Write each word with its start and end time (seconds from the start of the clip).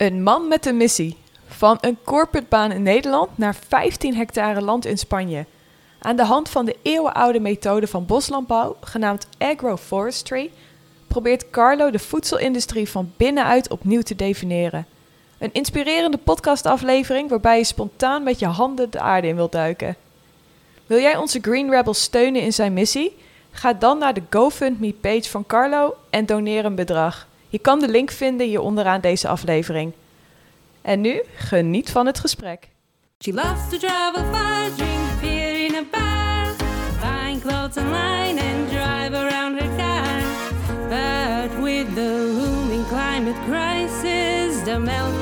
Een 0.00 0.22
man 0.22 0.48
met 0.48 0.66
een 0.66 0.76
missie. 0.76 1.16
Van 1.46 1.78
een 1.80 1.98
corporate 2.04 2.46
baan 2.48 2.72
in 2.72 2.82
Nederland 2.82 3.38
naar 3.38 3.54
15 3.68 4.14
hectare 4.14 4.62
land 4.62 4.86
in 4.86 4.98
Spanje. 4.98 5.44
Aan 5.98 6.16
de 6.16 6.24
hand 6.24 6.48
van 6.48 6.64
de 6.64 6.76
eeuwenoude 6.82 7.40
methode 7.40 7.86
van 7.86 8.06
boslandbouw, 8.06 8.76
genaamd 8.80 9.26
agroforestry, 9.38 10.50
probeert 11.06 11.50
Carlo 11.50 11.90
de 11.90 11.98
voedselindustrie 11.98 12.88
van 12.88 13.12
binnenuit 13.16 13.70
opnieuw 13.70 14.00
te 14.00 14.16
definiëren. 14.16 14.86
Een 15.38 15.52
inspirerende 15.52 16.18
podcastaflevering 16.18 17.28
waarbij 17.28 17.58
je 17.58 17.64
spontaan 17.64 18.22
met 18.22 18.38
je 18.38 18.46
handen 18.46 18.90
de 18.90 19.00
aarde 19.00 19.26
in 19.26 19.36
wilt 19.36 19.52
duiken. 19.52 19.96
Wil 20.86 21.00
jij 21.00 21.16
onze 21.16 21.38
Green 21.42 21.70
Rebel 21.70 21.94
steunen 21.94 22.42
in 22.42 22.52
zijn 22.52 22.72
missie? 22.72 23.16
Ga 23.50 23.72
dan 23.72 23.98
naar 23.98 24.14
de 24.14 24.22
GoFundMe-page 24.30 25.30
van 25.30 25.46
Carlo 25.46 25.94
en 26.10 26.26
doneer 26.26 26.64
een 26.64 26.74
bedrag. 26.74 27.28
Je 27.50 27.58
kan 27.58 27.80
de 27.80 27.88
link 27.88 28.10
vinden 28.10 28.46
hier 28.46 28.60
onderaan 28.60 29.00
deze 29.00 29.28
aflevering. 29.28 29.92
En 30.82 31.00
nu, 31.00 31.22
geniet 31.34 31.90
van 31.90 32.06
het 32.06 32.18
gesprek. 32.18 32.68
She 33.18 33.32
loves 33.32 33.68
to 33.70 33.78
travel 33.78 34.22
far, 34.32 34.74
drink 34.76 35.20
beer 35.20 35.64
in 35.64 35.74
a 35.74 35.84
bar, 35.90 36.54
buying 37.00 37.40
clothes 37.40 37.76
online 37.76 38.40
and 38.40 38.68
drive 38.68 39.14
around 39.14 39.58
her 39.60 39.76
car. 39.76 40.20
But 40.88 41.62
with 41.62 41.94
the 41.94 42.34
looming 42.38 42.86
climate 42.88 43.38
crisis, 43.46 44.62
the 44.64 44.78
melting 44.78 45.19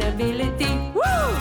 sustainability. 0.00 0.92
Woo! 0.92 1.34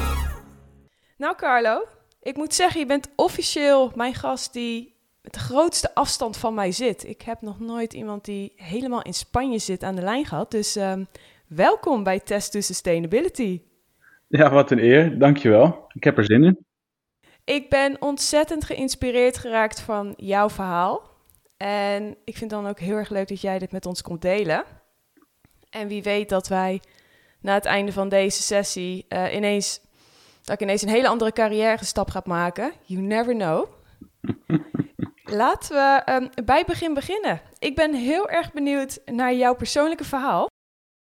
Nou 1.18 1.36
Carlo, 1.36 1.86
ik 2.22 2.36
moet 2.36 2.54
zeggen, 2.54 2.80
je 2.80 2.86
bent 2.86 3.10
officieel 3.16 3.92
mijn 3.96 4.14
gast 4.14 4.54
die 4.54 4.96
met 5.22 5.34
de 5.34 5.40
grootste 5.40 5.96
afstand 5.96 6.38
van 6.38 6.54
mij 6.54 6.72
zit. 6.72 7.08
Ik 7.08 7.22
heb 7.22 7.42
nog 7.42 7.60
nooit 7.60 7.94
iemand 7.94 8.26
die 8.26 8.54
helemaal 8.56 9.02
in 9.02 9.14
Spanje 9.14 9.60
zit 9.60 9.84
aan 9.84 9.96
de 9.96 10.02
lijn 10.02 10.26
gehad. 10.26 10.52
Dus 10.52 10.76
ehm, 10.76 11.04
welkom 11.48 12.04
bij 12.04 12.20
Test 12.20 12.52
to 12.52 12.62
Sustainability. 12.62 13.62
Ja, 14.28 14.52
wat 14.52 14.72
een 14.72 14.84
eer. 14.84 15.20
Dankjewel. 15.20 15.86
Ik 15.94 16.04
heb 16.04 16.18
er 16.18 16.26
zin 16.26 16.44
in. 16.44 16.66
Ik 17.44 17.70
ben 17.70 18.02
ontzettend 18.02 18.64
geïnspireerd 18.64 19.38
geraakt 19.38 19.80
van 19.80 20.14
jouw 20.18 20.50
verhaal. 20.50 21.02
En 21.58 22.18
ik 22.26 22.38
vind 22.38 22.50
dan 22.50 22.68
ook 22.68 22.80
heel 22.80 22.96
erg 22.96 23.10
leuk 23.10 23.28
dat 23.28 23.42
jij 23.42 23.60
dit 23.60 23.72
met 23.72 23.86
ons 23.86 24.02
komt 24.02 24.22
delen. 24.22 24.64
En 25.70 25.88
wie 25.88 26.04
weet 26.04 26.30
dat 26.30 26.48
wij 26.48 26.82
na 27.44 27.54
het 27.54 27.66
einde 27.66 27.92
van 27.92 28.10
deze 28.10 28.42
sessie 28.42 29.06
eh, 29.08 29.36
ineens 29.36 29.82
dat 30.44 30.56
ik 30.56 30.62
ineens 30.62 30.82
een 30.82 30.90
hele 30.90 31.08
andere 31.08 31.32
carrière 31.32 31.86
stap 31.86 32.10
ga 32.10 32.22
maken. 32.26 32.74
You 32.84 33.02
never 33.02 33.34
know. 33.34 33.68
Laten 35.24 35.76
we 35.76 36.02
ehm, 36.06 36.28
bij 36.46 36.58
het 36.58 36.68
begin 36.68 36.94
beginnen. 36.94 37.42
Ik 37.60 37.76
ben 37.76 37.94
heel 37.94 38.30
erg 38.30 38.54
benieuwd 38.54 39.00
naar 39.06 39.34
jouw 39.34 39.56
persoonlijke 39.56 40.04
verhaal. 40.04 40.48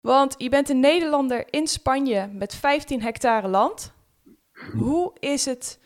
Want 0.02 0.36
je 0.38 0.50
bent 0.50 0.70
een 0.70 0.80
Nederlander 0.80 1.54
in 1.54 1.68
Spanje 1.68 2.28
met 2.28 2.56
15 2.56 3.02
hectare 3.02 3.48
land. 3.48 3.94
Hoe 4.80 5.14
is 5.20 5.46
het 5.46 5.80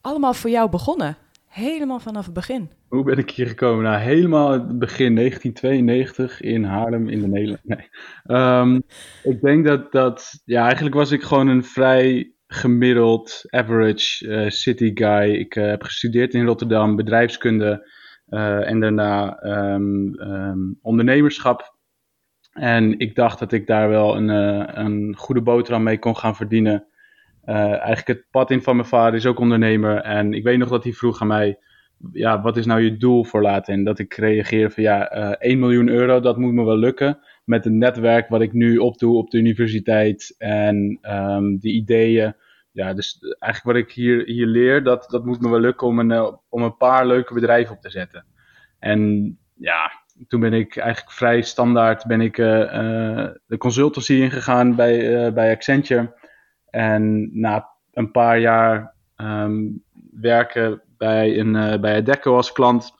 allemaal 0.00 0.34
voor 0.34 0.50
jou 0.50 0.70
begonnen? 0.70 1.16
Helemaal 1.50 2.00
vanaf 2.00 2.24
het 2.24 2.34
begin. 2.34 2.70
Hoe 2.88 3.04
ben 3.04 3.18
ik 3.18 3.30
hier 3.30 3.46
gekomen? 3.46 3.84
Nou, 3.84 3.98
helemaal 3.98 4.50
het 4.50 4.78
begin 4.78 5.14
1992 5.14 6.40
in 6.40 6.64
Haarlem 6.64 7.08
in 7.08 7.20
de 7.20 7.28
Nederland. 7.28 7.64
Nee. 7.64 7.88
Ehm, 8.24 8.80
ik 9.22 9.40
denk 9.40 9.66
dat 9.66 9.92
dat, 9.92 10.42
ja, 10.44 10.64
eigenlijk 10.64 10.94
was 10.94 11.10
ik 11.10 11.22
gewoon 11.22 11.48
een 11.48 11.64
vrij 11.64 12.34
gemiddeld, 12.46 13.42
average 13.48 14.28
eh, 14.28 14.50
city 14.50 14.90
guy. 14.94 15.34
Ik 15.34 15.56
eh, 15.56 15.66
heb 15.66 15.82
gestudeerd 15.82 16.34
in 16.34 16.46
Rotterdam, 16.46 16.96
bedrijfskunde 16.96 17.90
eh, 18.26 18.68
en 18.68 18.80
daarna 18.80 19.38
ehm, 19.38 20.14
ehm, 20.14 20.58
ondernemerschap. 20.82 21.78
En 22.52 22.98
ik 22.98 23.14
dacht 23.14 23.38
dat 23.38 23.52
ik 23.52 23.66
daar 23.66 23.88
wel 23.88 24.16
een, 24.16 24.28
een 24.78 25.16
goede 25.16 25.42
boterham 25.42 25.82
mee 25.82 25.98
kon 25.98 26.16
gaan 26.16 26.36
verdienen. 26.36 26.89
Eigenlijk 27.54 28.06
het 28.06 28.24
pad 28.30 28.50
in 28.50 28.62
van 28.62 28.76
mijn 28.76 28.88
vader 28.88 29.14
is 29.14 29.26
ook 29.26 29.38
ondernemer. 29.38 29.96
En 29.96 30.32
ik 30.32 30.42
weet 30.42 30.58
nog 30.58 30.68
dat 30.68 30.84
hij 30.84 30.92
vroeg 30.92 31.20
aan 31.20 31.26
mij, 31.26 31.58
ja, 32.12 32.42
wat 32.42 32.56
is 32.56 32.66
nou 32.66 32.80
je 32.80 32.96
doel 32.96 33.24
voor 33.24 33.42
later? 33.42 33.74
En 33.74 33.84
dat 33.84 33.98
ik 33.98 34.14
reageerde 34.14 34.70
van, 34.70 34.82
ja, 34.82 35.08
1 35.38 35.58
miljoen 35.58 35.88
euro, 35.88 36.20
dat 36.20 36.38
moet 36.38 36.52
me 36.52 36.64
wel 36.64 36.76
lukken. 36.76 37.18
Met 37.44 37.64
het 37.64 37.72
netwerk 37.72 38.28
wat 38.28 38.40
ik 38.40 38.52
nu 38.52 38.78
opdoe 38.78 39.16
op 39.16 39.30
de 39.30 39.38
universiteit 39.38 40.34
en 40.38 40.98
um, 41.02 41.58
die 41.58 41.72
ideeën. 41.72 42.34
Ja, 42.72 42.94
dus 42.94 43.18
eigenlijk 43.38 43.76
wat 43.76 43.88
ik 43.88 43.94
hier, 43.94 44.24
hier 44.24 44.46
leer, 44.46 44.82
dat, 44.82 45.06
dat 45.10 45.24
moet 45.24 45.40
me 45.40 45.50
wel 45.50 45.60
lukken 45.60 45.86
om 45.86 45.98
een, 45.98 46.38
om 46.48 46.62
een 46.62 46.76
paar 46.76 47.06
leuke 47.06 47.34
bedrijven 47.34 47.74
op 47.74 47.80
te 47.80 47.90
zetten. 47.90 48.24
En 48.78 49.38
ja, 49.54 49.90
toen 50.28 50.40
ben 50.40 50.52
ik 50.52 50.76
eigenlijk 50.76 51.12
vrij 51.12 51.42
standaard 51.42 52.06
ben 52.06 52.20
ik, 52.20 52.38
uh, 52.38 52.46
de 53.46 53.56
consultancy 53.58 54.14
ingegaan 54.14 54.74
bij, 54.74 55.32
bij 55.32 55.50
Accenture. 55.50 56.18
En 56.70 57.30
na 57.40 57.68
een 57.92 58.10
paar 58.10 58.38
jaar 58.38 58.94
um, 59.16 59.82
werken 60.10 60.82
bij, 60.96 61.38
een, 61.38 61.80
bij 61.80 61.96
Adecco 61.96 62.36
als 62.36 62.52
klant, 62.52 62.92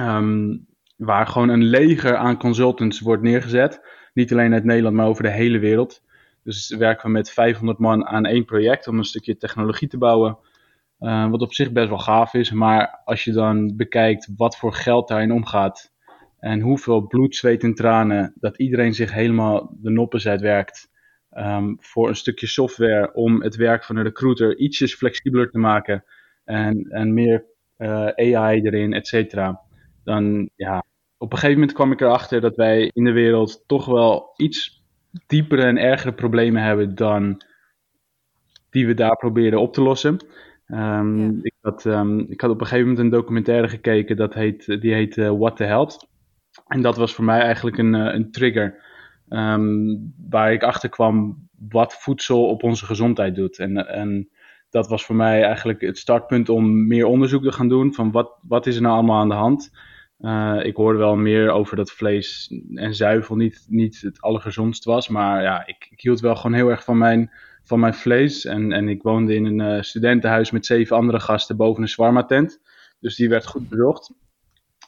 um, 0.00 0.66
waar 0.96 1.26
gewoon 1.26 1.48
een 1.48 1.64
leger 1.64 2.16
aan 2.16 2.38
consultants 2.38 3.00
wordt 3.00 3.22
neergezet. 3.22 3.80
Niet 4.14 4.32
alleen 4.32 4.52
uit 4.52 4.64
Nederland, 4.64 4.96
maar 4.96 5.06
over 5.06 5.22
de 5.22 5.30
hele 5.30 5.58
wereld. 5.58 6.02
Dus 6.42 6.74
werken 6.76 7.06
we 7.06 7.12
met 7.12 7.30
500 7.30 7.78
man 7.78 8.06
aan 8.06 8.26
één 8.26 8.44
project 8.44 8.88
om 8.88 8.98
een 8.98 9.04
stukje 9.04 9.36
technologie 9.36 9.88
te 9.88 9.98
bouwen. 9.98 10.38
Uh, 11.00 11.30
wat 11.30 11.40
op 11.40 11.54
zich 11.54 11.72
best 11.72 11.88
wel 11.88 11.98
gaaf 11.98 12.34
is. 12.34 12.52
Maar 12.52 13.00
als 13.04 13.24
je 13.24 13.32
dan 13.32 13.76
bekijkt 13.76 14.32
wat 14.36 14.56
voor 14.56 14.72
geld 14.74 15.08
daarin 15.08 15.32
omgaat. 15.32 15.92
En 16.38 16.60
hoeveel 16.60 17.06
bloed, 17.06 17.36
zweet 17.36 17.62
en 17.62 17.74
tranen. 17.74 18.32
Dat 18.40 18.58
iedereen 18.58 18.94
zich 18.94 19.12
helemaal 19.12 19.76
de 19.80 19.90
noppen 19.90 20.24
uitwerkt. 20.24 20.90
Um, 21.38 21.76
voor 21.80 22.08
een 22.08 22.16
stukje 22.16 22.46
software 22.46 23.14
om 23.14 23.42
het 23.42 23.56
werk 23.56 23.84
van 23.84 23.96
een 23.96 24.02
recruiter 24.02 24.58
ietsjes 24.58 24.94
flexibeler 24.94 25.50
te 25.50 25.58
maken. 25.58 26.04
En, 26.44 26.86
en 26.90 27.14
meer 27.14 27.44
uh, 27.78 28.06
AI 28.06 28.60
erin, 28.60 28.92
et 28.92 29.06
cetera. 29.06 29.60
Dan 30.04 30.50
ja, 30.56 30.84
op 31.18 31.32
een 31.32 31.38
gegeven 31.38 31.58
moment 31.58 31.72
kwam 31.76 31.92
ik 31.92 32.00
erachter 32.00 32.40
dat 32.40 32.56
wij 32.56 32.90
in 32.92 33.04
de 33.04 33.12
wereld 33.12 33.64
toch 33.66 33.86
wel 33.86 34.34
iets 34.36 34.84
diepere 35.26 35.62
en 35.62 35.76
ergere 35.76 36.12
problemen 36.12 36.62
hebben 36.62 36.94
dan 36.94 37.42
die 38.70 38.86
we 38.86 38.94
daar 38.94 39.16
proberen 39.16 39.60
op 39.60 39.72
te 39.72 39.82
lossen. 39.82 40.16
Um, 40.66 41.20
ja. 41.20 41.38
ik, 41.42 41.54
had, 41.60 41.84
um, 41.84 42.20
ik 42.28 42.40
had 42.40 42.50
op 42.50 42.60
een 42.60 42.66
gegeven 42.66 42.88
moment 42.88 43.04
een 43.04 43.18
documentaire 43.18 43.68
gekeken, 43.68 44.16
dat 44.16 44.34
heet, 44.34 44.66
die 44.80 44.94
heet 44.94 45.16
uh, 45.16 45.30
What 45.30 45.56
the 45.56 45.64
Health. 45.64 46.08
En 46.66 46.82
dat 46.82 46.96
was 46.96 47.14
voor 47.14 47.24
mij 47.24 47.40
eigenlijk 47.40 47.78
een, 47.78 47.94
uh, 47.94 48.14
een 48.14 48.30
trigger. 48.30 48.90
Um, 49.32 50.14
waar 50.28 50.52
ik 50.52 50.62
achter 50.62 50.88
kwam 50.88 51.48
wat 51.68 51.94
voedsel 51.94 52.46
op 52.46 52.62
onze 52.62 52.86
gezondheid 52.86 53.34
doet. 53.34 53.58
En, 53.58 53.88
en 53.88 54.28
dat 54.70 54.88
was 54.88 55.04
voor 55.04 55.14
mij 55.14 55.42
eigenlijk 55.42 55.80
het 55.80 55.98
startpunt 55.98 56.48
om 56.48 56.86
meer 56.86 57.06
onderzoek 57.06 57.42
te 57.42 57.52
gaan 57.52 57.68
doen. 57.68 57.94
Van 57.94 58.10
wat, 58.10 58.38
wat 58.42 58.66
is 58.66 58.76
er 58.76 58.82
nou 58.82 58.94
allemaal 58.94 59.20
aan 59.20 59.28
de 59.28 59.34
hand? 59.34 59.70
Uh, 60.20 60.60
ik 60.62 60.76
hoorde 60.76 60.98
wel 60.98 61.16
meer 61.16 61.50
over 61.50 61.76
dat 61.76 61.90
vlees 61.90 62.54
en 62.74 62.94
zuivel 62.94 63.36
niet, 63.36 63.66
niet 63.68 64.00
het 64.00 64.20
allergezondst 64.20 64.84
was. 64.84 65.08
Maar 65.08 65.42
ja, 65.42 65.66
ik, 65.66 65.86
ik, 65.90 66.00
hield 66.00 66.20
wel 66.20 66.36
gewoon 66.36 66.56
heel 66.56 66.68
erg 66.68 66.84
van 66.84 66.98
mijn, 66.98 67.30
van 67.62 67.80
mijn 67.80 67.94
vlees. 67.94 68.44
En, 68.44 68.72
en 68.72 68.88
ik 68.88 69.02
woonde 69.02 69.34
in 69.34 69.44
een 69.44 69.76
uh, 69.76 69.82
studentenhuis 69.82 70.50
met 70.50 70.66
zeven 70.66 70.96
andere 70.96 71.20
gasten 71.20 71.56
boven 71.56 71.82
een 71.82 71.88
shawarma 71.88 72.24
tent. 72.24 72.60
Dus 73.00 73.16
die 73.16 73.28
werd 73.28 73.46
goed 73.46 73.68
bezocht. 73.68 74.14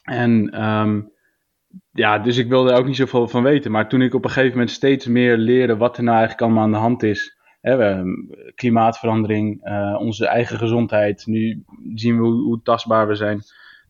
En 0.03 0.63
um, 0.63 1.13
ja, 1.91 2.19
dus 2.19 2.37
ik 2.37 2.47
wilde 2.47 2.71
er 2.71 2.77
ook 2.77 2.85
niet 2.85 2.95
zoveel 2.95 3.27
van 3.27 3.43
weten. 3.43 3.71
Maar 3.71 3.89
toen 3.89 4.01
ik 4.01 4.13
op 4.13 4.23
een 4.23 4.29
gegeven 4.29 4.51
moment 4.51 4.71
steeds 4.71 5.05
meer 5.05 5.37
leerde 5.37 5.77
wat 5.77 5.97
er 5.97 6.03
nou 6.03 6.17
eigenlijk 6.17 6.45
allemaal 6.45 6.63
aan 6.63 6.71
de 6.71 6.77
hand 6.77 7.03
is. 7.03 7.37
Hè, 7.61 8.03
klimaatverandering, 8.55 9.67
uh, 9.67 9.95
onze 9.99 10.27
eigen 10.27 10.57
gezondheid. 10.57 11.25
Nu 11.25 11.63
zien 11.95 12.21
we 12.21 12.27
hoe, 12.27 12.61
tastbaar 12.61 13.07
we 13.07 13.15
zijn 13.15 13.41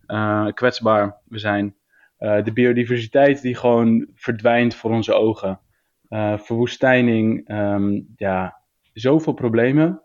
uh, 0.07 0.47
kwetsbaar 0.53 1.21
we 1.25 1.39
zijn. 1.39 1.75
Uh, 2.19 2.43
de 2.43 2.53
biodiversiteit 2.53 3.41
die 3.41 3.55
gewoon 3.55 4.07
verdwijnt 4.15 4.75
voor 4.75 4.91
onze 4.91 5.13
ogen. 5.13 5.59
Verwoestijning, 6.35 7.49
um, 7.49 8.13
ja, 8.15 8.61
zoveel 8.93 9.33
problemen. 9.33 10.01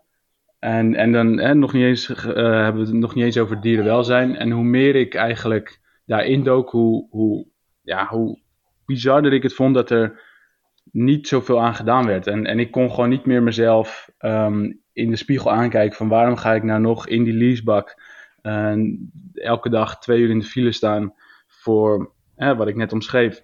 En, 0.59 0.95
en 0.95 1.11
dan 1.11 1.39
hè, 1.39 1.55
nog 1.55 1.73
niet 1.73 1.83
eens, 1.83 2.07
hebben 2.07 2.75
we 2.75 2.79
het 2.79 2.93
nog 2.93 3.15
niet 3.15 3.23
eens 3.23 3.37
over 3.37 3.61
dierenwelzijn. 3.61 4.35
En 4.35 4.51
hoe 4.51 4.63
meer 4.63 4.95
ik 4.95 5.13
eigenlijk 5.13 5.79
daarin 6.05 6.43
dook, 6.43 6.69
hoe, 6.69 7.07
hoe, 7.09 7.47
ja, 7.81 8.07
hoe 8.07 8.39
bizarder 8.85 9.33
ik 9.33 9.43
het 9.43 9.53
vond 9.53 9.75
dat 9.75 9.89
er 9.89 10.21
niet 10.91 11.27
zoveel 11.27 11.61
aan 11.61 11.75
gedaan 11.75 12.05
werd. 12.05 12.27
En, 12.27 12.45
en 12.45 12.59
ik 12.59 12.71
kon 12.71 12.89
gewoon 12.89 13.09
niet 13.09 13.25
meer 13.25 13.43
mezelf 13.43 14.09
um, 14.19 14.81
in 14.93 15.09
de 15.09 15.15
spiegel 15.15 15.51
aankijken 15.51 15.97
van 15.97 16.07
waarom 16.07 16.35
ga 16.37 16.53
ik 16.53 16.63
nou 16.63 16.81
nog 16.81 17.07
in 17.07 17.23
die 17.23 17.33
leasebak 17.33 18.01
en 18.41 19.11
elke 19.33 19.69
dag 19.69 19.99
twee 19.99 20.21
uur 20.21 20.29
in 20.29 20.39
de 20.39 20.45
file 20.45 20.71
staan 20.71 21.13
voor 21.47 22.11
wat 22.35 22.67
ik 22.67 22.75
net 22.75 22.93
omschreef. 22.93 23.43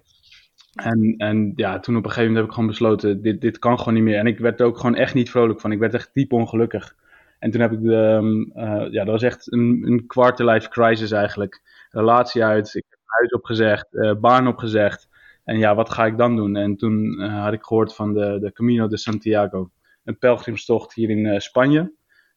En, 0.75 1.13
en 1.17 1.53
ja, 1.55 1.79
toen 1.79 1.97
op 1.97 2.03
een 2.03 2.09
gegeven 2.09 2.27
moment 2.27 2.35
heb 2.35 2.45
ik 2.45 2.51
gewoon 2.51 2.69
besloten, 2.69 3.21
dit, 3.21 3.41
dit 3.41 3.59
kan 3.59 3.77
gewoon 3.77 3.93
niet 3.93 4.03
meer. 4.03 4.17
En 4.17 4.27
ik 4.27 4.39
werd 4.39 4.59
er 4.59 4.65
ook 4.65 4.77
gewoon 4.77 4.95
echt 4.95 5.13
niet 5.13 5.29
vrolijk 5.29 5.61
van. 5.61 5.71
Ik 5.71 5.79
werd 5.79 5.93
echt 5.93 6.09
diep 6.13 6.33
ongelukkig. 6.33 6.95
En 7.39 7.51
toen 7.51 7.61
heb 7.61 7.71
ik 7.71 7.81
de, 7.81 7.95
ehm, 7.95 8.65
eh, 8.65 8.91
ja, 8.91 9.03
dat 9.03 9.13
was 9.13 9.23
echt 9.23 9.51
een, 9.51 9.83
een 9.85 10.05
quarter-life 10.07 10.69
crisis 10.69 11.11
eigenlijk. 11.11 11.61
Relatie 11.89 12.43
uit, 12.43 12.83
huis 13.07 13.31
opgezegd, 13.31 13.87
uh, 13.91 14.13
baan 14.13 14.47
opgezegd. 14.47 15.07
En 15.43 15.57
ja, 15.57 15.75
wat 15.75 15.89
ga 15.89 16.05
ik 16.05 16.17
dan 16.17 16.35
doen? 16.35 16.55
En 16.55 16.77
toen 16.77 17.21
had 17.21 17.53
ik 17.53 17.63
gehoord 17.63 17.95
van 17.95 18.13
de, 18.13 18.39
de 18.39 18.51
Camino 18.51 18.87
de 18.87 18.97
Santiago, 18.97 19.69
een 20.03 20.17
pelgrimstocht 20.17 20.93
hier 20.93 21.09
in 21.09 21.41
Spanje. 21.41 21.93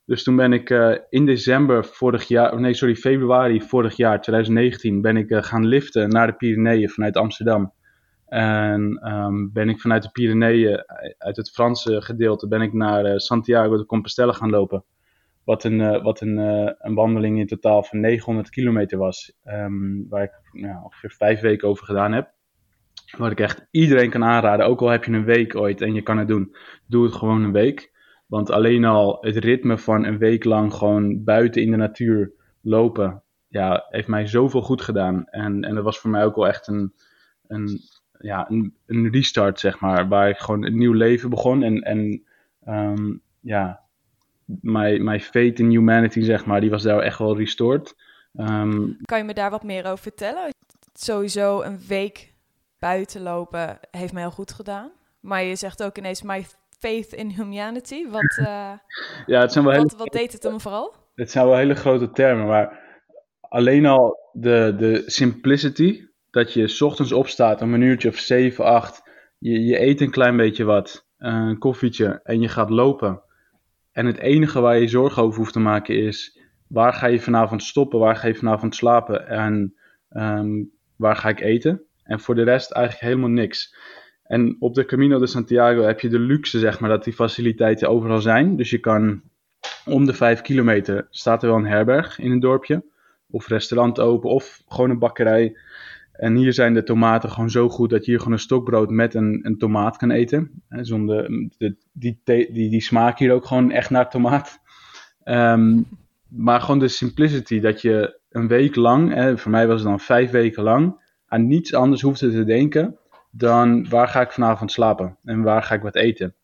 Dus 0.07 0.23
toen 0.23 0.37
ben 0.37 0.53
ik 0.53 0.71
in 1.09 1.27
december 1.27 1.85
vorig 1.85 2.29
jaar, 2.29 2.61
nee 2.61 2.75
sorry, 2.75 2.97
februari 2.97 3.63
vorig 3.63 3.97
jaar, 3.97 4.23
2019, 4.23 5.01
ben 5.01 5.17
ik 5.17 5.35
gaan 5.35 5.67
liften 5.67 6.09
naar 6.09 6.27
de 6.27 6.33
Pyreneeën 6.33 6.89
vanuit 6.89 7.17
Amsterdam. 7.17 7.73
En 8.27 8.99
ehm, 9.03 9.53
ben 9.53 9.69
ik 9.69 9.81
vanuit 9.81 10.03
de 10.03 10.11
Pyreneeën, 10.11 10.85
uit 11.19 11.37
het 11.37 11.51
Franse 11.51 12.03
gedeelte, 12.03 12.49
ben 12.49 12.61
ik 12.61 12.73
naar 12.73 13.21
Santiago 13.21 13.77
de 13.77 13.87
Compostela 13.87 14.33
gaan 14.33 14.51
lopen. 14.51 14.85
Wat 15.45 15.65
een, 15.65 15.79
uh, 15.81 16.03
wat 16.03 16.21
een, 16.21 16.39
uh, 16.39 16.71
een 16.79 16.95
wandeling 16.95 17.39
in 17.39 17.47
totaal 17.47 17.83
van 17.83 18.01
900 18.01 18.51
kilometer 18.51 18.99
was. 18.99 19.33
Um, 19.45 20.07
waar 20.09 20.23
ik 20.23 20.33
nou, 20.53 20.85
ongeveer 20.85 21.11
vijf 21.11 21.41
weken 21.41 21.69
over 21.69 21.85
gedaan 21.85 22.13
heb. 22.13 22.33
Wat 23.17 23.31
ik 23.31 23.41
echt 23.41 23.67
iedereen 23.71 24.11
kan 24.11 24.25
aanraden. 24.25 24.67
Ook 24.67 24.81
al 24.81 24.89
heb 24.89 25.05
je 25.05 25.13
een 25.13 25.25
week 25.25 25.57
ooit 25.57 25.81
en 25.81 25.95
je 25.95 26.03
kan 26.03 26.19
het 26.19 26.29
doen. 26.29 26.57
Doe 26.87 27.05
het 27.05 27.15
gewoon 27.15 27.43
een 27.43 27.53
week. 27.53 27.93
Want 28.27 28.51
alleen 28.51 28.85
al 28.85 29.19
het 29.21 29.37
ritme 29.37 29.79
van 29.79 30.05
een 30.05 30.19
week 30.19 30.45
lang 30.45 30.75
gewoon 30.75 31.25
buiten 31.25 31.63
in 31.63 31.71
de 31.71 31.77
natuur 31.77 32.33
lopen. 32.61 33.23
Ja, 33.49 33.87
heeft 33.89 34.09
mij 34.09 34.27
zoveel 34.27 34.63
goed 34.63 34.83
gedaan. 34.83 35.27
En, 35.27 35.63
en 35.65 35.75
dat 35.75 35.85
was 35.85 35.99
voor 35.99 36.11
mij 36.11 36.25
ook 36.25 36.37
wel 36.37 36.49
echt 36.49 36.67
een, 36.67 36.95
een 37.47 37.81
ja, 38.19 38.51
een, 38.51 38.75
een, 38.87 39.11
restart, 39.11 39.61
zeg 39.61 39.81
maar. 39.81 40.09
Waar 40.09 40.29
ik 40.29 40.39
gewoon 40.39 40.65
een 40.65 40.79
nieuw 40.79 40.93
leven 40.93 41.31
begon. 41.31 41.63
En, 41.63 41.81
en 41.81 42.23
um, 42.67 43.23
ja, 43.41 43.81
mijn, 44.61 45.05
mijn 45.05 45.21
faith 45.21 45.59
in 45.59 45.69
humanity, 45.69 46.23
zeg 46.23 46.47
maar, 46.47 46.61
die 46.61 46.71
was 46.71 46.83
daar 46.83 46.99
echt 46.99 47.19
wel 47.19 47.37
restored. 47.37 47.95
Um, 48.35 48.97
kan 49.03 49.19
je 49.19 49.25
me 49.25 49.35
daar 49.35 49.51
wat 49.51 49.63
meer 49.63 49.85
over 49.85 49.99
vertellen? 49.99 50.49
Sowieso 50.93 51.63
een 51.63 51.81
week 51.89 52.33
buiten 52.79 53.23
lopen 53.23 53.79
heeft 53.91 54.13
mij 54.13 54.23
heel 54.23 54.31
goed 54.31 54.53
gedaan. 54.53 54.91
Maar 55.21 55.43
je 55.43 55.57
zegt 55.57 55.83
ook 55.83 55.99
ineens 55.99 56.23
my 56.23 56.47
faith 56.79 57.13
in 57.13 57.29
humanity. 57.29 58.09
Wat, 58.09 58.39
uh, 58.41 58.47
ja, 59.27 59.41
het 59.41 59.53
zijn 59.53 59.65
wel 59.65 59.77
wat, 59.77 59.91
hele, 59.91 60.05
wat 60.05 60.13
deed 60.13 60.33
het 60.33 60.43
hem 60.43 60.61
vooral? 60.61 60.95
Het 61.15 61.31
zijn 61.31 61.47
wel 61.47 61.57
hele 61.57 61.75
grote 61.75 62.11
termen, 62.11 62.47
maar 62.47 62.79
alleen 63.41 63.87
al 63.87 64.19
de, 64.33 64.75
de 64.79 65.03
simplicity 65.07 66.05
dat 66.31 66.53
je 66.53 66.69
s 66.69 66.81
ochtends 66.81 67.13
opstaat 67.13 67.63
om 67.63 67.75
een 67.75 67.81
uurtje 67.81 68.09
of 68.09 68.17
7, 68.17 68.65
8. 68.65 69.03
Je, 69.39 69.65
je 69.65 69.81
eet 69.81 70.01
een 70.01 70.11
klein 70.11 70.37
beetje 70.37 70.65
wat, 70.65 71.07
een 71.19 71.59
koffietje 71.59 72.21
en 72.25 72.41
je 72.41 72.49
gaat 72.49 72.71
lopen. 72.71 73.23
En 73.93 74.07
het 74.07 74.19
enige 74.19 74.61
waar 74.61 74.79
je 74.79 74.89
zorgen 74.89 75.23
over 75.23 75.39
hoeft 75.39 75.53
te 75.53 75.61
maken 75.61 75.95
is: 75.95 76.39
waar 76.67 76.93
ga 76.93 77.07
je 77.07 77.21
vanavond 77.21 77.63
stoppen, 77.63 77.99
waar 77.99 78.17
ga 78.17 78.27
je 78.27 78.35
vanavond 78.35 78.75
slapen 78.75 79.29
en 79.29 79.75
um, 80.11 80.71
waar 80.97 81.17
ga 81.17 81.29
ik 81.29 81.41
eten? 81.41 81.83
En 82.03 82.21
voor 82.21 82.35
de 82.35 82.43
rest 82.43 82.73
eigenlijk 82.73 83.05
helemaal 83.05 83.31
niks. 83.31 83.75
En 84.23 84.57
op 84.59 84.75
de 84.75 84.85
Camino 84.85 85.19
de 85.19 85.27
Santiago 85.27 85.83
heb 85.83 86.01
je 86.01 86.09
de 86.09 86.19
luxe, 86.19 86.59
zeg 86.59 86.81
maar, 86.81 86.91
dat 86.91 87.05
die 87.05 87.13
faciliteiten 87.13 87.89
overal 87.89 88.21
zijn. 88.21 88.57
Dus 88.57 88.71
je 88.71 88.79
kan 88.79 89.23
om 89.85 90.05
de 90.05 90.15
5 90.15 90.41
kilometer 90.41 91.07
staat 91.11 91.43
er 91.43 91.49
wel 91.49 91.59
een 91.59 91.67
herberg 91.67 92.19
in 92.19 92.31
een 92.31 92.41
dorpje. 92.41 92.85
Of 93.31 93.49
restaurant 93.49 94.01
open, 94.01 94.31
of 94.31 94.63
gewoon 94.69 94.91
een 94.91 94.99
bakkerij. 94.99 95.57
En 96.21 96.37
hier 96.37 96.53
zijn 96.53 96.75
de 96.75 96.83
tomaten 96.83 97.31
gewoon 97.31 97.51
zo 97.51 97.69
goed 97.69 97.91
dat 97.91 98.05
je 98.05 98.11
hier 98.11 98.19
gewoon 98.19 98.35
een 98.35 98.39
stokbrood 98.39 98.91
met 98.91 99.15
een, 99.15 99.41
een 99.43 99.59
tomaat 99.59 99.97
kan 99.97 100.11
eten. 100.11 100.63
zonder, 100.69 101.29
de, 101.59 101.77
die, 101.93 102.21
die, 102.25 102.53
die 102.53 102.81
smaak 102.81 103.19
hier 103.19 103.33
ook 103.33 103.47
gewoon 103.47 103.71
echt 103.71 103.91
naar 103.91 104.11
tomaat. 104.11 104.59
Um, 105.25 105.87
maar 106.29 106.61
gewoon 106.61 106.79
de 106.79 106.89
simplicity 106.89 107.61
dat 107.61 107.83
je 107.83 108.19
een 108.31 108.49
week 108.49 108.77
lang, 108.77 109.15
hè, 109.15 109.39
voor 109.39 109.51
mij 109.51 109.67
was 109.67 109.81
het 109.81 109.89
dan 109.89 110.01
vijf 110.01 110.31
weken 110.31 110.63
lang, 110.63 111.01
aan 111.27 111.47
niets 111.47 111.75
anders 111.75 112.03
hoefde 112.03 112.31
te 112.31 112.45
denken 112.45 112.99
dan 113.31 113.89
waar 113.89 114.09
ga 114.09 114.21
ik 114.21 114.33
vanavond 114.33 114.73
slapen 114.73 115.19
en 115.25 115.43
waar 115.43 115.63
ga 115.63 115.75
ik 115.75 115.83
wat 115.83 115.97
eten. 115.97 116.35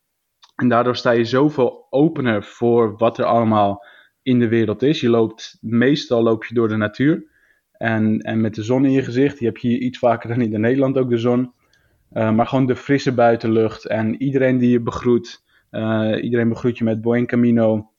En 0.55 0.69
daardoor 0.69 0.95
sta 0.95 1.11
je 1.11 1.25
zoveel 1.25 1.87
opener 1.89 2.43
voor 2.43 2.97
wat 2.97 3.17
er 3.17 3.25
allemaal 3.25 3.85
in 4.21 4.39
de 4.39 4.47
wereld 4.47 4.83
is. 4.83 5.01
Je 5.01 5.09
loopt, 5.09 5.57
meestal 5.61 6.23
loop 6.23 6.45
je 6.45 6.53
door 6.53 6.67
de 6.67 6.75
natuur. 6.75 7.35
En, 7.77 8.19
en 8.19 8.41
met 8.41 8.55
de 8.55 8.63
zon 8.63 8.85
in 8.85 8.91
je 8.91 9.03
gezicht, 9.03 9.37
die 9.37 9.47
heb 9.47 9.57
je 9.57 9.67
hier 9.67 9.79
iets 9.79 9.99
vaker 9.99 10.29
dan 10.29 10.41
in 10.41 10.61
Nederland 10.61 10.97
ook 10.97 11.09
de 11.09 11.17
zon. 11.17 11.51
Uh, 12.13 12.31
maar 12.31 12.47
gewoon 12.47 12.65
de 12.65 12.75
frisse 12.75 13.13
buitenlucht 13.13 13.85
en 13.85 14.21
iedereen 14.21 14.57
die 14.57 14.69
je 14.69 14.81
begroet. 14.81 15.43
Uh, 15.71 16.15
iedereen 16.21 16.49
begroet 16.49 16.77
je 16.77 16.83
met 16.83 17.01
Buen 17.01 17.25
Camino. 17.25 17.91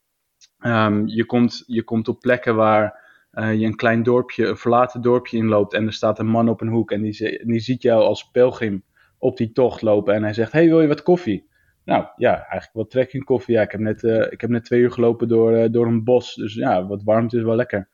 Um, 0.60 1.06
je, 1.06 1.26
komt, 1.26 1.64
je 1.66 1.82
komt 1.82 2.08
op 2.08 2.20
plekken 2.20 2.56
waar 2.56 3.06
uh, 3.32 3.54
je 3.54 3.66
een 3.66 3.76
klein 3.76 4.02
dorpje, 4.02 4.46
een 4.46 4.56
verlaten 4.56 5.02
dorpje 5.02 5.36
inloopt. 5.36 5.74
En 5.74 5.86
er 5.86 5.92
staat 5.92 6.18
een 6.18 6.26
man 6.26 6.48
op 6.48 6.60
een 6.60 6.68
hoek 6.68 6.90
en 6.90 7.02
die, 7.02 7.60
ziet 7.60 7.82
jou 7.82 8.02
als 8.02 8.30
pelgrim 8.30 8.82
op 9.18 9.36
die 9.36 9.52
tocht 9.52 9.82
lopen. 9.82 10.14
En 10.14 10.22
hij 10.22 10.32
zegt, 10.32 10.52
hey 10.52 10.66
wil 10.66 10.80
je 10.80 10.88
wat 10.88 11.02
koffie? 11.02 11.46
Nou 11.84 12.06
ja, 12.16 12.34
eigenlijk 12.34 12.72
wat 12.72 12.90
trekking 12.90 13.24
koffie. 13.24 13.54
Ja, 13.54 13.62
ik 13.62 13.70
heb 13.70 13.80
net, 13.80 14.02
ik 14.30 14.40
heb 14.40 14.50
net 14.50 14.64
twee 14.64 14.80
uur 14.80 14.90
gelopen 14.90 15.28
door, 15.28 15.70
door 15.70 15.86
een 15.86 16.04
bos. 16.04 16.34
Dus 16.34 16.54
ja, 16.54 16.86
wat 16.86 17.02
warmte 17.02 17.36
is 17.36 17.42
wel 17.42 17.56
lekker. 17.56 17.88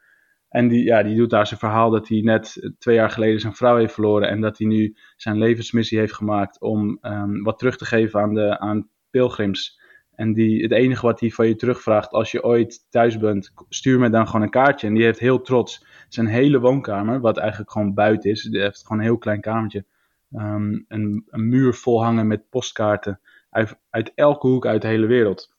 En 0.54 0.68
die, 0.68 0.84
ja, 0.84 1.02
die 1.02 1.16
doet 1.16 1.30
daar 1.30 1.46
zijn 1.46 1.60
verhaal 1.60 1.90
dat 1.90 2.08
hij 2.08 2.20
net 2.20 2.70
twee 2.78 2.94
jaar 2.94 3.10
geleden 3.10 3.40
zijn 3.40 3.54
vrouw 3.54 3.76
heeft 3.76 3.92
verloren. 3.92 4.28
En 4.28 4.40
dat 4.40 4.58
hij 4.58 4.66
nu 4.66 4.96
zijn 5.16 5.38
levensmissie 5.38 5.98
heeft 5.98 6.12
gemaakt 6.12 6.60
om 6.60 6.98
um, 7.02 7.42
wat 7.42 7.58
terug 7.58 7.76
te 7.76 7.84
geven 7.84 8.20
aan, 8.20 8.34
de, 8.34 8.58
aan 8.58 8.88
pilgrims. 9.10 9.80
En 10.14 10.32
die, 10.32 10.62
het 10.62 10.72
enige 10.72 11.06
wat 11.06 11.20
hij 11.20 11.30
van 11.30 11.46
je 11.46 11.56
terugvraagt 11.56 12.10
als 12.10 12.30
je 12.30 12.44
ooit 12.44 12.86
thuis 12.90 13.18
bent, 13.18 13.52
stuur 13.68 13.98
me 13.98 14.10
dan 14.10 14.26
gewoon 14.26 14.42
een 14.42 14.50
kaartje. 14.50 14.86
En 14.86 14.94
die 14.94 15.04
heeft 15.04 15.18
heel 15.18 15.40
trots 15.40 15.86
zijn 16.08 16.26
hele 16.26 16.60
woonkamer, 16.60 17.20
wat 17.20 17.36
eigenlijk 17.36 17.70
gewoon 17.70 17.94
buiten 17.94 18.30
is. 18.30 18.42
Die 18.42 18.60
heeft 18.60 18.82
gewoon 18.82 18.98
een 18.98 19.08
heel 19.08 19.18
klein 19.18 19.40
kamertje. 19.40 19.84
Um, 20.32 20.84
een, 20.88 21.24
een 21.30 21.48
muur 21.48 21.74
vol 21.74 22.02
hangen 22.02 22.26
met 22.26 22.48
postkaarten 22.50 23.20
uit, 23.50 23.78
uit 23.90 24.12
elke 24.14 24.46
hoek 24.46 24.66
uit 24.66 24.82
de 24.82 24.88
hele 24.88 25.06
wereld. 25.06 25.53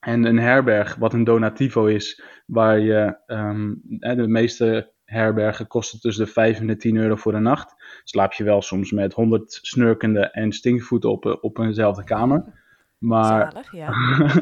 En 0.00 0.24
een 0.24 0.38
herberg, 0.38 0.94
wat 0.94 1.12
een 1.12 1.24
donativo 1.24 1.86
is, 1.86 2.22
waar 2.46 2.78
je 2.78 3.18
um, 3.26 3.80
de 3.98 4.28
meeste 4.28 4.92
herbergen 5.04 5.66
kosten 5.66 6.00
tussen 6.00 6.24
de 6.24 6.30
5 6.30 6.58
en 6.58 6.66
de 6.66 6.76
10 6.76 6.96
euro 6.96 7.16
voor 7.16 7.32
de 7.32 7.38
nacht. 7.38 7.74
Slaap 8.04 8.32
je 8.32 8.44
wel 8.44 8.62
soms 8.62 8.90
met 8.90 9.12
100 9.12 9.58
snurkende 9.62 10.30
en 10.30 10.52
stinkvoeten 10.52 11.10
op, 11.10 11.38
op 11.40 11.58
eenzelfde 11.58 12.04
kamer. 12.04 12.58
Maar, 12.98 13.50
Zalig, 13.52 13.72
ja. 13.72 13.94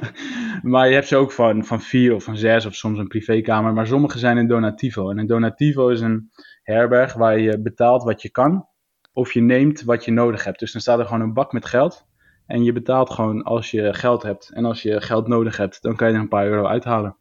maar 0.72 0.88
je 0.88 0.94
hebt 0.94 1.06
ze 1.06 1.16
ook 1.16 1.32
van, 1.32 1.64
van 1.64 1.80
vier 1.80 2.14
of 2.14 2.24
van 2.24 2.36
zes 2.36 2.66
of 2.66 2.74
soms 2.74 2.98
een 2.98 3.08
privékamer. 3.08 3.72
Maar 3.72 3.86
sommige 3.86 4.18
zijn 4.18 4.36
een 4.36 4.46
donativo. 4.46 5.10
En 5.10 5.18
een 5.18 5.26
donativo 5.26 5.88
is 5.88 6.00
een 6.00 6.30
herberg 6.62 7.14
waar 7.14 7.38
je 7.38 7.60
betaalt 7.60 8.02
wat 8.02 8.22
je 8.22 8.30
kan. 8.30 8.66
Of 9.12 9.32
je 9.32 9.40
neemt 9.40 9.82
wat 9.82 10.04
je 10.04 10.12
nodig 10.12 10.44
hebt. 10.44 10.58
Dus 10.58 10.72
dan 10.72 10.80
staat 10.80 10.98
er 10.98 11.04
gewoon 11.04 11.20
een 11.20 11.32
bak 11.32 11.52
met 11.52 11.66
geld. 11.66 12.07
En 12.48 12.64
je 12.64 12.72
betaalt 12.72 13.10
gewoon 13.10 13.42
als 13.44 13.70
je 13.72 13.94
geld 13.94 14.24
hebt. 14.24 14.50
En 14.50 14.66
als 14.66 14.82
je 14.82 15.02
geld 15.02 15.28
nodig 15.28 15.58
hebt, 15.58 15.82
dan 15.82 15.96
kan 15.96 16.08
je 16.08 16.14
er 16.14 16.20
een 16.20 16.28
paar 16.28 16.46
euro 16.46 16.66
uithalen. 16.66 17.16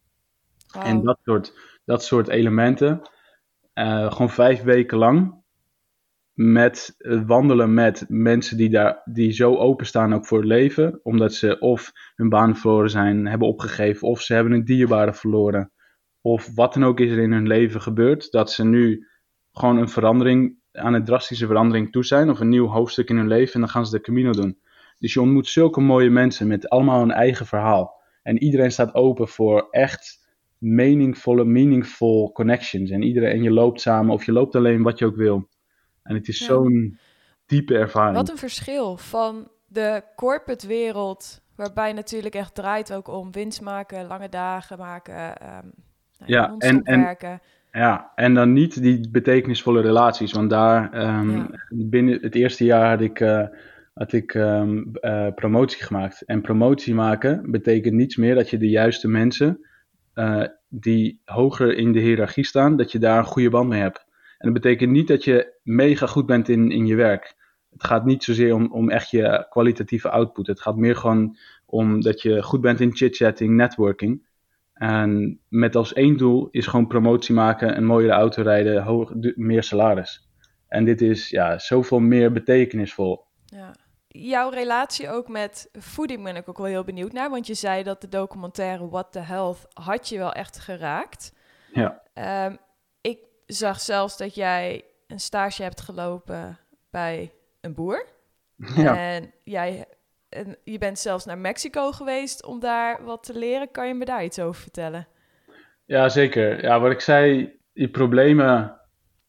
En 0.80 1.04
dat 1.04 1.20
soort, 1.24 1.54
dat 1.86 2.04
soort 2.04 2.28
elementen. 2.30 3.02
eh, 3.74 4.12
gewoon 4.12 4.30
vijf 4.30 4.64
weken 4.64 4.98
lang. 4.98 5.36
Met 6.34 6.96
eh, 6.98 7.22
wandelen 7.28 7.74
met 7.74 8.06
mensen 8.08 8.58
die, 8.58 8.70
daar, 8.70 9.02
die 9.06 9.32
zo 9.32 9.56
openstaan 9.58 10.14
ook 10.16 10.26
voor 10.28 10.38
het 10.38 10.48
leven. 10.48 11.00
Omdat 11.04 11.34
ze 11.34 11.60
of 11.60 11.92
hun 12.16 12.30
baan 12.30 12.58
verloren 12.58 12.90
zijn, 12.90 13.28
hebben 13.28 13.48
opgegeven. 13.48 14.08
Of 14.08 14.22
ze 14.22 14.34
hebben 14.34 14.54
een 14.54 14.66
dierbare 14.66 15.14
verloren. 15.14 15.72
Of 16.22 16.56
wat 16.56 16.74
dan 16.74 16.86
ook 16.86 17.00
is 17.00 17.12
er 17.12 17.20
in 17.20 17.32
hun 17.34 17.48
leven 17.48 17.82
gebeurd. 17.82 18.32
Dat 18.32 18.52
ze 18.52 18.66
nu 18.66 19.08
gewoon 19.52 19.78
een 19.78 19.90
verandering, 19.90 20.58
aan 20.72 20.94
een 20.94 21.06
drastische 21.06 21.48
verandering 21.48 21.92
toe 21.92 22.06
zijn. 22.06 22.30
Of 22.30 22.40
een 22.40 22.50
nieuw 22.50 22.68
hoofdstuk 22.68 23.10
in 23.10 23.18
hun 23.18 23.28
leven. 23.28 23.54
En 23.54 23.60
dan 23.60 23.70
gaan 23.70 23.86
ze 23.86 23.92
de 23.92 24.02
Camino 24.02 24.32
doen. 24.32 24.60
Dus 25.00 25.14
je 25.14 25.22
ontmoet 25.22 25.48
zulke 25.48 25.82
mooie 25.82 26.10
mensen 26.10 26.48
met 26.48 26.70
allemaal 26.70 27.02
een 27.02 27.12
eigen 27.12 27.46
verhaal. 27.46 28.02
En 28.24 28.44
iedereen 28.44 28.72
staat 28.72 28.94
open 28.96 29.28
voor 29.28 29.68
echt 29.72 30.26
meningvolle, 30.58 31.46
meaningful 31.46 32.32
connections. 32.32 32.90
En, 32.90 33.02
iedereen, 33.02 33.32
en 33.32 33.44
je 33.44 33.52
loopt 33.52 33.82
samen 33.82 34.14
of 34.14 34.26
je 34.26 34.32
loopt 34.32 34.56
alleen 34.56 34.84
wat 34.84 35.00
je 35.00 35.06
ook 35.06 35.16
wil. 35.16 35.48
En 36.04 36.16
het 36.16 36.28
is 36.28 36.40
Ja. 36.40 36.46
zo'n 36.46 36.98
diepe 37.46 37.78
ervaring. 37.78 38.16
Wat 38.16 38.30
een 38.30 38.38
verschil 38.38 38.98
van 38.98 39.48
de 39.68 40.04
corporate 40.16 40.68
wereld, 40.68 41.42
waarbij 41.56 41.94
natuurlijk 41.94 42.36
echt 42.36 42.56
draait 42.56 42.94
ook 42.94 43.08
om 43.08 43.32
winst 43.32 43.62
maken, 43.62 44.08
lange 44.08 44.30
dagen 44.30 44.78
maken, 44.78 45.38
ehm 45.38 45.66
nou, 46.18 46.32
Ja, 46.32 46.56
en- 46.58 46.84
en- 46.84 47.02
werken. 47.02 47.42
Ja, 47.72 48.12
en 48.16 48.34
dan 48.34 48.54
niet 48.54 48.82
die 48.82 49.10
betekenisvolle 49.10 49.82
relaties. 49.82 50.32
Want 50.32 50.50
daar, 50.50 50.94
ehm, 50.94 51.30
Ja. 51.30 51.48
binnen 51.70 52.22
het 52.22 52.36
eerste 52.36 52.66
jaar 52.66 52.90
had 52.90 53.02
ik, 53.02 53.20
eh, 53.20 53.48
had 53.98 54.14
ik 54.14 54.34
ehm, 54.34 54.84
eh, 54.94 55.28
promotie 55.36 55.84
gemaakt. 55.84 56.22
En 56.22 56.42
promotie 56.42 56.94
maken 56.94 57.52
betekent 57.52 57.94
niets 57.94 58.16
meer 58.16 58.36
dat 58.36 58.50
je 58.50 58.58
de 58.58 58.70
juiste 58.70 59.08
mensen 59.08 59.60
eh, 60.14 60.44
die 60.70 61.22
hoger 61.26 61.78
in 61.78 61.92
de 61.92 62.00
hiërarchie 62.00 62.46
staan, 62.46 62.78
dat 62.78 62.92
je 62.92 63.00
daar 63.00 63.18
een 63.18 63.26
goede 63.26 63.50
band 63.50 63.70
mee 63.70 63.82
hebt. 63.82 64.06
En 64.38 64.52
dat 64.52 64.62
betekent 64.62 64.92
niet 64.92 65.08
dat 65.08 65.24
je 65.24 65.54
mega 65.64 66.06
goed 66.06 66.26
bent 66.26 66.50
in, 66.50 66.72
in 66.72 66.86
je 66.86 66.96
werk. 66.96 67.36
Het 67.72 67.84
gaat 67.84 68.06
niet 68.06 68.24
zozeer 68.24 68.54
om, 68.54 68.72
om 68.72 68.90
echt 68.90 69.10
je 69.10 69.46
kwalitatieve 69.50 70.10
output. 70.10 70.48
Het 70.48 70.62
gaat 70.62 70.76
meer 70.76 70.96
gewoon 70.96 71.38
om 71.66 72.02
dat 72.02 72.22
je 72.22 72.44
goed 72.44 72.62
bent 72.62 72.80
in 72.80 72.96
chit-chatting, 72.96 73.56
networking. 73.56 74.26
En 74.74 75.40
met 75.48 75.76
als 75.76 75.94
één 75.94 76.18
doel 76.18 76.48
is 76.52 76.68
gewoon 76.68 76.88
promotie 76.88 77.36
maken, 77.36 77.78
een 77.78 77.86
mooiere 77.86 78.14
auto 78.14 78.42
rijden, 78.42 78.84
hoog, 78.84 79.14
meer 79.36 79.64
salaris. 79.64 80.30
En 80.68 80.86
dit 80.86 81.02
is 81.02 81.30
ja, 81.30 81.58
zoveel 81.58 82.00
meer 82.00 82.32
betekenisvol. 82.32 83.26
Ja. 83.46 83.76
Jouw 84.20 84.50
relatie 84.50 85.10
ook 85.10 85.28
met 85.28 85.70
voeding 85.74 86.24
ben 86.24 86.36
ik 86.36 86.50
ook 86.50 86.58
wel 86.58 86.66
heel 86.66 86.84
benieuwd 86.84 87.12
naar. 87.12 87.30
Want 87.30 87.48
je 87.48 87.54
zei 87.54 87.84
dat 87.84 88.02
de 88.02 88.10
documentaire 88.10 88.90
What 88.90 89.12
the 89.12 89.20
Health 89.20 89.68
had 89.74 90.10
je 90.10 90.18
wel 90.18 90.34
echt 90.34 90.60
geraakt. 90.60 91.34
Ja. 91.74 92.02
Ehm, 92.14 92.56
ik 93.02 93.20
zag 93.46 93.80
zelfs 93.80 94.18
dat 94.18 94.36
jij 94.36 94.86
een 95.08 95.20
stage 95.20 95.64
hebt 95.64 95.82
gelopen 95.82 96.58
bij 96.90 97.34
een 97.62 97.74
boer. 97.74 98.06
Ja. 98.76 98.98
En 98.98 99.34
jij 99.44 99.86
en 100.30 100.58
je 100.64 100.78
bent 100.78 101.00
zelfs 101.00 101.26
naar 101.26 101.38
Mexico 101.38 101.92
geweest 101.92 102.46
om 102.46 102.60
daar 102.60 103.04
wat 103.04 103.24
te 103.24 103.38
leren. 103.38 103.72
Kan 103.72 103.88
je 103.88 103.94
me 103.94 104.06
daar 104.06 104.24
iets 104.24 104.40
over 104.40 104.62
vertellen? 104.62 105.08
Ja, 105.86 106.10
zeker. 106.10 106.64
Ja, 106.64 106.80
wat 106.80 106.92
ik 106.92 107.00
zei, 107.00 107.52
die 107.74 107.90
problemen 107.90 108.82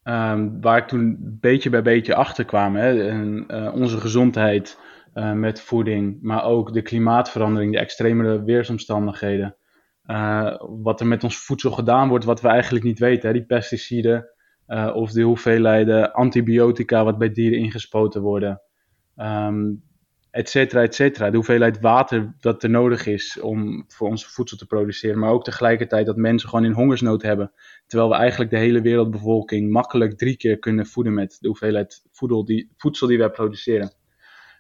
ehm, 0.09 0.61
waar 0.61 0.79
ik 0.79 0.87
toen 0.87 1.17
beetje 1.41 1.71
bij 1.71 1.83
beetje 1.83 2.15
achter 2.15 2.45
kwam. 2.45 2.77
Hè, 2.77 3.09
en, 3.09 3.45
eh, 3.49 3.75
onze 3.75 4.01
gezondheid 4.01 4.79
uh, 5.15 5.33
met 5.33 5.61
voeding, 5.61 6.19
maar 6.23 6.45
ook 6.45 6.73
de 6.73 6.83
klimaatverandering, 6.83 7.73
de 7.73 7.79
extremere 7.79 8.45
weersomstandigheden. 8.45 9.57
Uh, 10.07 10.55
wat 10.83 11.01
er 11.01 11.07
met 11.07 11.25
ons 11.25 11.39
voedsel 11.39 11.71
gedaan 11.71 12.09
wordt, 12.09 12.25
wat 12.25 12.41
we 12.41 12.49
eigenlijk 12.49 12.85
niet 12.85 12.99
weten. 12.99 13.29
Hè, 13.29 13.35
die 13.35 13.47
pesticiden 13.47 14.31
of 14.95 15.13
de 15.13 15.23
hoeveelheden 15.23 16.13
antibiotica 16.13 17.05
wat 17.05 17.19
bij 17.19 17.33
dieren 17.33 17.59
ingespoten 17.59 18.23
worden. 18.23 18.63
Um, 19.17 19.83
et 20.39 20.49
cetera, 20.49 20.83
et 20.83 20.95
cetera. 20.95 21.31
De 21.31 21.37
hoeveelheid 21.37 21.81
water 21.81 22.35
dat 22.41 22.63
er 22.63 22.71
nodig 22.71 23.07
is 23.07 23.41
om 23.41 23.85
voor 23.89 24.09
ons 24.09 24.27
voedsel 24.27 24.57
te 24.57 24.67
produceren. 24.67 25.19
Maar 25.19 25.31
ook 25.31 25.45
tegelijkertijd 25.45 26.07
dat 26.07 26.17
mensen 26.17 26.49
gewoon 26.49 26.65
in 26.65 26.73
hongersnood 26.73 27.23
hebben. 27.23 27.53
Terwijl 27.87 28.11
we 28.11 28.17
eigenlijk 28.17 28.51
de 28.51 28.59
hele 28.59 28.81
wereldbevolking 28.81 29.71
makkelijk 29.71 30.19
drie 30.19 30.37
keer 30.37 30.59
kunnen 30.59 30.87
voeden 30.87 31.15
met 31.15 31.37
de 31.41 31.47
hoeveelheid 31.49 32.03
voedsel 32.13 32.45
die, 32.45 32.71
voedsel 32.77 33.07
die 33.07 33.19
wij 33.19 33.31
produceren. 33.31 33.93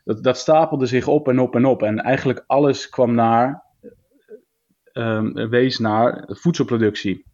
Dat, 0.04 0.22
dat 0.22 0.38
stapelde 0.38 0.86
zich 0.86 1.06
op 1.06 1.28
en 1.28 1.38
op 1.38 1.54
en 1.54 1.64
op. 1.64 1.82
En 1.82 1.98
eigenlijk 1.98 2.44
alles 2.46 2.88
kwam 2.88 3.14
naar, 3.14 3.64
um, 4.92 5.32
wees 5.32 5.78
naar 5.78 6.24
voedselproductie. 6.26 7.24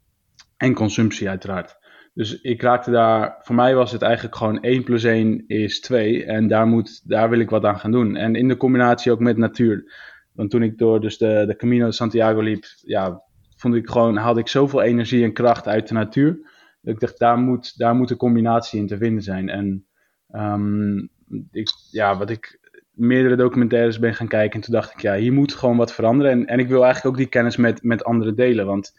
En 0.56 0.74
consumptie 0.74 1.28
uiteraard. 1.28 1.76
Dus 2.14 2.40
ik 2.40 2.62
raakte 2.62 2.90
daar, 2.90 3.37
voor 3.40 3.54
mij 3.54 3.75
was 3.75 3.92
het 3.92 4.02
eigenlijk 4.02 4.37
gewoon 4.37 4.62
1 4.62 4.85
plus 4.85 5.04
1 5.04 5.44
is 5.47 5.80
2. 5.80 6.25
En 6.25 6.49
daar, 6.49 6.66
moet, 6.66 7.09
daar 7.09 7.30
wil 7.30 7.38
ik 7.38 7.50
wat 7.50 7.64
aan 7.64 7.78
gaan 7.78 7.90
doen. 7.90 8.16
En 8.16 8.35
in 8.35 8.49
de 8.49 8.56
combinatie 8.56 9.12
ook 9.12 9.21
met 9.21 9.37
natuur. 9.37 9.92
Want 10.33 10.50
toen 10.50 10.62
ik 10.62 10.78
door 10.78 11.00
dus 11.00 11.18
de, 11.18 11.44
de 11.47 11.56
Camino 11.56 11.87
de 11.87 11.92
Santiago 11.92 12.40
liep, 12.40 12.64
ja, 12.83 13.23
vond 13.56 13.75
ik 13.75 13.88
gewoon, 13.88 14.16
haalde 14.16 14.40
ik 14.40 14.49
zoveel 14.49 14.83
energie 14.83 15.25
en 15.25 15.33
kracht 15.33 15.68
uit 15.68 15.88
de 15.88 15.94
natuur. 15.94 16.38
Dat 16.83 16.94
ik 16.94 17.00
dacht, 17.00 17.18
daar 17.18 17.38
moet, 17.38 17.78
daar 17.78 17.94
moet 17.94 18.11
een 18.11 18.16
combinatie 18.16 18.80
in 18.80 18.87
te 18.87 18.97
vinden 18.97 19.23
zijn. 19.23 19.49
En 19.49 19.87
um, 20.33 21.09
ik, 21.50 21.68
ja, 21.90 22.16
wat 22.16 22.30
ik 22.30 22.59
meerdere 22.90 23.37
documentaires 23.37 23.99
ben 23.99 24.14
gaan 24.14 24.28
kijken. 24.28 24.54
En 24.54 24.61
toen 24.61 24.75
dacht 24.75 24.92
ik, 24.92 25.00
ja, 25.00 25.14
hier 25.14 25.33
moet 25.33 25.54
gewoon 25.54 25.76
wat 25.76 25.92
veranderen. 25.92 26.33
En, 26.33 26.47
en 26.47 26.59
ik 26.59 26.68
wil 26.68 26.85
eigenlijk 26.85 27.14
ook 27.14 27.21
die 27.21 27.30
kennis 27.30 27.56
met, 27.56 27.83
met 27.83 28.04
anderen 28.04 28.37
delen. 28.37 28.66
Want 28.66 28.94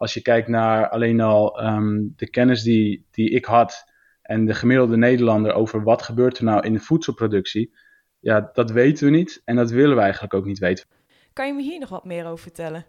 als 0.00 0.14
je 0.14 0.22
kijkt 0.22 0.48
naar 0.48 0.88
alleen 0.88 1.20
al 1.20 1.64
um, 1.64 2.12
de 2.16 2.30
kennis 2.30 2.62
die, 2.62 3.06
die 3.10 3.30
ik 3.30 3.44
had 3.44 3.84
en 4.22 4.44
de 4.44 4.54
gemiddelde 4.54 4.96
Nederlander 4.96 5.52
over 5.52 5.82
wat 5.82 6.02
gebeurt 6.02 6.38
er 6.38 6.44
nou 6.44 6.64
in 6.64 6.72
de 6.72 6.80
voedselproductie, 6.80 7.74
ja, 8.20 8.50
dat 8.52 8.70
weten 8.70 9.04
we 9.04 9.16
niet 9.16 9.42
en 9.44 9.56
dat 9.56 9.70
willen 9.70 9.96
we 9.96 10.02
eigenlijk 10.02 10.34
ook 10.34 10.44
niet 10.44 10.58
weten. 10.58 10.86
Kan 11.32 11.46
je 11.46 11.52
me 11.52 11.62
hier 11.62 11.78
nog 11.78 11.88
wat 11.88 12.04
meer 12.04 12.26
over 12.26 12.38
vertellen? 12.38 12.84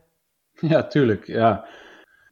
Ja, 0.60 0.88
tuurlijk. 0.88 1.28
Ja. 1.28 1.66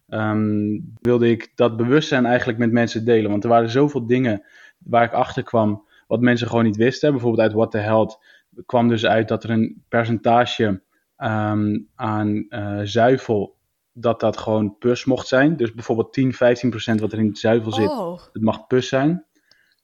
Um, 0.08 0.94
wilde 1.02 1.30
ik 1.30 1.52
dat 1.56 1.78
bewustzijn 1.78 2.26
eigenlijk 2.26 2.58
met 2.58 2.72
mensen 2.72 3.06
delen, 3.06 3.32
want 3.32 3.44
er 3.44 3.50
waren 3.50 3.70
zoveel 3.70 4.08
dingen 4.08 4.46
waar 4.78 5.04
ik 5.04 5.14
achter 5.14 5.44
kwam 5.44 5.88
wat 6.08 6.22
mensen 6.22 6.48
gewoon 6.48 6.64
niet 6.64 6.78
wisten. 6.78 7.12
Bijvoorbeeld 7.12 7.42
uit 7.42 7.54
What 7.54 7.72
the 7.72 7.78
Health 7.78 8.20
kwam 8.66 8.88
dus 8.88 9.06
uit 9.06 9.28
dat 9.28 9.44
er 9.44 9.50
een 9.50 9.84
percentage 9.90 10.82
um, 11.18 11.88
aan 11.96 12.46
uh, 12.50 12.80
zuivel 12.84 13.58
dat 14.00 14.20
dat 14.20 14.38
gewoon 14.38 14.78
pus 14.78 15.06
mocht 15.06 15.28
zijn. 15.28 15.58
Dus 15.58 15.74
bijvoorbeeld 15.74 16.14
10, 16.14 16.34
15 16.34 16.70
procent 16.70 17.00
wat 17.00 17.12
er 17.12 17.20
in 17.20 17.28
het 17.28 17.38
zuivel 17.38 17.72
zit, 17.72 17.90
oh. 17.90 18.22
het 18.34 18.42
mag 18.42 18.68
pus 18.68 18.88
zijn. 18.88 19.26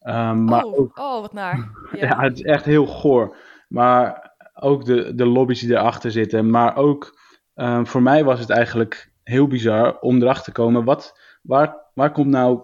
Um, 0.08 0.44
maar 0.44 0.64
oh, 0.64 0.80
ook, 0.80 1.00
oh, 1.00 1.22
wat 1.22 1.34
naar. 1.34 1.58
Ja. 1.92 2.08
ja. 2.08 2.22
het 2.22 2.38
is 2.38 2.42
echt 2.44 2.66
heel 2.66 2.86
goor. 2.86 3.36
Maar 3.68 4.34
ook 4.54 4.86
de, 4.86 5.16
de 5.16 5.26
lobby's 5.26 5.60
die 5.60 5.72
erachter 5.72 6.12
zitten. 6.12 6.50
Maar 6.50 6.76
ook 6.76 7.20
um, 7.56 7.88
voor 7.88 8.02
mij 8.02 8.24
was 8.24 8.40
het 8.40 8.50
eigenlijk 8.50 9.12
heel 9.24 9.48
bizar 9.48 10.00
om 10.00 10.22
erachter 10.22 10.44
te 10.44 10.52
komen. 10.52 10.84
Wat, 10.84 11.20
waar, 11.42 11.76
waar 11.94 12.12
komt 12.12 12.30
nou 12.30 12.62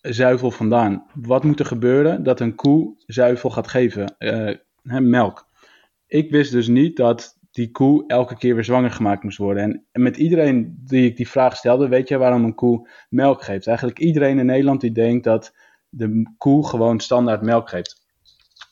zuivel 0.00 0.50
vandaan? 0.50 1.06
Wat 1.14 1.44
moet 1.44 1.60
er 1.60 1.66
gebeuren 1.66 2.22
dat 2.22 2.40
een 2.40 2.54
koe 2.54 2.94
zuivel 3.06 3.50
gaat 3.50 3.68
geven? 3.68 4.14
Uh, 4.18 4.54
hè, 4.82 5.00
melk. 5.00 5.46
Ik 6.06 6.30
wist 6.30 6.52
dus 6.52 6.68
niet 6.68 6.96
dat 6.96 7.37
die 7.58 7.70
koe 7.70 8.04
elke 8.06 8.36
keer 8.36 8.54
weer 8.54 8.64
zwanger 8.64 8.90
gemaakt 8.90 9.22
moest 9.22 9.38
worden. 9.38 9.86
En, 9.92 10.02
met 10.02 10.16
iedereen 10.16 10.78
die 10.84 11.04
ik 11.04 11.16
die 11.16 11.28
vraag 11.28 11.56
stelde, 11.56 11.88
weet 11.88 12.08
je 12.08 12.16
waarom 12.16 12.44
een 12.44 12.54
koe 12.54 12.88
melk 13.08 13.42
geeft? 13.42 13.66
Eigenlijk 13.66 13.98
iedereen 13.98 14.38
in 14.38 14.46
Nederland 14.46 14.80
die 14.80 14.92
denkt 14.92 15.24
dat 15.24 15.54
de 15.88 16.34
koe 16.36 16.66
gewoon 16.68 17.00
standaard 17.00 17.42
melk 17.42 17.68
geeft. 17.68 18.06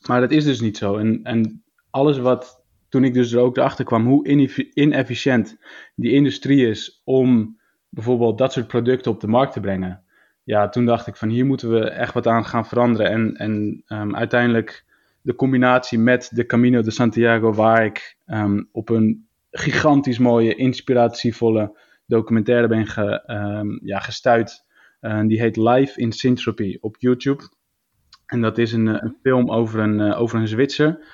Maar 0.08 0.20
dat 0.20 0.30
is 0.30 0.44
dus 0.44 0.60
niet 0.60 0.76
zo. 0.76 0.96
En, 0.96 1.20
en 1.22 1.64
alles 1.90 2.18
wat, 2.18 2.64
toen 2.88 3.04
ik 3.04 3.14
dus 3.14 3.32
er 3.32 3.40
ook 3.40 3.56
erachter 3.56 3.84
kwam, 3.84 4.06
hoe 4.06 4.28
inefficiënt 4.74 5.56
die 5.94 6.12
industrie 6.12 6.68
is 6.68 7.00
om 7.04 7.60
bijvoorbeeld 7.88 8.38
dat 8.38 8.52
soort 8.52 8.66
producten 8.66 9.10
op 9.10 9.20
de 9.20 9.28
markt 9.28 9.52
te 9.52 9.60
brengen. 9.60 10.04
Ja, 10.42 10.68
toen 10.68 10.84
dacht 10.84 11.06
ik 11.06 11.16
van 11.16 11.28
hier 11.28 11.46
moeten 11.46 11.70
we 11.70 11.90
echt 11.90 12.14
wat 12.14 12.26
aan 12.26 12.44
gaan 12.44 12.66
veranderen. 12.66 13.10
En, 13.10 13.34
en 13.34 13.82
um, 13.86 14.16
uiteindelijk 14.16 14.84
de 15.26 15.34
combinatie 15.34 15.98
met 15.98 16.30
de 16.32 16.46
Camino 16.46 16.82
de 16.82 16.90
Santiago, 16.90 17.52
waar 17.52 17.84
ik 17.84 18.16
um, 18.26 18.68
op 18.72 18.88
een 18.88 19.28
gigantisch 19.50 20.18
mooie, 20.18 20.54
inspiratievolle 20.54 21.78
documentaire 22.06 22.68
ben 22.68 22.86
ge, 22.86 23.22
um, 23.26 23.80
ja, 23.82 23.98
gestuurd. 23.98 24.64
Uh, 25.00 25.20
die 25.26 25.40
heet 25.40 25.56
Live 25.56 26.00
in 26.00 26.12
Syntropy 26.12 26.76
op 26.80 26.96
YouTube. 26.98 27.42
En 28.26 28.40
dat 28.40 28.58
is 28.58 28.72
een, 28.72 28.86
een 28.86 29.16
film 29.22 29.50
over 29.50 29.80
een, 29.80 29.98
uh, 29.98 30.20
over 30.20 30.38
een 30.38 30.48
Zwitser, 30.48 31.04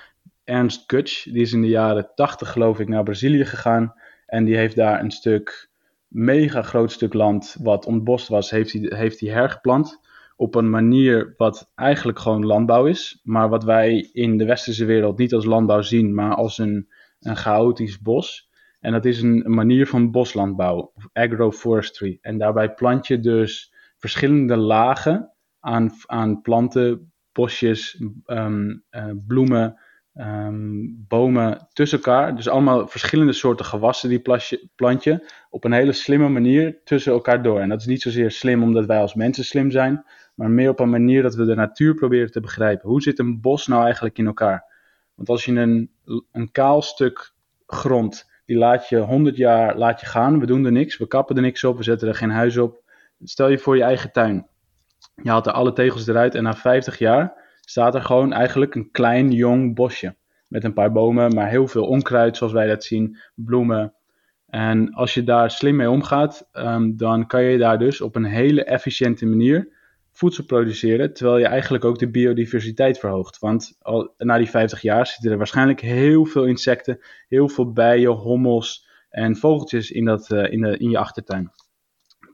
Ernst 0.44 0.86
Kutsch. 0.86 1.24
Die 1.24 1.42
is 1.42 1.52
in 1.52 1.62
de 1.62 1.68
jaren 1.68 2.10
80 2.14 2.52
geloof 2.52 2.78
ik 2.78 2.88
naar 2.88 3.02
Brazilië 3.02 3.44
gegaan. 3.44 3.94
En 4.26 4.44
die 4.44 4.56
heeft 4.56 4.76
daar 4.76 5.00
een 5.00 5.10
stuk, 5.10 5.70
mega 6.08 6.62
groot 6.62 6.92
stuk 6.92 7.12
land 7.12 7.56
wat 7.60 7.86
ontbost 7.86 8.28
was, 8.28 8.50
heeft 8.50 8.72
hij, 8.72 8.92
heeft 8.94 9.20
hij 9.20 9.30
hergeplant 9.30 10.00
op 10.42 10.54
een 10.54 10.70
manier 10.70 11.34
wat 11.36 11.70
eigenlijk 11.74 12.18
gewoon 12.18 12.46
landbouw 12.46 12.86
is, 12.86 13.20
maar 13.22 13.48
wat 13.48 13.64
wij 13.64 14.08
in 14.12 14.36
de 14.36 14.44
westerse 14.44 14.84
wereld 14.84 15.18
niet 15.18 15.34
als 15.34 15.44
landbouw 15.44 15.82
zien, 15.82 16.14
maar 16.14 16.34
als 16.34 16.58
een, 16.58 16.88
een 17.20 17.36
chaotisch 17.36 18.00
bos. 18.00 18.50
En 18.80 18.92
dat 18.92 19.04
is 19.04 19.22
een, 19.22 19.44
manier 19.46 19.86
van 19.86 20.10
boslandbouw, 20.10 20.92
of 20.94 21.08
agroforestry. 21.12 22.18
En 22.20 22.38
daarbij 22.38 22.74
plant 22.74 23.06
je 23.06 23.20
dus 23.20 23.74
verschillende 23.96 24.56
lagen 24.56 25.32
aan, 25.60 25.90
aan 26.06 26.40
planten, 26.40 27.12
bosjes, 27.32 28.02
um, 28.26 28.84
uh, 28.90 29.10
bloemen, 29.26 29.80
um, 30.14 31.04
bomen 31.08 31.68
tussen 31.72 31.98
elkaar. 31.98 32.36
Dus 32.36 32.48
allemaal 32.48 32.88
verschillende 32.88 33.32
soorten 33.32 33.64
gewassen 33.64 34.08
die 34.08 34.22
plant 34.74 35.04
je 35.04 35.32
op 35.50 35.64
een 35.64 35.72
hele 35.72 35.92
slimme 35.92 36.28
manier 36.28 36.80
tussen 36.84 37.12
elkaar 37.12 37.42
door. 37.42 37.60
En 37.60 37.68
dat 37.68 37.80
is 37.80 37.86
niet 37.86 38.02
zozeer 38.02 38.30
slim 38.30 38.62
omdat 38.62 38.86
wij 38.86 38.98
als 38.98 39.14
mensen 39.14 39.44
slim 39.44 39.70
zijn, 39.70 40.04
maar 40.34 40.50
meer 40.50 40.68
op 40.68 40.80
een 40.80 40.90
manier 40.90 41.22
dat 41.22 41.34
we 41.34 41.44
de 41.44 41.54
natuur 41.54 41.94
proberen 41.94 42.30
te 42.30 42.40
begrijpen. 42.40 42.88
Hoe 42.88 43.02
zit 43.02 43.18
een 43.18 43.40
bos 43.40 43.66
nou 43.66 43.84
eigenlijk 43.84 44.18
in 44.18 44.26
elkaar? 44.26 44.64
Want 45.14 45.28
als 45.28 45.44
je 45.44 45.52
een, 45.52 45.90
een 46.32 46.50
kaal 46.50 46.82
stuk 46.82 47.32
grond, 47.66 48.30
die 48.46 48.56
laat 48.56 48.88
je 48.88 48.98
100 48.98 49.36
jaar 49.36 49.76
laat 49.76 50.00
je 50.00 50.06
gaan, 50.06 50.40
we 50.40 50.46
doen 50.46 50.64
er 50.64 50.72
niks, 50.72 50.96
we 50.96 51.06
kappen 51.06 51.36
er 51.36 51.42
niks 51.42 51.64
op, 51.64 51.76
we 51.76 51.82
zetten 51.82 52.08
er 52.08 52.14
geen 52.14 52.30
huis 52.30 52.56
op. 52.56 52.82
Stel 53.22 53.48
je 53.48 53.58
voor 53.58 53.76
je 53.76 53.82
eigen 53.82 54.12
tuin. 54.12 54.46
Je 55.22 55.30
haalt 55.30 55.46
er 55.46 55.52
alle 55.52 55.72
tegels 55.72 56.06
eruit 56.06 56.34
en 56.34 56.42
na 56.42 56.54
50 56.54 56.98
jaar 56.98 57.40
staat 57.60 57.94
er 57.94 58.02
gewoon 58.02 58.32
eigenlijk 58.32 58.74
een 58.74 58.90
klein 58.90 59.30
jong 59.30 59.74
bosje. 59.74 60.16
Met 60.48 60.64
een 60.64 60.72
paar 60.72 60.92
bomen, 60.92 61.34
maar 61.34 61.48
heel 61.48 61.68
veel 61.68 61.86
onkruid 61.86 62.36
zoals 62.36 62.52
wij 62.52 62.66
dat 62.66 62.84
zien, 62.84 63.18
bloemen. 63.34 63.94
En 64.46 64.92
als 64.92 65.14
je 65.14 65.24
daar 65.24 65.50
slim 65.50 65.76
mee 65.76 65.90
omgaat, 65.90 66.48
um, 66.52 66.96
dan 66.96 67.26
kan 67.26 67.42
je 67.42 67.58
daar 67.58 67.78
dus 67.78 68.00
op 68.00 68.16
een 68.16 68.24
hele 68.24 68.64
efficiënte 68.64 69.26
manier 69.26 69.68
voedsel 70.12 70.44
produceren, 70.44 71.12
terwijl 71.12 71.38
je 71.38 71.46
eigenlijk 71.46 71.84
ook 71.84 71.98
de 71.98 72.10
biodiversiteit 72.10 72.98
verhoogt. 72.98 73.38
Want 73.38 73.76
al, 73.80 74.14
na 74.18 74.38
die 74.38 74.50
50 74.50 74.80
jaar 74.80 75.06
zitten 75.06 75.30
er 75.30 75.36
waarschijnlijk 75.36 75.80
heel 75.80 76.24
veel 76.24 76.44
insecten, 76.44 77.00
heel 77.28 77.48
veel 77.48 77.72
bijen, 77.72 78.10
hommels 78.10 78.88
en 79.10 79.36
vogeltjes 79.36 79.90
in, 79.90 80.04
dat, 80.04 80.30
uh, 80.30 80.52
in, 80.52 80.60
de, 80.60 80.78
in 80.78 80.90
je 80.90 80.98
achtertuin. 80.98 81.50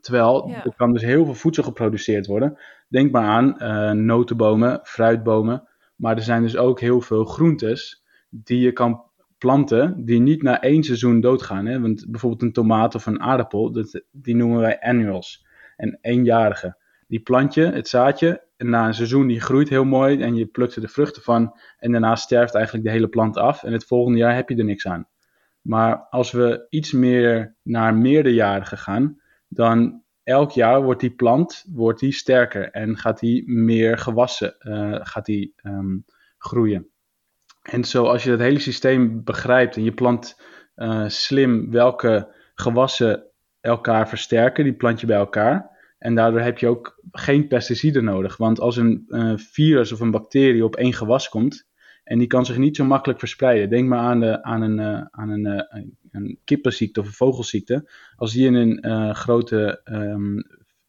Terwijl 0.01 0.47
ja. 0.47 0.63
er 0.63 0.73
kan 0.75 0.93
dus 0.93 1.01
heel 1.01 1.25
veel 1.25 1.33
voedsel 1.33 1.63
geproduceerd 1.63 2.25
worden. 2.25 2.57
Denk 2.87 3.11
maar 3.11 3.25
aan 3.25 3.55
uh, 3.57 3.91
notenbomen, 3.91 4.79
fruitbomen. 4.83 5.67
Maar 5.95 6.15
er 6.15 6.23
zijn 6.23 6.41
dus 6.41 6.57
ook 6.57 6.79
heel 6.79 7.01
veel 7.01 7.25
groentes 7.25 8.03
die 8.29 8.59
je 8.59 8.71
kan 8.71 9.03
planten 9.37 10.05
die 10.05 10.19
niet 10.19 10.41
na 10.43 10.61
één 10.61 10.83
seizoen 10.83 11.21
doodgaan. 11.21 11.65
Hè? 11.65 11.81
Want 11.81 12.05
bijvoorbeeld 12.09 12.41
een 12.41 12.53
tomaat 12.53 12.95
of 12.95 13.05
een 13.05 13.21
aardappel, 13.21 13.71
dat, 13.71 14.03
die 14.11 14.35
noemen 14.35 14.59
wij 14.59 14.79
annuals. 14.79 15.45
En 15.75 15.97
eenjarige. 16.01 16.77
Die 17.09 17.19
plant 17.19 17.53
je, 17.53 17.65
het 17.65 17.87
zaadje, 17.87 18.43
en 18.57 18.69
na 18.69 18.87
een 18.87 18.93
seizoen 18.93 19.27
die 19.27 19.41
groeit 19.41 19.69
heel 19.69 19.85
mooi 19.85 20.21
en 20.21 20.35
je 20.35 20.45
plukt 20.45 20.75
er 20.75 20.81
de 20.81 20.87
vruchten 20.87 21.21
van. 21.21 21.59
En 21.77 21.91
daarna 21.91 22.15
sterft 22.15 22.55
eigenlijk 22.55 22.85
de 22.85 22.91
hele 22.91 23.07
plant 23.07 23.37
af. 23.37 23.63
En 23.63 23.73
het 23.73 23.85
volgende 23.85 24.17
jaar 24.17 24.35
heb 24.35 24.49
je 24.49 24.55
er 24.55 24.63
niks 24.63 24.87
aan. 24.87 25.07
Maar 25.61 26.07
als 26.09 26.31
we 26.31 26.65
iets 26.69 26.91
meer 26.91 27.55
naar 27.63 27.95
meerderjarigen 27.95 28.77
gaan, 28.77 29.21
dan 29.47 30.03
elk 30.23 30.51
jaar 30.51 30.83
wordt 30.83 31.01
die 31.01 31.15
plant 31.15 31.65
wordt 31.73 31.99
die 31.99 32.11
sterker 32.11 32.71
en 32.71 32.97
gaat 32.97 33.19
die 33.19 33.51
meer 33.51 33.97
gewassen 33.97 34.55
uh, 34.59 34.99
gaat 35.01 35.25
die, 35.25 35.53
um, 35.63 36.05
groeien. 36.37 36.87
En 37.61 37.83
zo 37.83 38.03
als 38.03 38.23
je 38.23 38.31
het 38.31 38.39
hele 38.39 38.59
systeem 38.59 39.23
begrijpt 39.23 39.75
en 39.75 39.83
je 39.83 39.93
plant 39.93 40.41
uh, 40.75 41.07
slim 41.07 41.71
welke 41.71 42.35
gewassen 42.55 43.23
elkaar 43.61 44.09
versterken, 44.09 44.63
die 44.63 44.73
plant 44.73 44.99
je 44.99 45.07
bij 45.07 45.17
elkaar. 45.17 45.77
En 45.99 46.15
daardoor 46.15 46.41
heb 46.41 46.57
je 46.57 46.67
ook 46.67 47.03
geen 47.11 47.47
pesticiden 47.47 48.03
nodig. 48.03 48.37
Want 48.37 48.59
als 48.59 48.77
een 48.77 49.03
virus 49.51 49.91
of 49.91 49.99
een 49.99 50.11
bacterie 50.11 50.65
op 50.65 50.75
één 50.75 50.93
gewas 50.93 51.29
komt, 51.29 51.67
en 52.09 52.17
die 52.17 52.27
kan 52.27 52.45
zich 52.45 52.57
niet 52.57 52.75
zo 52.75 52.85
makkelijk 52.85 53.19
verspreiden. 53.19 53.69
Denk 53.69 53.87
maar 53.87 53.99
aan, 53.99 54.19
de, 54.19 54.43
aan, 54.43 54.61
een, 54.61 54.77
uh, 54.77 55.01
aan 55.11 55.29
een, 55.29 55.45
uh, 55.45 55.83
een 56.11 56.39
kippenziekte 56.43 56.99
of 56.99 57.05
een 57.05 57.13
vogelziekte. 57.13 57.89
Als 58.15 58.33
die 58.33 58.45
in 58.45 58.53
een 58.53 58.87
uh, 58.87 59.13
grote 59.13 59.81
um, 59.83 60.43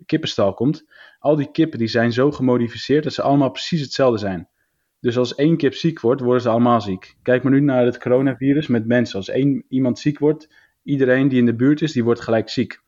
kippenstal 0.07 0.55
komt, 0.55 0.87
al 1.19 1.37
die 1.37 1.51
kippen 1.51 1.79
die 1.79 1.89
zijn 1.89 2.13
zo 2.13 2.31
gemodificeerd 2.31 3.05
dat 3.05 3.13
ze 3.13 3.23
allemaal 3.23 3.51
precies 3.51 3.81
hetzelfde 3.81 4.19
zijn. 4.19 4.49
Dus 5.01 5.19
als 5.19 5.35
één 5.35 5.57
kip 5.57 5.75
ziek 5.75 6.01
wordt, 6.01 6.21
worden 6.21 6.43
ze 6.43 6.49
allemaal 6.49 6.81
ziek. 6.81 7.17
Kijk 7.23 7.43
maar 7.43 7.53
nu 7.53 7.61
naar 7.61 7.85
het 7.85 7.99
coronavirus 7.99 8.67
met 8.67 8.87
mensen. 8.87 9.17
Als 9.17 9.29
één 9.29 9.65
iemand 9.69 9.99
ziek 9.99 10.19
wordt, 10.19 10.55
iedereen 10.83 11.29
die 11.29 11.39
in 11.39 11.47
de 11.47 11.55
buurt 11.55 11.83
is, 11.83 11.93
die 11.93 12.05
wordt 12.05 12.21
gelijk 12.21 12.49
ziek. 12.49 12.83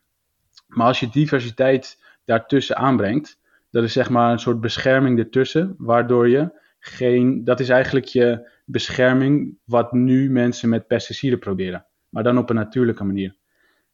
Maar 0.67 0.87
als 0.87 0.99
je 0.99 1.09
diversiteit 1.09 2.03
daartussen 2.25 2.77
aanbrengt, 2.77 3.39
dat 3.69 3.83
is 3.83 3.93
zeg 3.93 4.09
maar 4.09 4.31
een 4.31 4.39
soort 4.39 4.61
bescherming 4.61 5.19
ertussen, 5.19 5.75
waardoor 5.77 6.29
je 6.29 6.61
geen, 6.79 7.43
dat 7.43 7.59
is 7.59 7.69
eigenlijk 7.69 8.05
je 8.05 8.49
bescherming 8.65 9.57
wat 9.63 9.91
nu 9.91 10.29
mensen 10.29 10.69
met 10.69 10.87
pesticiden 10.87 11.39
proberen. 11.39 11.85
Maar 12.09 12.23
dan 12.23 12.37
op 12.37 12.49
een 12.49 12.55
natuurlijke 12.55 13.03
manier. 13.03 13.35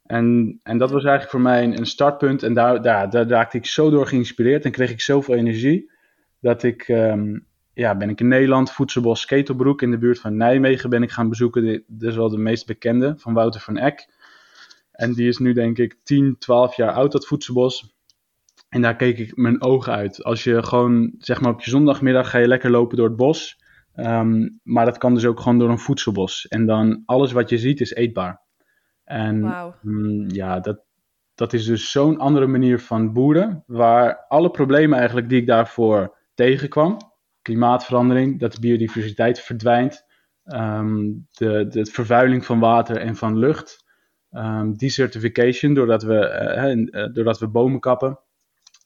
En, 0.05 0.59
en 0.63 0.77
dat 0.77 0.91
was 0.91 1.03
eigenlijk 1.03 1.31
voor 1.31 1.41
mij 1.41 1.63
een, 1.63 1.85
startpunt. 1.85 2.43
En 2.43 2.53
daar, 2.53 2.81
daar, 2.81 3.09
daar 3.09 3.27
raakte 3.27 3.57
ik 3.57 3.65
zo 3.65 3.89
door 3.89 4.07
geïnspireerd 4.07 4.65
en 4.65 4.71
kreeg 4.71 4.91
ik 4.91 5.01
zoveel 5.01 5.35
energie. 5.35 5.91
Dat 6.39 6.63
ik, 6.63 6.87
um, 6.87 7.45
ja, 7.73 7.97
ben 7.97 8.09
ik 8.09 8.19
in 8.19 8.27
Nederland, 8.27 8.71
Voedselbos 8.71 9.25
Ketelbroek 9.25 9.81
in 9.81 9.91
de 9.91 9.97
buurt 9.97 10.19
van 10.19 10.37
Nijmegen 10.37 10.89
ben 10.89 11.03
ik 11.03 11.11
gaan 11.11 11.29
bezoeken. 11.29 11.83
Dat 11.87 12.09
is 12.09 12.15
wel 12.15 12.29
de 12.29 12.37
meest 12.37 12.65
bekende, 12.65 13.13
van 13.17 13.33
Wouter 13.33 13.61
van 13.61 13.77
Eck. 13.77 14.07
En 14.91 15.13
die 15.13 15.27
is 15.27 15.37
nu 15.37 15.53
denk 15.53 15.77
ik 15.77 15.97
10, 16.03 16.35
12 16.37 16.75
jaar 16.75 16.91
oud, 16.91 17.11
dat 17.11 17.27
Voedselbos. 17.27 17.97
En 18.69 18.81
daar 18.81 18.95
keek 18.95 19.17
ik 19.17 19.37
mijn 19.37 19.61
ogen 19.61 19.93
uit. 19.93 20.23
Als 20.23 20.43
je 20.43 20.63
gewoon, 20.63 21.15
zeg 21.17 21.41
maar 21.41 21.51
op 21.51 21.61
je 21.61 21.69
zondagmiddag 21.69 22.29
ga 22.29 22.37
je 22.37 22.47
lekker 22.47 22.71
lopen 22.71 22.97
door 22.97 23.07
het 23.07 23.15
bos. 23.15 23.57
Um, 23.95 24.59
maar 24.63 24.85
dat 24.85 24.97
kan 24.97 25.13
dus 25.13 25.25
ook 25.25 25.39
gewoon 25.39 25.59
door 25.59 25.69
een 25.69 25.79
voedselbos. 25.79 26.47
En 26.47 26.65
dan 26.65 27.03
alles 27.05 27.31
wat 27.31 27.49
je 27.49 27.57
ziet 27.57 27.81
is 27.81 27.93
eetbaar. 27.93 28.41
En 29.03 29.41
wow. 29.41 29.73
um, 29.85 30.29
ja, 30.29 30.59
dat, 30.59 30.83
dat 31.35 31.53
is 31.53 31.65
dus 31.65 31.91
zo'n 31.91 32.17
andere 32.17 32.47
manier 32.47 32.79
van 32.79 33.13
boeren. 33.13 33.63
Waar 33.67 34.25
alle 34.27 34.49
problemen 34.49 34.97
eigenlijk 34.97 35.29
die 35.29 35.39
ik 35.41 35.47
daarvoor 35.47 36.17
tegenkwam. 36.33 36.97
Klimaatverandering, 37.41 38.39
dat 38.39 38.53
de 38.53 38.59
biodiversiteit 38.59 39.39
verdwijnt. 39.39 40.05
Um, 40.43 41.27
de, 41.31 41.67
de 41.67 41.85
vervuiling 41.85 42.45
van 42.45 42.59
water 42.59 42.97
en 42.97 43.15
van 43.15 43.37
lucht. 43.37 43.83
desertification, 44.75 45.73
doordat 45.73 46.03
we, 46.03 46.87
uh, 46.91 47.13
doordat 47.13 47.39
we 47.39 47.47
bomen 47.47 47.79
kappen 47.79 48.19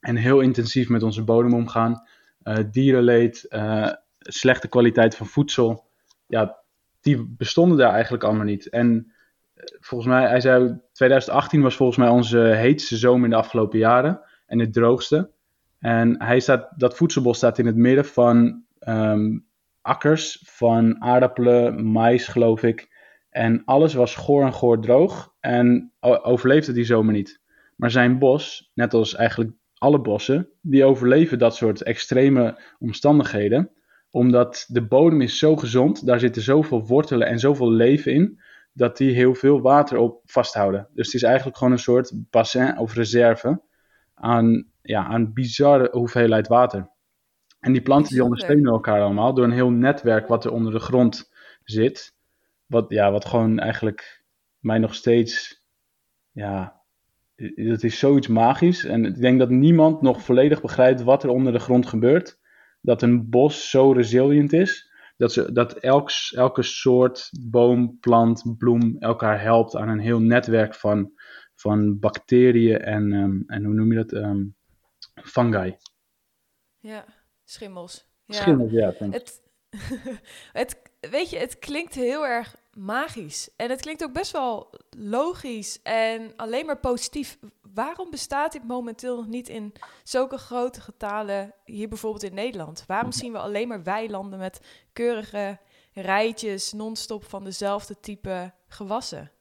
en 0.04 0.16
heel 0.16 0.40
intensief 0.40 0.90
met 0.90 1.04
onze 1.04 1.24
bodem 1.24 1.54
omgaan. 1.54 2.04
Uh, 2.44 2.58
dierenleed, 2.72 3.46
uh, 3.50 3.92
slechte 4.20 4.68
kwaliteit 4.68 5.16
van 5.16 5.28
voedsel. 5.28 5.86
Ja, 6.28 6.58
die 7.02 7.26
bestonden 7.38 7.78
daar 7.78 7.94
eigenlijk 7.94 8.24
allemaal 8.24 8.46
niet. 8.46 8.70
En 8.70 9.12
uh, 9.56 9.64
volgens 9.80 10.10
mij, 10.10 10.28
hij 10.28 10.42
zei, 10.42 10.80
2018 10.92 11.62
was 11.62 11.76
volgens 11.76 11.98
mij 11.98 12.08
onze 12.08 12.40
heetste 12.40 12.98
zomer 12.98 13.24
in 13.24 13.30
de 13.30 13.36
afgelopen 13.36 13.80
jaren. 13.80 14.22
En 14.46 14.60
het 14.60 14.74
droogste. 14.74 15.32
En 15.80 16.24
hij 16.24 16.40
staat, 16.40 16.70
dat 16.78 16.98
voedselbos 16.98 17.38
staat 17.38 17.58
in 17.58 17.66
het 17.66 17.76
midden 17.76 18.06
van 18.06 18.64
um, 18.88 19.46
akkers, 19.82 20.44
van 20.46 21.02
aardappelen, 21.02 21.86
mais 21.86 22.28
geloof 22.28 22.64
ik. 22.64 22.92
En 23.30 23.62
alles 23.66 23.94
was 23.94 24.16
goor 24.16 24.46
en 24.46 24.54
goor 24.54 24.82
droog. 24.82 25.34
En 25.40 25.92
overleefde 26.00 26.72
die 26.72 26.86
zomer 26.86 27.14
niet. 27.14 27.42
Maar 27.76 27.92
zijn 27.92 28.20
bos, 28.20 28.72
net 28.74 28.94
als 28.94 29.16
eigenlijk 29.16 29.52
alle 29.84 30.02
bossen, 30.02 30.50
die 30.62 30.86
overleven 30.86 31.40
dat 31.40 31.56
soort 31.56 31.82
extreme 31.82 32.62
omstandigheden. 32.80 33.72
Omdat 34.10 34.66
de 34.68 34.86
bodem 34.86 35.22
is 35.22 35.38
zo 35.38 35.56
gezond, 35.56 36.06
daar 36.06 36.20
zitten 36.20 36.42
zoveel 36.42 36.88
wortelen 36.88 37.28
en 37.28 37.40
zoveel 37.40 37.72
leven 37.72 38.14
in, 38.14 38.40
dat 38.74 38.98
die 38.98 39.14
heel 39.14 39.36
veel 39.36 39.62
water 39.62 39.98
op 39.98 40.22
vasthouden. 40.26 40.88
Dus 40.94 41.06
het 41.06 41.16
is 41.16 41.24
eigenlijk 41.24 41.58
gewoon 41.58 41.74
een 41.74 41.80
soort 41.80 42.12
bassin 42.30 42.78
of 42.78 42.94
reserve 42.94 43.62
aan, 44.14 44.68
ja, 44.82 45.06
aan 45.06 45.34
bizarre 45.34 45.90
hoeveelheid 45.92 46.48
water. 46.48 46.90
En 47.60 47.72
die 47.72 47.82
planten 47.82 48.14
die 48.14 48.24
ondersteunen 48.24 48.72
elkaar 48.72 49.02
allemaal 49.02 49.34
door 49.34 49.44
een 49.44 49.52
heel 49.52 49.72
netwerk 49.72 50.28
wat 50.28 50.46
er 50.46 50.52
onder 50.52 50.72
de 50.72 50.80
grond 50.80 51.32
zit. 51.64 52.16
Wat, 52.66 52.86
ja, 52.90 53.12
wat 53.12 53.26
gewoon 53.26 53.60
eigenlijk 53.60 54.24
mij 54.60 54.78
nog 54.78 54.96
steeds 54.96 55.64
ja, 56.32 56.83
dat 57.56 57.84
is 57.84 58.00
zoiets 58.00 58.28
magisch. 58.28 58.86
En 58.86 59.06
ik 59.06 59.16
denk 59.16 59.40
dat 59.40 59.50
niemand 59.50 60.02
nog 60.02 60.22
volledig 60.22 60.62
begrijpt 60.62 61.04
wat 61.04 61.24
er 61.24 61.30
onder 61.30 61.54
de 61.54 61.60
grond 61.60 61.86
gebeurt. 61.86 62.40
Dat 62.82 63.02
een 63.02 63.30
bos 63.30 63.70
zo 63.70 63.92
resilient 63.92 64.54
is. 64.54 64.92
Dat, 65.18 65.34
ze, 65.34 65.52
dat 65.52 65.74
elk, 65.74 66.10
elke 66.36 66.64
soort 66.64 67.30
boom, 67.50 67.98
plant, 68.00 68.56
bloem 68.58 68.96
elkaar 69.00 69.42
helpt 69.42 69.76
aan 69.76 69.90
een 69.90 70.00
heel 70.00 70.20
netwerk 70.20 70.76
van, 70.76 71.12
van 71.56 72.00
bacteriën 72.00 72.80
en, 72.80 73.12
um, 73.12 73.44
en 73.48 73.64
hoe 73.64 73.74
noem 73.74 73.92
je 73.92 73.98
dat? 73.98 74.12
Um, 74.12 74.56
fungi. 75.16 75.78
Ja, 76.80 77.06
schimmels. 77.44 78.08
Ja. 78.26 78.36
Schimmels, 78.36 78.72
ja. 78.72 78.94
Het, 78.98 79.42
het, 80.62 80.82
weet 81.12 81.30
je, 81.30 81.38
het 81.38 81.60
klinkt 81.60 81.94
heel 81.94 82.26
erg 82.26 82.56
magisch. 82.76 83.54
En 83.56 83.70
het 83.70 83.82
klinkt 83.82 84.04
ook 84.04 84.14
best 84.14 84.32
wel 84.32 84.70
logisch 84.98 85.82
en 85.82 86.34
alleen 86.36 86.66
maar 86.66 86.80
positief. 86.80 87.38
Waarom 87.74 88.10
bestaat 88.10 88.52
dit 88.52 88.68
momenteel 88.68 89.16
nog 89.16 89.28
niet 89.28 89.50
in 89.50 89.74
zulke 90.04 90.38
grote 90.38 90.82
getalen 90.82 91.54
hier 91.64 91.88
bijvoorbeeld 91.88 92.24
in 92.24 92.34
Nederland? 92.34 92.84
Waarom 92.88 93.12
zien 93.12 93.32
we 93.32 93.38
alleen 93.38 93.68
maar 93.68 93.84
weilanden 93.84 94.40
met 94.40 94.86
keurige 94.94 95.60
rijtjes 95.94 96.74
non-stop 96.74 97.24
van 97.24 97.44
dezelfde 97.44 98.00
type 98.00 98.54
gewassen? 98.68 99.32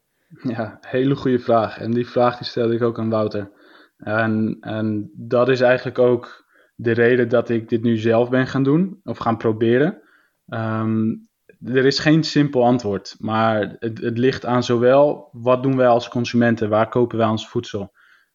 Ja, 0.43 0.79
hele 0.81 1.17
goede 1.17 1.39
vraag. 1.39 1.79
En 1.79 1.91
die 1.91 2.09
vraag 2.09 2.39
die 2.39 2.47
stelde 2.47 2.75
ik 2.75 2.83
ook 2.83 2.99
aan 2.99 3.11
Wouter. 3.11 3.51
En, 3.97 4.57
en 4.61 5.11
dat 5.15 5.49
is 5.49 5.61
eigenlijk 5.61 5.99
ook 5.99 6.45
de 6.75 6.93
reden 6.93 7.29
dat 7.29 7.49
ik 7.49 7.69
dit 7.69 7.83
nu 7.83 7.97
zelf 7.97 8.29
ben 8.29 8.47
gaan 8.47 8.63
doen, 8.63 9.01
of 9.05 9.19
gaan 9.19 9.37
proberen. 9.37 10.03
Um, 10.47 11.31
er 11.65 11.87
is 11.87 11.99
geen 11.99 12.23
simpel 12.23 12.65
antwoord, 12.65 13.17
maar 13.19 13.77
het, 13.79 14.01
het, 14.01 14.19
ligt 14.19 14.47
aan 14.47 14.63
zowel 14.63 15.29
wat 15.33 15.63
doen 15.63 15.77
wij 15.77 15.87
als 15.87 16.09
consumenten, 16.09 16.69
waar 16.69 16.89
kopen 16.89 17.19
wij 17.19 17.27
ons 17.27 17.49
voedsel. 17.49 17.93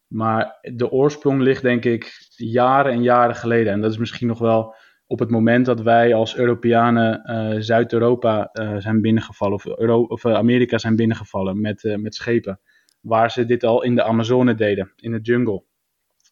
Maar 0.07 0.59
de 0.61 0.91
oorsprong 0.91 1.41
ligt 1.41 1.61
denk 1.61 1.85
ik 1.85 2.11
jaren 2.35 2.91
en 2.91 3.03
jaren 3.03 3.35
geleden. 3.35 3.73
En 3.73 3.81
dat 3.81 3.91
is 3.91 3.97
misschien 3.97 4.27
nog 4.27 4.39
wel 4.39 4.75
op 5.07 5.19
het 5.19 5.29
moment 5.29 5.65
dat 5.65 5.81
wij 5.81 6.13
als 6.13 6.37
Europeanen 6.37 7.21
uh, 7.25 7.61
Zuid-Europa 7.61 8.49
uh, 8.53 8.75
zijn 8.77 9.01
binnengevallen, 9.01 9.53
of, 9.53 9.65
Euro 9.65 10.01
of 10.01 10.23
uh, 10.23 10.33
Amerika 10.33 10.77
zijn 10.77 10.95
binnengevallen 10.95 11.61
met, 11.61 11.95
met 11.97 12.15
schepen. 12.15 12.59
Waar 13.01 13.31
ze 13.31 13.45
dit 13.45 13.63
al 13.63 13.83
in 13.83 13.95
de 13.95 14.03
Amazone 14.03 14.55
deden, 14.55 14.91
in 14.95 15.11
de 15.11 15.19
jungle. 15.21 15.63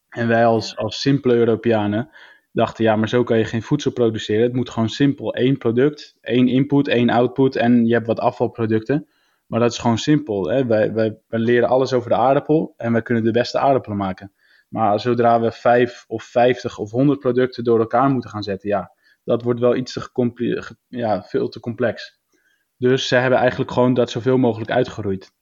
En 0.08 0.28
wij 0.28 0.46
als, 0.46 0.76
als 0.76 1.00
simpele 1.00 1.34
Europeanen 1.34 2.10
dachten, 2.56 2.84
ja, 2.84 2.96
maar 2.96 3.08
zo 3.08 3.22
kan 3.22 3.38
je 3.38 3.44
geen 3.44 3.62
voedsel 3.62 3.90
produceren. 3.90 4.42
Het 4.42 4.52
moet 4.52 4.70
gewoon 4.70 4.88
simpel. 4.88 5.34
één 5.34 5.58
product, 5.58 6.16
één 6.20 6.48
input, 6.48 6.88
één 6.88 7.10
output 7.10 7.56
en 7.56 7.86
je 7.86 7.92
hebt 7.92 8.06
wat 8.06 8.20
afvalproducten. 8.20 9.08
Maar 9.46 9.60
dat 9.60 9.72
is 9.72 9.78
gewoon 9.78 9.98
simpel. 9.98 10.48
Hè? 10.48 10.66
Wij, 10.66 10.92
wij, 10.92 11.18
wij 11.28 11.40
leren 11.40 11.68
alles 11.68 11.92
over 11.92 12.10
de 12.10 12.16
aardappel 12.16 12.74
en 12.76 12.92
wij 12.92 13.02
kunnen 13.02 13.24
de 13.24 13.30
beste 13.30 13.58
aardappelen 13.58 13.96
maken. 13.96 14.32
Maar 14.68 15.00
zodra 15.00 15.40
we 15.40 15.52
vijf 15.52 16.04
of 16.08 16.24
vijftig 16.24 16.78
of 16.78 16.90
honderd 16.90 17.18
producten 17.18 17.64
door 17.64 17.78
elkaar 17.78 18.10
moeten 18.10 18.30
gaan 18.30 18.42
zetten, 18.42 18.68
ja, 18.68 18.92
dat 19.24 19.42
wordt 19.42 19.60
wel 19.60 19.76
iets 19.76 19.92
te 19.92 20.76
ja, 20.88 21.22
veel 21.22 21.48
te 21.48 21.60
complex. 21.60 22.20
Dus 22.76 23.08
ze 23.08 23.16
hebben 23.16 23.38
eigenlijk 23.38 23.70
gewoon 23.70 23.94
dat 23.94 24.10
zoveel 24.10 24.38
mogelijk 24.38 24.70
uitgeroeid. 24.70 25.32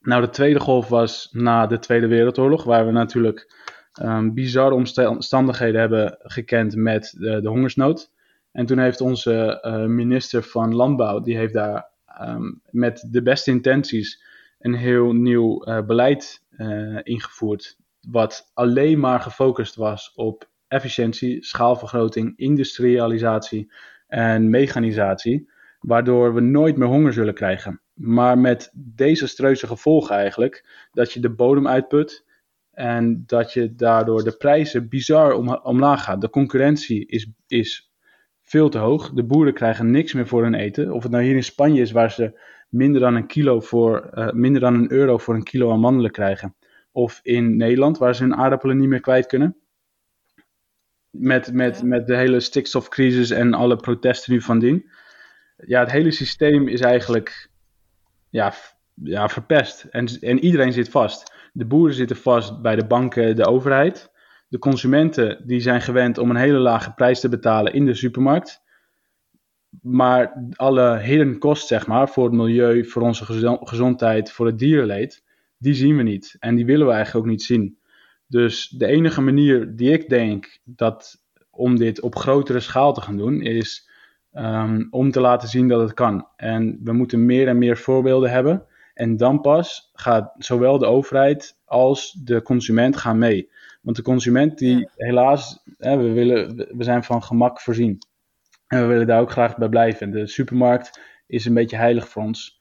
Nou, 0.00 0.20
de 0.20 0.30
tweede 0.30 0.60
golf 0.60 0.88
was 0.88 1.28
na 1.32 1.66
de 1.66 1.78
Tweede 1.78 2.06
Wereldoorlog, 2.06 2.64
waar 2.64 2.86
we 2.86 2.92
natuurlijk 2.92 3.54
um, 4.02 4.34
bizarre 4.34 4.74
omstandigheden 5.08 5.80
hebben 5.80 6.18
gekend 6.18 6.76
met 6.76 7.14
de, 7.18 7.40
de, 7.40 7.48
hongersnood. 7.48 8.10
En 8.52 8.66
toen 8.66 8.78
heeft 8.78 9.00
onze 9.00 9.64
uh, 9.66 9.84
minister 9.84 10.42
van 10.42 10.74
Landbouw, 10.74 11.20
die 11.20 11.36
heeft 11.36 11.52
daar 11.52 11.88
ehm, 12.06 12.52
met 12.70 13.06
de 13.10 13.22
beste 13.22 13.50
intenties 13.50 14.22
een 14.58 14.74
heel 14.74 15.12
nieuw 15.12 15.68
uh, 15.68 15.80
beleid 15.82 16.48
ingevoerd. 17.02 17.76
Wat 18.00 18.50
alleen 18.54 18.98
maar 18.98 19.20
gefocust 19.20 19.74
was 19.74 20.12
op 20.14 20.48
efficiëntie, 20.68 21.44
schaalvergroting, 21.44 22.32
industrialisatie 22.36 23.72
en 24.06 24.50
mechanisatie. 24.50 25.50
Waardoor 25.80 26.34
we 26.34 26.40
nooit 26.40 26.76
meer 26.76 26.88
honger 26.88 27.12
zullen 27.12 27.34
krijgen. 27.34 27.80
Maar 27.94 28.38
met 28.38 28.70
desastreuze 28.74 29.66
gevolgen 29.66 30.16
eigenlijk. 30.16 30.88
Dat 30.92 31.12
je 31.12 31.20
de 31.20 31.30
bodem 31.30 31.68
uitput. 31.68 32.24
En 32.80 33.22
dat 33.26 33.52
je 33.52 33.74
daardoor 33.74 34.24
de 34.24 34.36
prijzen 34.36 34.88
bizar 34.88 35.32
om, 35.32 35.48
omlaag 35.48 36.04
gaat. 36.04 36.20
De 36.20 36.30
concurrentie 36.30 37.06
is, 37.06 37.30
is 37.46 37.92
veel 38.42 38.68
te 38.68 38.78
hoog. 38.78 39.10
De 39.10 39.24
boeren 39.24 39.54
krijgen 39.54 39.90
niks 39.90 40.12
meer 40.12 40.26
voor 40.26 40.42
hun 40.42 40.54
eten. 40.54 40.92
Of 40.92 41.02
het 41.02 41.12
nou 41.12 41.24
hier 41.24 41.34
in 41.34 41.44
Spanje 41.44 41.80
is 41.80 41.90
waar 41.90 42.10
ze 42.10 42.40
minder 42.68 43.00
dan 43.00 43.14
een 43.14 43.26
kilo 43.26 43.60
voor, 43.60 44.10
uh, 44.14 44.30
minder 44.30 44.60
dan 44.60 44.74
een 44.74 44.92
euro 44.92 45.18
voor 45.18 45.34
een 45.34 45.42
kilo 45.42 45.72
amandelen 45.72 46.10
krijgen. 46.10 46.54
Of 46.92 47.20
in 47.22 47.56
Nederland 47.56 47.98
waar 47.98 48.14
ze 48.14 48.22
hun 48.22 48.36
aardappelen 48.36 48.76
niet 48.76 48.88
meer 48.88 49.00
kwijt 49.00 49.26
kunnen. 49.26 49.56
Met, 51.10 51.52
met, 51.52 51.82
met 51.82 52.06
de 52.06 52.16
hele 52.16 52.40
stikstofcrisis 52.40 53.30
en 53.30 53.54
alle 53.54 53.76
protesten 53.76 54.32
nu 54.32 54.40
van 54.40 54.58
dien. 54.58 54.90
Ja, 55.56 55.80
het 55.80 55.90
hele 55.90 56.10
systeem 56.10 56.68
is 56.68 56.80
eigenlijk 56.80 57.50
ja, 58.30 58.52
ja, 58.94 59.28
verpest. 59.28 59.84
En, 59.90 60.06
en 60.20 60.38
iedereen 60.38 60.72
zit 60.72 60.88
vast. 60.88 61.29
De 61.52 61.66
boeren 61.66 61.94
zitten 61.94 62.16
vast 62.16 62.62
bij 62.62 62.76
de 62.76 62.86
banken, 62.86 63.36
de 63.36 63.46
overheid. 63.46 64.10
De 64.48 64.58
consumenten 64.58 65.42
die 65.46 65.60
zijn 65.60 65.80
gewend 65.80 66.18
om 66.18 66.30
een 66.30 66.36
hele 66.36 66.58
lage 66.58 66.92
prijs 66.94 67.20
te 67.20 67.28
betalen 67.28 67.72
in 67.72 67.84
de 67.86 67.94
supermarkt. 67.94 68.62
Maar 69.82 70.48
alle 70.54 70.98
hidden 70.98 71.38
kosten, 71.38 71.68
zeg 71.68 71.86
maar, 71.86 72.08
voor 72.08 72.24
het 72.24 72.32
milieu, 72.32 72.84
voor 72.84 73.02
onze 73.02 73.24
gezondheid, 73.60 74.32
voor 74.32 74.46
het 74.46 74.58
dierenleed, 74.58 75.24
die 75.58 75.74
zien 75.74 75.96
we 75.96 76.02
niet. 76.02 76.36
En 76.38 76.54
die 76.54 76.66
willen 76.66 76.86
we 76.86 76.92
eigenlijk 76.92 77.24
ook 77.24 77.30
niet 77.30 77.42
zien. 77.42 77.78
Dus 78.26 78.68
de 78.68 78.86
enige 78.86 79.20
manier 79.20 79.76
die 79.76 79.92
ik 79.92 80.08
denk 80.08 80.58
dat 80.64 81.24
om 81.50 81.76
dit 81.76 82.00
op 82.00 82.16
grotere 82.16 82.60
schaal 82.60 82.92
te 82.92 83.00
gaan 83.00 83.16
doen, 83.16 83.40
is 83.42 83.90
um, 84.32 84.86
om 84.90 85.10
te 85.10 85.20
laten 85.20 85.48
zien 85.48 85.68
dat 85.68 85.80
het 85.80 85.94
kan. 85.94 86.26
En 86.36 86.80
we 86.82 86.92
moeten 86.92 87.24
meer 87.24 87.48
en 87.48 87.58
meer 87.58 87.76
voorbeelden 87.76 88.30
hebben. 88.30 88.66
En 89.00 89.16
dan 89.16 89.40
pas 89.40 89.90
gaat 89.92 90.34
zowel 90.38 90.78
de 90.78 90.86
overheid 90.86 91.60
als 91.64 92.12
de 92.24 92.42
consument 92.42 92.96
gaan 92.96 93.18
mee. 93.18 93.50
Want 93.82 93.96
de 93.96 94.02
consument 94.02 94.58
die 94.58 94.88
helaas, 94.96 95.62
hè, 95.78 95.96
we, 95.96 96.12
willen, 96.12 96.56
we 96.76 96.84
zijn 96.84 97.04
van 97.04 97.22
gemak 97.22 97.60
voorzien. 97.60 97.98
En 98.66 98.80
we 98.80 98.86
willen 98.86 99.06
daar 99.06 99.20
ook 99.20 99.30
graag 99.30 99.56
bij 99.56 99.68
blijven. 99.68 100.10
De 100.10 100.26
supermarkt 100.26 101.00
is 101.26 101.44
een 101.44 101.54
beetje 101.54 101.76
heilig 101.76 102.08
voor 102.08 102.22
ons. 102.22 102.60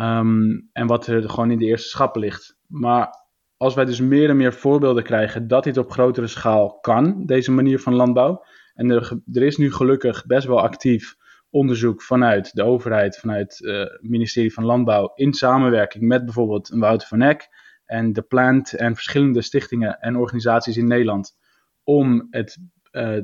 Um, 0.00 0.68
en 0.72 0.86
wat 0.86 1.06
er 1.06 1.30
gewoon 1.30 1.50
in 1.50 1.58
de 1.58 1.64
eerste 1.64 1.88
schappen 1.88 2.20
ligt. 2.20 2.58
Maar 2.66 3.26
als 3.56 3.74
wij 3.74 3.84
dus 3.84 4.00
meer 4.00 4.28
en 4.28 4.36
meer 4.36 4.52
voorbeelden 4.52 5.02
krijgen 5.02 5.48
dat 5.48 5.64
dit 5.64 5.76
op 5.76 5.90
grotere 5.90 6.26
schaal 6.26 6.78
kan, 6.80 7.26
deze 7.26 7.52
manier 7.52 7.80
van 7.80 7.94
landbouw. 7.94 8.44
En 8.74 8.90
er, 8.90 9.20
er 9.32 9.42
is 9.42 9.56
nu 9.56 9.72
gelukkig 9.72 10.26
best 10.26 10.46
wel 10.46 10.60
actief 10.60 11.16
onderzoek 11.50 12.02
vanuit 12.02 12.54
de 12.54 12.62
overheid, 12.62 13.18
vanuit 13.18 13.64
eh, 13.64 13.78
het 13.78 13.98
ministerie 14.02 14.52
van 14.52 14.64
Landbouw, 14.64 15.12
in 15.14 15.32
samenwerking 15.32 16.04
met 16.04 16.24
bijvoorbeeld 16.24 16.68
Wouter 16.68 17.08
van 17.08 17.22
Eck 17.22 17.48
en 17.84 18.12
de 18.12 18.22
Plant 18.22 18.72
en 18.72 18.94
verschillende 18.94 19.42
stichtingen 19.42 20.00
en 20.00 20.16
organisaties 20.16 20.76
in 20.76 20.86
Nederland, 20.86 21.36
om 21.84 22.26
het 22.30 22.58
uh, 22.92 23.18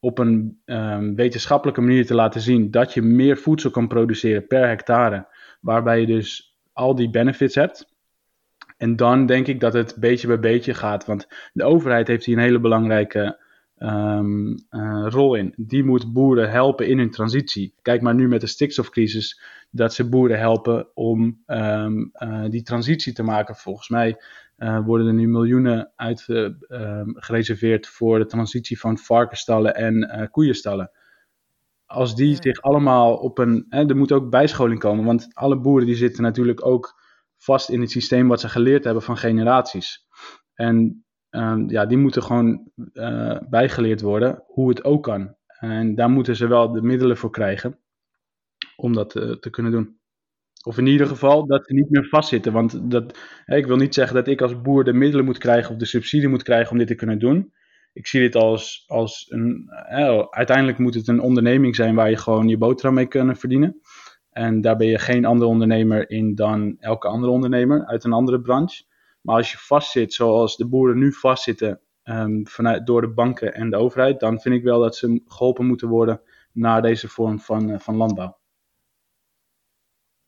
op 0.00 0.18
een 0.18 0.60
um, 0.64 1.14
wetenschappelijke 1.14 1.80
manier 1.80 2.06
te 2.06 2.14
laten 2.14 2.40
zien 2.40 2.70
dat 2.70 2.94
je 2.94 3.02
meer 3.02 3.36
voedsel 3.36 3.70
kan 3.70 3.88
produceren 3.88 4.46
per 4.46 4.68
hectare, 4.68 5.26
waarbij 5.60 6.00
je 6.00 6.06
dus 6.06 6.56
al 6.72 6.94
die 6.94 7.10
benefits 7.10 7.54
hebt. 7.54 7.94
En 8.76 8.96
dan 8.96 9.26
denk 9.26 9.46
ik 9.46 9.60
dat 9.60 9.72
het 9.72 9.96
beetje 9.98 10.26
bij 10.26 10.40
beetje 10.40 10.74
gaat. 10.74 11.06
Want 11.06 11.26
de 11.52 11.64
overheid 11.64 12.08
heeft 12.08 12.24
hier 12.24 12.36
een 12.36 12.42
hele 12.42 12.60
belangrijke 12.60 13.44
um, 13.78 14.54
uh, 14.70 15.06
rol 15.08 15.34
in. 15.34 15.52
Die 15.56 15.84
moet 15.84 16.12
boeren 16.12 16.50
helpen 16.50 16.86
in 16.86 16.98
hun 16.98 17.10
transitie. 17.10 17.74
Kijk 17.82 18.02
maar 18.02 18.14
nu 18.14 18.28
met 18.28 18.40
de 18.40 18.46
stikstofcrisis, 18.46 19.40
dat 19.70 19.94
ze 19.94 20.08
boeren 20.08 20.38
helpen 20.38 20.88
om 20.94 21.42
um, 21.46 22.10
uh, 22.14 22.44
die 22.48 22.62
transitie 22.62 23.12
te 23.12 23.22
maken. 23.22 23.56
Volgens 23.56 23.88
mij 23.88 24.22
uh, 24.58 24.84
worden 24.84 25.06
er 25.06 25.14
nu 25.14 25.28
miljoenen 25.28 25.92
uit, 25.96 26.28
um, 26.28 27.14
gereserveerd 27.16 27.86
voor 27.86 28.18
de 28.18 28.26
transitie 28.26 28.80
van 28.80 28.98
varkenstallen 28.98 29.74
en 29.74 30.28
koeienstallen. 30.30 30.90
Als 31.86 32.16
die 32.16 32.30
ja. 32.30 32.36
zich 32.40 32.62
allemaal 32.62 33.16
op 33.16 33.38
een. 33.38 33.66
Hè, 33.68 33.88
er 33.88 33.96
moet 33.96 34.12
ook 34.12 34.30
bijscholing 34.30 34.80
komen, 34.80 35.04
want 35.04 35.28
alle 35.32 35.60
boeren 35.60 35.86
die 35.86 35.96
zitten 35.96 36.22
natuurlijk 36.22 36.66
ook 36.66 37.00
vast 37.36 37.70
in 37.70 37.80
het 37.80 37.90
systeem 37.90 38.28
wat 38.28 38.40
ze 38.40 38.48
geleerd 38.48 38.84
hebben 38.84 39.02
van 39.02 39.16
generaties. 39.16 40.06
En 40.54 41.04
um, 41.30 41.70
ja, 41.70 41.86
die 41.86 41.98
moeten 41.98 42.22
gewoon 42.22 42.70
uh, 42.92 43.38
bijgeleerd 43.48 44.00
worden 44.00 44.42
hoe 44.46 44.68
het 44.68 44.84
ook 44.84 45.02
kan. 45.02 45.34
En 45.46 45.94
daar 45.94 46.10
moeten 46.10 46.36
ze 46.36 46.46
wel 46.46 46.72
de 46.72 46.82
middelen 46.82 47.16
voor 47.16 47.30
krijgen 47.30 47.78
om 48.76 48.92
dat 48.92 49.16
uh, 49.16 49.32
te 49.32 49.50
kunnen 49.50 49.72
doen. 49.72 49.98
Of 50.66 50.78
in 50.78 50.86
ieder 50.86 51.06
geval 51.06 51.46
dat 51.46 51.66
ze 51.66 51.74
niet 51.74 51.90
meer 51.90 52.08
vastzitten. 52.08 52.52
Want 52.52 52.90
dat, 52.90 53.18
ik 53.44 53.66
wil 53.66 53.76
niet 53.76 53.94
zeggen 53.94 54.14
dat 54.14 54.28
ik 54.28 54.40
als 54.40 54.60
boer 54.60 54.84
de 54.84 54.92
middelen 54.92 55.24
moet 55.24 55.38
krijgen 55.38 55.70
of 55.70 55.76
de 55.76 55.86
subsidie 55.86 56.28
moet 56.28 56.42
krijgen 56.42 56.72
om 56.72 56.78
dit 56.78 56.86
te 56.86 56.94
kunnen 56.94 57.18
doen. 57.18 57.52
Ik 57.92 58.06
zie 58.06 58.20
dit 58.20 58.34
als, 58.34 58.84
als 58.86 59.26
een. 59.28 59.70
Uiteindelijk 60.30 60.78
moet 60.78 60.94
het 60.94 61.08
een 61.08 61.20
onderneming 61.20 61.76
zijn 61.76 61.94
waar 61.94 62.10
je 62.10 62.16
gewoon 62.16 62.48
je 62.48 62.58
boterham 62.58 62.94
mee 62.94 63.06
kunnen 63.06 63.36
verdienen. 63.36 63.80
En 64.30 64.60
daar 64.60 64.76
ben 64.76 64.86
je 64.86 64.98
geen 64.98 65.24
andere 65.24 65.50
ondernemer 65.50 66.10
in 66.10 66.34
dan 66.34 66.76
elke 66.78 67.08
andere 67.08 67.32
ondernemer 67.32 67.86
uit 67.86 68.04
een 68.04 68.12
andere 68.12 68.40
branche. 68.40 68.84
Maar 69.26 69.36
als 69.36 69.52
je 69.52 69.58
vastzit, 69.58 70.14
zoals 70.14 70.56
de 70.56 70.66
boeren 70.66 70.98
nu 70.98 71.12
vastzitten 71.12 71.80
um, 72.04 72.46
vanuit, 72.46 72.86
door 72.86 73.00
de 73.00 73.08
banken 73.08 73.54
en 73.54 73.70
de 73.70 73.76
overheid, 73.76 74.20
dan 74.20 74.40
vind 74.40 74.54
ik 74.54 74.62
wel 74.62 74.80
dat 74.80 74.96
ze 74.96 75.22
geholpen 75.26 75.66
moeten 75.66 75.88
worden 75.88 76.20
naar 76.52 76.82
deze 76.82 77.08
vorm 77.08 77.40
van, 77.40 77.70
uh, 77.70 77.78
van 77.78 77.96
landbouw. 77.96 78.38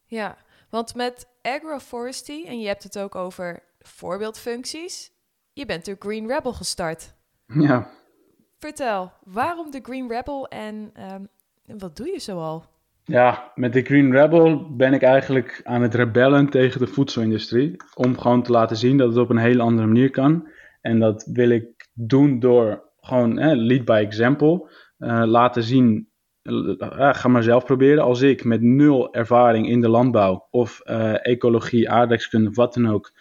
Ja, 0.04 0.37
want 0.70 0.94
met 0.94 1.28
agroforestry, 1.42 2.44
en 2.46 2.61
je 2.61 2.66
hebt 2.66 2.82
het 2.82 2.98
ook 2.98 3.14
over 3.14 3.62
voorbeeldfuncties, 3.78 5.12
je 5.52 5.66
bent 5.66 5.84
de 5.84 5.96
Green 5.98 6.26
Rebel 6.26 6.52
gestart. 6.52 7.14
Ja. 7.68 7.90
Vertel, 8.58 9.12
waarom 9.24 9.70
de 9.70 9.80
Green 9.82 10.08
Rebel 10.08 10.48
en 10.48 10.92
um, 11.12 11.28
wat 11.78 11.96
doe 11.96 12.08
je 12.08 12.18
zoal? 12.18 12.64
Ja, 13.08 13.52
met 13.54 13.72
de 13.72 13.82
Green 13.82 14.12
Rebel 14.12 14.76
ben 14.76 14.92
ik 14.92 15.02
eigenlijk 15.02 15.60
aan 15.64 15.82
het 15.82 15.94
rebellen 15.94 16.48
tegen 16.48 16.80
de 16.80 16.86
voedselindustrie. 16.86 17.76
Om 17.94 18.18
gewoon 18.18 18.42
te 18.42 18.52
laten 18.52 18.76
zien 18.76 18.96
dat 18.96 19.08
het 19.08 19.18
op 19.18 19.30
een 19.30 19.36
hele 19.36 19.62
andere 19.62 19.86
manier 19.86 20.10
kan. 20.10 20.48
En 20.80 20.98
dat 20.98 21.28
wil 21.32 21.48
ik 21.48 21.88
doen 21.92 22.38
door 22.38 22.82
gewoon 23.00 23.38
eh, 23.38 23.56
lead 23.56 23.84
by 23.84 24.02
example. 24.06 24.70
Uh, 24.98 25.22
laten 25.24 25.62
zien, 25.62 26.08
uh, 26.42 27.14
ga 27.14 27.28
maar 27.28 27.42
zelf 27.42 27.64
proberen. 27.64 28.04
Als 28.04 28.20
ik 28.20 28.44
met 28.44 28.62
nul 28.62 29.14
ervaring 29.14 29.68
in 29.68 29.80
de 29.80 29.88
landbouw 29.88 30.46
of 30.50 30.80
uh, 30.84 31.26
ecologie, 31.26 31.90
aardrijkskunde, 31.90 32.50
wat 32.50 32.74
dan 32.74 32.88
ook, 32.88 33.12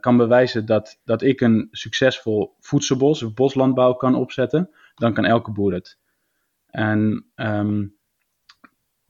kan 0.00 0.16
bewijzen 0.16 0.66
dat, 0.66 1.00
dat 1.04 1.22
ik 1.22 1.40
een 1.40 1.68
succesvol 1.70 2.54
voedselbos 2.60 3.22
of 3.22 3.34
boslandbouw 3.34 3.92
kan 3.92 4.14
opzetten, 4.14 4.70
dan 4.94 5.12
kan 5.12 5.24
elke 5.24 5.52
boer 5.52 5.72
het. 5.72 5.98
En 6.66 7.24
um, 7.36 8.00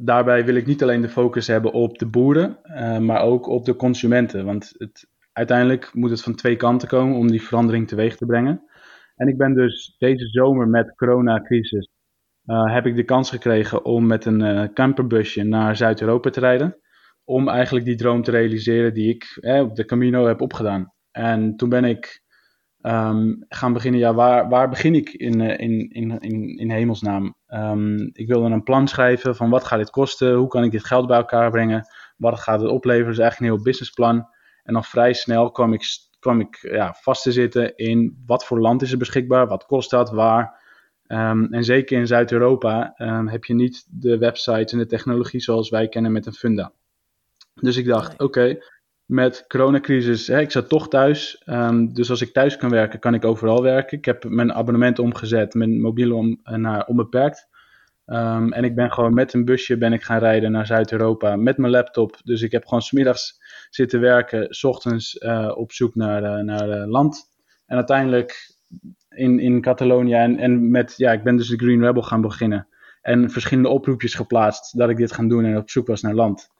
daarbij 0.04 0.44
wil 0.44 0.54
ik 0.54 0.66
niet 0.66 0.82
alleen 0.82 1.00
de 1.00 1.08
focus 1.08 1.46
hebben 1.46 1.72
op 1.72 1.98
de 1.98 2.06
boeren, 2.06 2.58
uh, 2.64 2.98
maar 2.98 3.22
ook 3.22 3.46
op 3.46 3.64
de 3.64 3.76
consumenten. 3.76 4.44
Want 4.44 4.74
het, 4.76 5.06
uiteindelijk 5.32 5.90
moet 5.94 6.10
het 6.10 6.22
van 6.22 6.34
twee 6.34 6.56
kanten 6.56 6.88
komen 6.88 7.16
om 7.16 7.30
die 7.30 7.42
verandering 7.42 7.88
teweeg 7.88 8.16
te 8.16 8.26
brengen. 8.26 8.62
En 9.16 9.28
ik 9.28 9.36
ben 9.36 9.54
dus 9.54 9.94
deze 9.98 10.26
zomer 10.26 10.68
met 10.68 10.94
coronacrisis, 10.94 11.88
uh, 12.46 12.74
heb 12.74 12.86
ik 12.86 12.96
de 12.96 13.04
kans 13.04 13.30
gekregen 13.30 13.84
om 13.84 14.06
met 14.06 14.24
een 14.24 14.40
uh, 14.40 14.64
camperbusje 14.74 15.42
naar 15.42 15.76
Zuid-Europa 15.76 16.30
te 16.30 16.40
rijden. 16.40 16.76
Om 17.24 17.48
eigenlijk 17.48 17.84
die 17.84 17.96
droom 17.96 18.22
te 18.22 18.30
realiseren 18.30 18.94
die 18.94 19.08
ik 19.14 19.38
eh, 19.40 19.60
op 19.60 19.74
de 19.74 19.84
Camino 19.84 20.26
heb 20.26 20.40
opgedaan. 20.40 20.92
En 21.10 21.56
toen 21.56 21.68
ben 21.68 21.84
ik 21.84 22.21
um, 22.82 23.44
gaan 23.48 23.72
beginnen, 23.72 24.00
ja, 24.00 24.14
waar, 24.14 24.48
waar 24.48 24.68
begin 24.68 24.94
ik 24.94 25.08
in, 25.08 25.40
in, 25.40 25.90
in, 25.90 26.18
in, 26.18 26.56
in 26.58 26.70
hemelsnaam? 26.70 27.34
Um, 27.48 28.10
ik 28.12 28.26
wilde 28.26 28.50
een 28.50 28.62
plan 28.62 28.88
schrijven 28.88 29.36
van 29.36 29.50
wat 29.50 29.64
gaat 29.64 29.78
dit 29.78 29.90
kosten, 29.90 30.34
hoe 30.34 30.48
kan 30.48 30.64
ik 30.64 30.70
dit 30.70 30.84
geld 30.84 31.06
bij 31.06 31.16
elkaar 31.16 31.50
brengen, 31.50 31.86
wat 32.16 32.40
gaat 32.40 32.60
het 32.60 32.70
opleveren, 32.70 33.08
dus 33.08 33.18
eigenlijk 33.18 33.50
een 33.50 33.56
heel 33.56 33.64
businessplan. 33.64 34.26
En 34.62 34.72
dan 34.72 34.84
vrij 34.84 35.12
snel 35.12 35.50
kwam 35.50 35.72
ik, 35.72 35.84
kwam 36.18 36.40
ik 36.40 36.58
ja, 36.60 36.96
vast 37.00 37.22
te 37.22 37.32
zitten 37.32 37.76
in 37.76 38.22
wat 38.26 38.44
voor 38.44 38.60
land 38.60 38.82
is 38.82 38.92
er 38.92 38.98
beschikbaar, 38.98 39.46
wat 39.46 39.66
kost 39.66 39.90
dat, 39.90 40.10
waar. 40.10 40.60
Um, 41.06 41.52
en 41.52 41.64
zeker 41.64 41.98
in 41.98 42.06
Zuid-Europa 42.06 42.94
um, 42.96 43.28
heb 43.28 43.44
je 43.44 43.54
niet 43.54 43.86
de 43.90 44.18
websites 44.18 44.72
en 44.72 44.78
de 44.78 44.86
technologie 44.86 45.40
zoals 45.40 45.70
wij 45.70 45.88
kennen 45.88 46.12
met 46.12 46.26
een 46.26 46.32
funda. 46.32 46.72
Dus 47.54 47.76
ik 47.76 47.86
dacht, 47.86 48.12
oké, 48.12 48.24
okay, 48.24 48.62
met 49.06 49.44
coronacrisis, 49.48 50.26
hè, 50.26 50.40
ik 50.40 50.50
zat 50.50 50.68
toch 50.68 50.88
thuis. 50.88 51.42
Um, 51.46 51.92
dus 51.94 52.10
als 52.10 52.20
ik 52.20 52.32
thuis 52.32 52.56
kan 52.56 52.70
werken, 52.70 52.98
kan 52.98 53.14
ik 53.14 53.24
overal 53.24 53.62
werken. 53.62 53.98
Ik 53.98 54.04
heb 54.04 54.24
mijn 54.24 54.52
abonnement 54.52 54.98
omgezet, 54.98 55.54
mijn 55.54 55.80
mobiel 55.80 56.16
om, 56.16 56.40
naar 56.42 56.86
onbeperkt. 56.86 57.50
Ehm, 58.04 58.52
en 58.52 58.64
ik 58.64 58.74
ben 58.74 58.92
gewoon 58.92 59.14
met 59.14 59.32
een 59.32 59.44
busje 59.44 59.78
ben 59.78 59.92
ik 59.92 60.02
gaan 60.02 60.18
rijden 60.18 60.52
naar 60.52 60.66
Zuid-Europa 60.66 61.36
met 61.36 61.56
mijn 61.56 61.72
laptop. 61.72 62.20
Dus 62.24 62.42
ik 62.42 62.52
heb 62.52 62.64
gewoon 62.64 62.82
smiddags 62.82 63.40
zitten 63.70 64.00
werken, 64.00 64.54
s 64.54 64.64
ochtends 64.64 65.18
eh, 65.18 65.52
op 65.54 65.72
zoek 65.72 65.94
naar, 65.94 66.22
uh, 66.22 66.44
naar 66.44 66.68
land. 66.86 67.30
En 67.66 67.76
uiteindelijk 67.76 68.54
in, 69.08 69.38
in 69.38 69.60
Catalonië 69.60 70.14
en, 70.14 70.38
en 70.38 70.70
met, 70.70 70.94
ja, 70.96 71.12
ik 71.12 71.22
ben 71.22 71.36
dus 71.36 71.48
de 71.48 71.56
Green 71.56 71.84
Rebel 71.84 72.02
gaan 72.02 72.20
beginnen. 72.20 72.66
En 73.02 73.30
verschillende 73.30 73.68
oproepjes 73.68 74.14
geplaatst 74.14 74.78
dat 74.78 74.90
ik 74.90 74.96
dit 74.96 75.12
ga 75.12 75.22
doen 75.22 75.44
en 75.44 75.56
op 75.56 75.70
zoek 75.70 75.86
was 75.86 76.02
naar 76.02 76.14
land. 76.14 76.50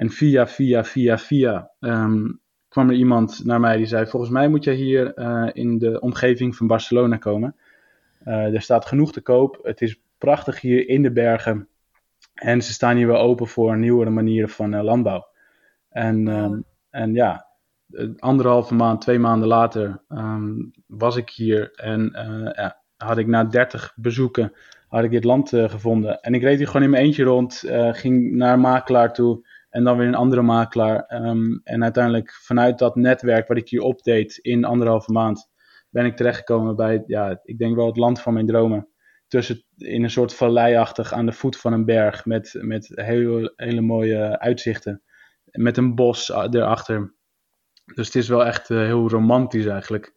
En 0.00 0.10
via, 0.10 0.46
via, 0.46 0.84
via, 0.84 1.18
via 1.18 1.70
ehm, 1.80 2.28
kwam 2.68 2.88
er 2.88 2.94
iemand 2.94 3.44
naar 3.44 3.60
mij 3.60 3.76
die 3.76 3.86
zei: 3.86 4.06
Volgens 4.06 4.32
mij 4.32 4.48
moet 4.48 4.64
je 4.64 4.70
hier 4.70 5.18
uh, 5.18 5.48
in 5.52 5.78
de 5.78 6.00
omgeving 6.00 6.56
van 6.56 6.66
Barcelona 6.66 7.16
komen. 7.16 7.56
Uh, 8.24 8.54
er 8.54 8.62
staat 8.62 8.86
genoeg 8.86 9.12
te 9.12 9.20
koop. 9.20 9.58
Het 9.62 9.80
is 9.80 10.00
prachtig 10.18 10.60
hier 10.60 10.88
in 10.88 11.02
de 11.02 11.12
bergen. 11.12 11.68
En 12.34 12.62
ze 12.62 12.72
staan 12.72 12.96
hier 12.96 13.06
wel 13.06 13.20
open 13.20 13.46
voor 13.46 13.78
nieuwere 13.78 14.10
manieren 14.10 14.48
van 14.48 14.74
uh, 14.74 14.82
landbouw. 14.82 15.26
En, 15.88 16.26
um, 16.28 16.64
en 16.90 17.14
ja, 17.14 17.46
anderhalve 18.18 18.74
maand, 18.74 19.00
twee 19.00 19.18
maanden 19.18 19.48
later 19.48 20.02
um, 20.08 20.70
was 20.86 21.16
ik 21.16 21.30
hier. 21.30 21.70
En 21.74 22.10
ja, 22.56 22.80
had 22.96 23.18
ik 23.18 23.26
na 23.26 23.44
30 23.44 23.92
bezoeken 23.96 24.52
had 24.88 25.04
ik 25.04 25.10
dit 25.10 25.24
land 25.24 25.48
gevonden. 25.48 26.20
En 26.20 26.34
ik 26.34 26.42
reed 26.42 26.58
hier 26.58 26.66
gewoon 26.66 26.82
in 26.82 26.90
mijn 26.90 27.02
eentje 27.02 27.24
rond. 27.24 27.62
ging 27.92 28.32
naar 28.32 28.58
makelaar 28.58 29.12
toe. 29.12 29.42
En 29.70 29.84
dan 29.84 29.96
weer 29.96 30.06
een 30.06 30.14
andere 30.14 30.42
makelaar. 30.42 31.24
Um, 31.24 31.60
en 31.64 31.82
uiteindelijk 31.82 32.32
vanuit 32.32 32.78
dat 32.78 32.96
netwerk 32.96 33.48
wat 33.48 33.56
ik 33.56 33.68
hier 33.68 33.82
opdeed 33.82 34.36
in 34.36 34.64
anderhalve 34.64 35.12
maand, 35.12 35.48
ben 35.90 36.04
ik 36.04 36.16
terechtgekomen 36.16 36.76
bij, 36.76 37.02
ja, 37.06 37.40
ik 37.42 37.58
denk 37.58 37.76
wel 37.76 37.86
het 37.86 37.96
land 37.96 38.20
van 38.20 38.32
mijn 38.32 38.46
dromen. 38.46 38.88
Tussen, 39.28 39.64
in 39.76 40.02
een 40.02 40.10
soort 40.10 40.34
valleiachtig 40.34 41.12
aan 41.12 41.26
de 41.26 41.32
voet 41.32 41.56
van 41.56 41.72
een 41.72 41.84
berg 41.84 42.24
met, 42.24 42.58
met 42.60 42.90
hele, 42.94 43.52
hele 43.56 43.80
mooie 43.80 44.38
uitzichten. 44.38 45.02
Met 45.44 45.76
een 45.76 45.94
bos 45.94 46.28
erachter. 46.28 47.14
Dus 47.94 48.06
het 48.06 48.14
is 48.14 48.28
wel 48.28 48.44
echt 48.46 48.70
uh, 48.70 48.78
heel 48.78 49.08
romantisch 49.08 49.66
eigenlijk. 49.66 50.12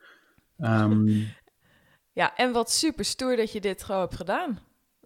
Um, 0.57 1.27
ja, 2.21 2.35
en 2.35 2.51
wat 2.51 2.71
super 2.71 3.05
stoer 3.05 3.35
dat 3.35 3.51
je 3.51 3.61
dit 3.61 3.83
gewoon 3.83 4.01
hebt 4.01 4.15
gedaan. 4.15 4.59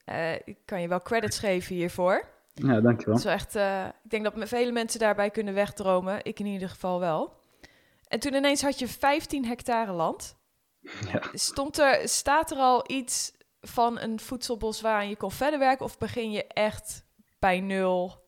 Uh, 0.05 0.33
ik 0.33 0.57
kan 0.65 0.81
je 0.81 0.87
wel 0.87 1.01
credits 1.01 1.39
geven 1.39 1.75
hiervoor. 1.75 2.36
Ja, 2.65 2.81
dankjewel. 2.81 3.15
Dat 3.15 3.25
is 3.25 3.31
echt, 3.31 3.55
uh, 3.55 3.85
ik 4.03 4.09
denk 4.09 4.23
dat 4.23 4.49
vele 4.49 4.71
mensen 4.71 4.99
daarbij 4.99 5.29
kunnen 5.29 5.53
wegdromen. 5.53 6.19
Ik 6.23 6.39
in 6.39 6.45
ieder 6.45 6.69
geval 6.69 6.99
wel. 6.99 7.33
En 8.07 8.19
toen 8.19 8.33
ineens 8.33 8.61
had 8.61 8.79
je 8.79 8.87
15 8.87 9.45
hectare 9.45 9.91
land. 9.91 10.35
Ja. 11.11 11.21
Stond 11.33 11.79
er, 11.79 11.99
staat 12.03 12.51
er 12.51 12.57
al 12.57 12.83
iets 12.87 13.33
van 13.61 13.99
een 13.99 14.19
voedselbos 14.19 14.81
waaraan 14.81 15.09
je 15.09 15.15
kon 15.15 15.31
verder 15.31 15.59
werken? 15.59 15.85
Of 15.85 15.97
begin 15.97 16.31
je 16.31 16.47
echt 16.47 17.05
bij 17.39 17.59
nul? 17.59 18.25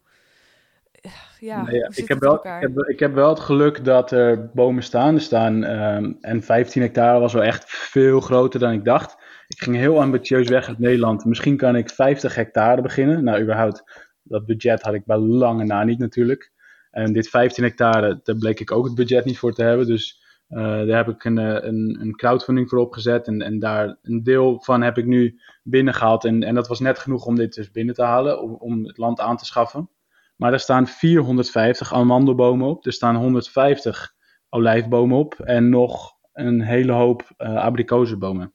Ja, 1.40 1.62
nee, 1.62 1.76
ja 1.76 1.90
ik, 1.94 2.08
heb 2.08 2.20
wel, 2.20 2.36
ik, 2.36 2.62
heb, 2.62 2.78
ik 2.78 3.00
heb 3.00 3.14
wel 3.14 3.30
het 3.30 3.40
geluk 3.40 3.86
dat 3.86 4.12
er 4.12 4.50
bomen 4.54 4.84
staan. 4.84 5.16
Er 5.16 5.22
staan 5.22 5.64
um, 5.64 6.18
en 6.22 6.44
15 6.44 6.82
hectare 6.82 7.20
was 7.20 7.34
wel 7.34 7.44
echt 7.44 7.64
veel 7.68 8.20
groter 8.20 8.60
dan 8.60 8.72
ik 8.72 8.86
dacht. 8.86 9.18
Ik 9.48 9.62
ging 9.62 9.76
heel 9.76 10.02
ambitieus 10.02 10.50
weg 10.50 10.68
uit 10.68 10.80
Nederland. 10.80 11.26
Misschien 11.26 11.58
kan 11.58 11.76
ik 11.76 11.90
50 11.90 12.36
hectare 12.36 12.82
beginnen. 12.82 13.24
Nou, 13.24 13.42
überhaupt 13.42 13.84
dat 14.30 14.46
budget 14.46 14.82
had 14.82 14.94
ik 14.94 15.06
bij 15.06 15.18
lange 15.18 15.64
na 15.64 15.84
niet 15.84 16.00
natuurlijk. 16.00 16.52
En 16.92 17.14
dit 17.14 17.30
15 17.30 17.64
hectare, 17.64 18.20
daar 18.24 18.36
bleek 18.36 18.60
ik 18.60 18.72
ook 18.72 18.86
het 18.86 18.96
budget 18.96 19.26
niet 19.26 19.38
voor 19.38 19.54
te 19.54 19.64
hebben. 19.64 19.88
Dus 19.88 20.24
uh, 20.50 20.60
daar 20.60 20.98
heb 20.98 21.08
ik 21.08 21.24
een, 21.24 21.38
een, 21.38 21.98
een, 22.02 22.16
crowdfunding 22.16 22.70
voor 22.70 22.80
opgezet. 22.80 23.28
En, 23.28 23.42
en 23.42 23.60
daar 23.60 23.98
een 24.02 24.24
deel 24.24 24.62
van 24.64 24.82
heb 24.82 24.98
ik 24.98 25.06
nu 25.06 25.40
binnengehaald. 25.64 26.26
En, 26.26 26.44
en 26.44 26.56
dat 26.56 26.68
was 26.68 26.80
net 26.80 27.00
genoeg 27.00 27.26
om 27.26 27.36
dit 27.36 27.54
dus 27.54 27.72
binnen 27.72 27.96
te 27.96 28.04
halen, 28.04 28.42
om, 28.42 28.54
om 28.54 28.86
het 28.86 28.98
land 28.98 29.20
aan 29.20 29.38
te 29.38 29.46
schaffen. 29.46 29.90
Maar 30.36 30.54
er 30.54 30.60
staan 30.60 30.88
450 30.88 31.94
amandelbomen 31.94 32.68
op. 32.68 32.86
Er 32.86 32.94
staan 32.94 33.16
150 33.16 34.14
olijfbomen 34.50 35.18
op. 35.18 35.40
En 35.40 35.70
nog 35.70 36.12
een 36.34 36.62
hele 36.62 36.92
hoop 36.92 37.32
uh, 37.38 37.56
abrikozenbomen. 37.56 38.54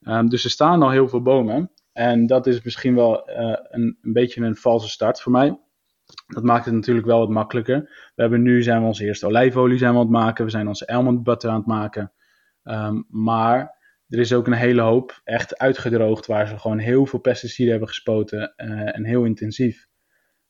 Um, 0.00 0.28
dus 0.28 0.44
er 0.44 0.50
staan 0.50 0.82
al 0.82 0.90
heel 0.90 1.08
veel 1.08 1.22
bomen. 1.22 1.70
En 1.94 2.26
dat 2.26 2.46
is 2.46 2.62
misschien 2.62 2.94
wel 2.94 3.30
uh, 3.30 3.36
een, 3.62 3.98
een 4.02 4.12
beetje 4.12 4.40
een 4.40 4.56
valse 4.56 4.88
start 4.88 5.20
voor 5.20 5.32
mij. 5.32 5.58
Dat 6.26 6.42
maakt 6.42 6.64
het 6.64 6.74
natuurlijk 6.74 7.06
wel 7.06 7.18
wat 7.18 7.28
makkelijker. 7.28 7.80
We 8.14 8.22
hebben 8.22 8.42
nu 8.42 8.62
zijn 8.62 8.80
we 8.80 8.86
onze 8.86 9.04
eerste 9.04 9.26
olijfolie 9.26 9.86
aan 9.86 9.96
het 9.96 10.08
maken. 10.08 10.44
We 10.44 10.50
zijn 10.50 10.68
onze 10.68 10.86
almond 10.86 11.44
aan 11.44 11.56
het 11.56 11.66
maken. 11.66 12.12
Um, 12.64 13.06
maar 13.08 13.78
er 14.08 14.18
is 14.18 14.32
ook 14.32 14.46
een 14.46 14.52
hele 14.52 14.80
hoop 14.80 15.20
echt 15.24 15.58
uitgedroogd 15.58 16.26
waar 16.26 16.48
ze 16.48 16.58
gewoon 16.58 16.78
heel 16.78 17.06
veel 17.06 17.18
pesticiden 17.18 17.70
hebben 17.70 17.88
gespoten 17.88 18.54
uh, 18.56 18.96
en 18.96 19.04
heel 19.04 19.24
intensief. 19.24 19.86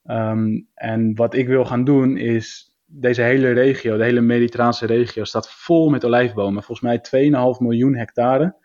Um, 0.04 0.68
en 0.74 1.14
wat 1.14 1.35
ik 1.35 1.46
wil 1.46 1.64
gaan 1.64 1.85
doen 1.85 2.16
is 2.16 2.76
deze 2.85 3.22
hele 3.22 3.52
regio, 3.52 3.96
de 3.96 4.04
hele 4.04 4.20
Mediterraanse 4.20 4.87
regio, 4.87 5.24
staat 5.24 5.50
vol 5.50 5.90
met 5.90 6.04
olijfbomen. 6.04 6.62
Volgens 6.62 7.11
mij 7.11 7.30
2,5 7.57 7.59
miljoen 7.59 7.96
hectare 7.96 8.57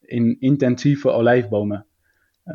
in 0.00 0.36
intensieve 0.40 1.10
olijfbomen 1.10 1.86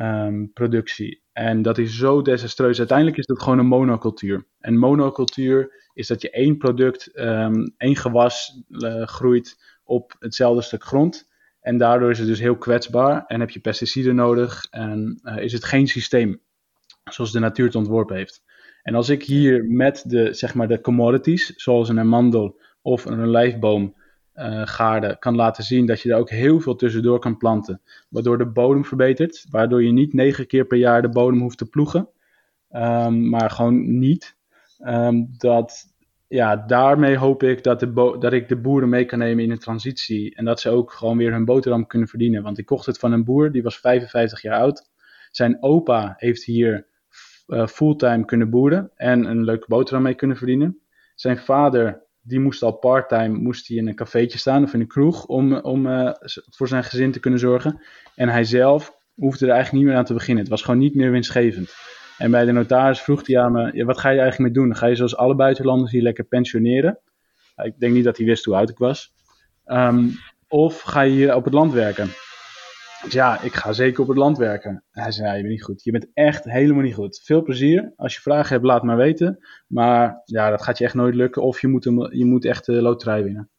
um, 0.00 0.52
productie. 0.52 1.22
En 1.32 1.62
dat 1.62 1.78
is 1.78 1.96
zo 1.96 2.22
desastreus. 2.22 2.78
Uiteindelijk 2.78 3.18
is 3.18 3.26
dat 3.26 3.42
gewoon 3.42 3.58
een 3.58 3.66
monocultuur. 3.66 4.46
En 4.60 4.76
monocultuur 4.76 5.90
is 5.94 6.06
dat 6.06 6.22
je 6.22 6.30
één 6.30 6.56
product, 6.56 7.18
um, 7.18 7.74
één 7.76 7.96
gewas 7.96 8.62
uh, 8.68 9.06
groeit 9.06 9.56
op 9.84 10.16
hetzelfde 10.18 10.62
stuk 10.62 10.84
grond. 10.84 11.30
En 11.60 11.76
daardoor 11.78 12.10
is 12.10 12.18
het 12.18 12.28
dus 12.28 12.40
heel 12.40 12.56
kwetsbaar 12.56 13.24
en 13.26 13.40
heb 13.40 13.50
je 13.50 13.60
pesticiden 13.60 14.14
nodig 14.14 14.66
en 14.70 15.20
uh, 15.22 15.38
is 15.38 15.52
het 15.52 15.64
geen 15.64 15.86
systeem 15.86 16.40
zoals 17.04 17.32
de 17.32 17.38
natuur 17.38 17.66
het 17.66 17.74
ontworpen 17.74 18.16
heeft. 18.16 18.42
En 18.82 18.94
als 18.94 19.08
ik 19.08 19.22
hier 19.22 19.64
met 19.64 20.04
de, 20.06 20.34
zeg 20.34 20.54
maar 20.54 20.68
de 20.68 20.80
commodities, 20.80 21.52
zoals 21.56 21.88
een 21.88 21.98
amandel 21.98 22.60
of 22.82 23.04
een 23.04 23.20
olijfboom, 23.20 23.94
uh, 24.34 24.62
gaarde 24.64 25.16
kan 25.18 25.34
laten 25.34 25.64
zien 25.64 25.86
dat 25.86 26.00
je 26.00 26.12
er 26.12 26.18
ook 26.18 26.30
heel 26.30 26.60
veel 26.60 26.76
tussendoor 26.76 27.18
kan 27.18 27.36
planten. 27.36 27.80
Waardoor 28.08 28.38
de 28.38 28.46
bodem 28.46 28.84
verbetert. 28.84 29.46
Waardoor 29.50 29.82
je 29.82 29.92
niet 29.92 30.12
negen 30.12 30.46
keer 30.46 30.64
per 30.64 30.78
jaar 30.78 31.02
de 31.02 31.08
bodem 31.08 31.40
hoeft 31.40 31.58
te 31.58 31.68
ploegen. 31.68 32.08
Um, 32.70 33.28
maar 33.28 33.50
gewoon 33.50 33.98
niet. 33.98 34.36
Um, 34.86 35.28
dat, 35.36 35.84
ja, 36.28 36.56
daarmee 36.56 37.16
hoop 37.16 37.42
ik 37.42 37.62
dat, 37.62 37.80
de 37.80 38.16
dat 38.18 38.32
ik 38.32 38.48
de 38.48 38.56
boeren 38.56 38.88
mee 38.88 39.04
kan 39.04 39.18
nemen 39.18 39.44
in 39.44 39.50
de 39.50 39.58
transitie. 39.58 40.34
En 40.34 40.44
dat 40.44 40.60
ze 40.60 40.70
ook 40.70 40.92
gewoon 40.92 41.16
weer 41.16 41.32
hun 41.32 41.44
boterham 41.44 41.86
kunnen 41.86 42.08
verdienen. 42.08 42.42
Want 42.42 42.58
ik 42.58 42.66
kocht 42.66 42.86
het 42.86 42.98
van 42.98 43.12
een 43.12 43.24
boer, 43.24 43.52
die 43.52 43.62
was 43.62 43.78
55 43.78 44.42
jaar 44.42 44.60
oud. 44.60 44.90
Zijn 45.30 45.62
opa 45.62 46.14
heeft 46.16 46.44
hier 46.44 46.86
uh, 47.46 47.66
fulltime 47.66 48.24
kunnen 48.24 48.50
boeren 48.50 48.90
en 48.94 49.24
een 49.24 49.44
leuke 49.44 49.66
boterham 49.68 50.02
mee 50.02 50.14
kunnen 50.14 50.36
verdienen. 50.36 50.80
Zijn 51.14 51.38
vader 51.38 52.01
die 52.22 52.40
moest 52.40 52.62
al 52.62 52.72
parttime 52.72 53.38
moest 53.38 53.68
hij 53.68 53.76
in 53.76 53.88
een 53.88 53.94
cafeetje 53.94 54.38
staan 54.38 54.62
of 54.62 54.74
in 54.74 54.80
een 54.80 54.86
kroeg 54.86 55.26
om, 55.26 55.54
om 55.54 55.86
uh, 55.86 56.10
voor 56.50 56.68
zijn 56.68 56.84
gezin 56.84 57.12
te 57.12 57.20
kunnen 57.20 57.40
zorgen. 57.40 57.82
En 58.14 58.28
hij 58.28 58.44
zelf 58.44 58.96
hoefde 59.14 59.46
er 59.46 59.52
eigenlijk 59.52 59.82
niet 59.82 59.92
meer 59.92 60.00
aan 60.00 60.06
te 60.06 60.14
beginnen. 60.14 60.42
Het 60.42 60.52
was 60.52 60.62
gewoon 60.62 60.80
niet 60.80 60.94
meer 60.94 61.10
winstgevend. 61.10 61.74
En 62.18 62.30
bij 62.30 62.44
de 62.44 62.52
notaris 62.52 63.00
vroeg 63.00 63.26
hij 63.26 63.40
aan 63.40 63.52
me, 63.52 63.84
wat 63.84 63.98
ga 63.98 64.10
je 64.10 64.20
eigenlijk 64.20 64.54
mee 64.54 64.64
doen? 64.64 64.76
Ga 64.76 64.86
je 64.86 64.96
zoals 64.96 65.16
alle 65.16 65.34
buitenlanders 65.34 65.92
hier 65.92 66.02
lekker 66.02 66.24
pensioneren? 66.24 66.98
Ik 67.56 67.78
denk 67.78 67.94
niet 67.94 68.04
dat 68.04 68.16
hij 68.16 68.26
wist 68.26 68.44
hoe 68.44 68.54
oud 68.54 68.70
ik 68.70 68.78
was. 68.78 69.12
Um, 69.66 70.12
of 70.48 70.80
ga 70.80 71.00
je 71.00 71.12
hier 71.12 71.34
op 71.34 71.44
het 71.44 71.54
land 71.54 71.72
werken? 71.72 72.08
Dus 73.02 73.12
ja, 73.12 73.40
ik 73.40 73.54
ga 73.54 73.72
zeker 73.72 74.02
op 74.02 74.08
het 74.08 74.16
land 74.16 74.38
werken. 74.38 74.84
hij 74.90 75.10
zei, 75.10 75.26
ja, 75.26 75.32
je 75.32 75.40
bent 75.40 75.52
niet 75.52 75.64
goed. 75.64 75.84
Je 75.84 75.90
bent 75.90 76.06
echt 76.14 76.44
helemaal 76.44 76.82
niet 76.82 76.94
goed. 76.94 77.20
Veel 77.24 77.42
plezier. 77.42 77.92
Als 77.96 78.14
je 78.14 78.20
vragen 78.20 78.48
hebt, 78.48 78.64
laat 78.64 78.82
maar 78.82 78.96
weten. 78.96 79.38
Maar 79.66 80.22
ja, 80.24 80.50
dat 80.50 80.62
gaat 80.62 80.78
je 80.78 80.84
echt 80.84 80.94
nooit 80.94 81.14
lukken. 81.14 81.42
Of 81.42 81.60
je 81.60 81.68
moet, 81.68 81.84
een, 81.84 82.18
je 82.18 82.24
moet 82.24 82.44
echt 82.44 82.66
de 82.66 82.82
loterij 82.82 83.24
winnen. 83.24 83.50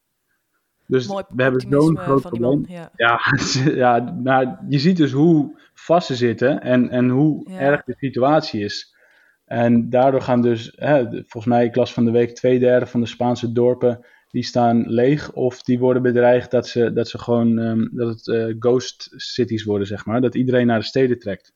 Dus 0.87 1.07
Mooi 1.07 1.23
we 1.27 1.43
hebben 1.43 1.61
zo'n 1.69 1.97
groot 1.97 2.21
probleem. 2.21 2.41
Man, 2.41 2.65
ja, 2.67 2.91
ja, 2.95 3.19
ja 3.83 4.15
maar 4.23 4.63
je 4.67 4.79
ziet 4.79 4.97
dus 4.97 5.11
hoe 5.11 5.59
vast 5.73 6.07
ze 6.07 6.15
zitten 6.15 6.61
en, 6.61 6.89
en 6.89 7.09
hoe 7.09 7.49
ja. 7.49 7.59
erg 7.59 7.83
de 7.83 7.95
situatie 7.97 8.63
is. 8.63 8.95
En 9.45 9.89
daardoor 9.89 10.21
gaan 10.21 10.41
dus, 10.41 10.73
hè, 10.75 11.03
volgens 11.03 11.45
mij, 11.45 11.65
ik 11.65 11.75
las 11.75 11.93
van 11.93 12.05
de 12.05 12.11
week 12.11 12.35
twee 12.35 12.59
derde 12.59 12.85
van 12.85 12.99
de 12.99 13.07
Spaanse 13.07 13.51
dorpen 13.51 14.05
die 14.33 14.43
staan 14.43 14.83
leeg 14.87 15.31
of 15.31 15.61
die 15.61 15.79
worden 15.79 16.01
bedreigd 16.01 16.51
dat 16.51 16.67
ze, 16.67 16.93
dat 16.93 17.07
ze 17.07 17.17
gewoon 17.17 17.57
um, 17.57 17.89
dat 17.91 18.07
het 18.07 18.27
uh, 18.27 18.55
ghost 18.59 19.13
cities 19.15 19.63
worden, 19.63 19.87
zeg 19.87 20.05
maar. 20.05 20.21
Dat 20.21 20.35
iedereen 20.35 20.67
naar 20.67 20.79
de 20.79 20.85
steden 20.85 21.19
trekt. 21.19 21.53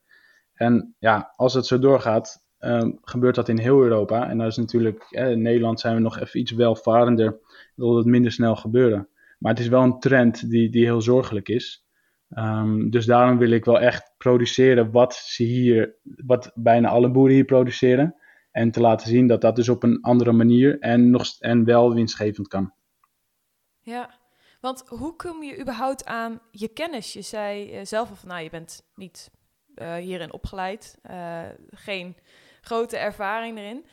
En 0.54 0.96
ja, 1.00 1.34
als 1.36 1.54
het 1.54 1.66
zo 1.66 1.80
doorgaat, 1.80 2.46
um, 2.60 2.98
gebeurt 3.02 3.36
dat 3.36 3.50
in 3.50 3.58
heel 3.58 3.82
Europa. 3.82 4.30
En 4.30 4.38
dat 4.38 4.48
is 4.48 4.58
natuurlijk, 4.58 5.06
eh, 5.10 5.32
in 5.32 5.42
Nederland 5.42 5.80
zijn 5.80 5.96
we 5.96 6.02
nog 6.02 6.20
even 6.20 6.40
iets 6.40 6.52
welvarender, 6.52 7.40
wil 7.76 7.98
het 7.98 8.06
minder 8.06 8.32
snel 8.32 8.56
gebeuren. 8.56 9.10
Maar 9.40 9.52
het 9.52 9.62
is 9.62 9.68
wel 9.68 9.84
een 9.84 10.00
trend 10.00 10.50
die, 10.50 10.70
die 10.70 10.84
heel 10.84 11.02
zorgelijk 11.02 11.50
is. 11.50 11.86
Um, 12.30 12.90
dus 12.90 13.06
daarom 13.06 13.38
wil 13.38 13.52
ik 13.52 13.66
wel 13.66 13.80
echt 13.80 14.14
produceren 14.18 14.92
wat 14.92 15.14
ze 15.14 15.44
hier, 15.44 15.96
wat 16.26 16.52
bijna 16.56 16.90
alle 16.90 17.12
boeren 17.12 17.36
hier 17.36 17.46
produceren. 17.46 18.16
En 18.58 18.72
te 18.72 18.82
laten 18.82 19.08
zien 19.08 19.28
dat 19.28 19.42
dat 19.42 19.56
dus 19.56 19.70
op 19.70 19.84
een 19.84 20.02
andere 20.02 20.32
manier 20.32 20.80
en, 20.80 21.10
nog, 21.10 21.26
en 21.40 21.64
wel 21.64 21.94
winstgevend 21.94 22.48
kan. 22.48 22.74
Ja, 23.80 24.10
want 24.62 24.84
hoe 24.88 25.16
kom 25.16 25.44
je 25.44 25.60
überhaupt 25.60 26.06
aan 26.06 26.42
je 26.52 26.68
kennis? 26.68 27.14
Je 27.14 27.22
zei 27.22 27.80
uh, 27.80 27.86
zelf 27.86 28.12
of 28.12 28.26
nou, 28.26 28.44
je 28.44 28.50
bent 28.50 28.84
niet 28.96 29.32
eh, 29.76 29.96
hierin 29.96 30.34
opgeleid. 30.34 30.98
Eh, 31.02 31.42
geen 31.70 32.16
grote 32.62 32.98
ervaring 32.98 33.58
erin. 33.58 33.86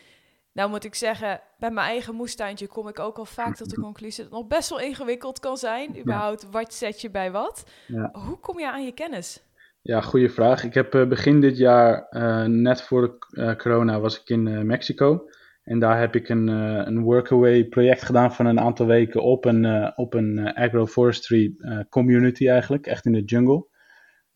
Nou 0.53 0.71
moet 0.71 0.85
ik 0.85 0.95
zeggen, 0.95 1.41
bij 1.59 1.71
mijn 1.71 1.87
eigen 1.87 2.15
moestuintje 2.15 2.67
kom 2.67 2.89
ik 2.89 2.99
ook 2.99 3.19
al 3.19 3.25
vaak 3.25 3.57
tot 3.57 3.71
de 3.71 3.81
conclusie 3.81 4.25
dat 4.25 4.33
het 4.33 4.41
nog 4.41 4.49
best 4.49 4.69
wel 4.69 4.81
ingewikkeld 4.81 5.41
kan 5.41 5.57
zijn. 5.57 5.99
Überhaupt, 5.99 6.51
wat 6.51 6.75
zet 6.75 7.01
je 7.01 7.11
bij 7.11 7.31
wat? 7.31 7.65
Ja. 7.87 8.11
Hoe 8.13 8.39
kom 8.39 8.59
je 8.59 8.71
aan 8.71 8.85
je 8.85 8.93
kennis? 8.93 9.43
Ja, 9.87 10.01
goede 10.01 10.29
vraag. 10.29 10.65
Ik 10.65 10.75
heb 10.75 11.07
begin 11.09 11.41
dit 11.41 11.57
jaar, 11.57 12.07
net 12.49 12.83
voor 12.83 13.19
de 13.29 13.55
corona, 13.57 14.01
was 14.01 14.21
ik 14.21 14.29
in 14.29 14.67
Mexico. 14.67 15.29
En 15.63 15.79
daar 15.79 16.01
heb 16.01 16.15
ik 16.15 16.29
een, 16.29 16.47
een 16.87 17.03
workaway 17.03 17.65
project 17.65 18.03
gedaan 18.03 18.35
van 18.35 18.47
een 18.47 18.61
aantal 18.61 18.87
weken 18.87 19.23
op 19.23 19.45
een, 19.45 19.93
op 19.97 20.15
een 20.15 20.55
agroforestry 20.55 21.55
community 21.89 22.49
eigenlijk, 22.49 22.87
echt 22.87 23.07
in 23.07 23.13
de 23.13 23.23
jungle. 23.25 23.67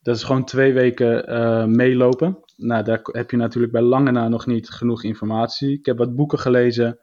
Dat 0.02 0.16
is 0.16 0.22
gewoon 0.22 0.44
twee 0.44 0.72
weken 0.72 1.76
meelopen. 1.76 2.38
Nou, 2.56 2.84
daar 2.84 3.00
heb 3.02 3.30
je 3.30 3.36
natuurlijk 3.36 3.72
bij 3.72 3.82
lange 3.82 4.10
na 4.10 4.28
nog 4.28 4.46
niet 4.46 4.70
genoeg 4.70 5.04
informatie. 5.04 5.78
Ik 5.78 5.86
heb 5.86 5.98
wat 5.98 6.16
boeken 6.16 6.38
gelezen. 6.38 6.98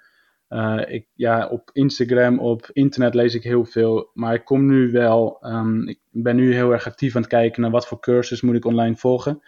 Ik, 0.87 1.07
ja, 1.13 1.47
op 1.47 1.69
Instagram, 1.73 2.39
op 2.39 2.69
internet 2.73 3.13
lees 3.13 3.35
ik 3.35 3.43
heel 3.43 3.65
veel. 3.65 4.09
Maar 4.13 4.33
ik 4.33 4.45
kom 4.45 4.65
nu 4.65 4.91
wel, 4.91 5.37
um, 5.41 5.87
ik 5.87 5.99
ben 6.11 6.35
nu 6.35 6.53
heel 6.53 6.71
erg 6.71 6.87
actief 6.87 7.15
aan 7.15 7.21
het 7.21 7.31
kijken 7.31 7.61
naar 7.61 7.71
wat 7.71 7.87
voor 7.87 7.99
cursus 7.99 8.41
moet 8.41 8.55
ik 8.55 8.65
online 8.65 8.95
volgen. 8.95 9.41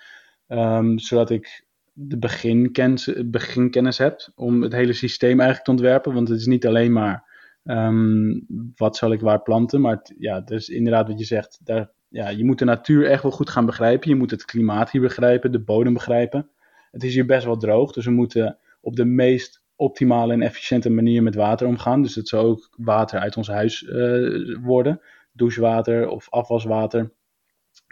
Um, 0.48 1.00
zodat 1.00 1.30
ik 1.30 1.66
de 1.94 2.18
beginkennis, 2.18 3.14
beginkennis 3.26 3.98
hebt 3.98 4.32
om 4.36 4.62
het 4.62 4.74
hele 4.74 4.94
systeem 4.94 5.40
eigenlijk 5.40 5.64
te 5.64 5.72
ontwerpen. 5.72 6.14
Want 6.14 6.28
het 6.28 6.40
is 6.40 6.46
niet 6.46 6.68
alleen 6.68 6.92
maar 6.92 7.24
um, 7.64 8.46
wat 8.76 8.98
zal 8.98 9.12
ik 9.12 9.20
waar 9.20 9.42
planten, 9.42 9.82
maar 9.82 9.96
het, 9.96 10.16
ja, 10.18 10.42
dus 10.42 10.70
inderdaad 10.70 11.08
wat 11.08 11.20
je 11.20 11.26
zegt, 11.26 11.60
daar, 11.64 11.92
ja, 12.10 12.30
je 12.30 12.46
moet 12.46 12.60
de 12.60 12.66
natuur 12.66 13.06
echt 13.06 13.24
wel 13.24 13.32
goed 13.32 13.50
gaan 13.50 13.66
begrijpen. 13.66 14.10
Je 14.10 14.16
moet 14.16 14.32
het 14.32 14.46
klimaat 14.46 14.92
hier 14.92 15.02
begrijpen, 15.02 15.52
de 15.52 15.64
bodem 15.64 15.94
begrijpen. 15.94 16.50
Het 16.92 17.04
is 17.04 17.14
hier 17.14 17.26
best 17.26 17.46
wel 17.46 17.58
droog, 17.58 17.92
dus 17.92 18.06
we 18.06 18.12
moeten 18.12 18.58
op 18.82 18.96
de 18.96 19.06
meest 19.06 19.66
optimale 19.78 20.34
en 20.34 20.42
efficiënte 20.42 20.90
manier 20.90 21.24
met 21.24 21.36
water 21.36 21.68
omgaan. 21.68 22.02
Dus 22.02 22.16
het 22.16 22.28
zou 22.28 22.46
ook 22.46 22.70
water 22.78 23.20
uit 23.20 23.38
ons 23.38 23.48
huis 23.48 23.82
uh, 23.82 24.58
worden, 24.62 25.02
douchewater 25.32 26.08
of 26.08 26.30
afwaswater. 26.30 27.12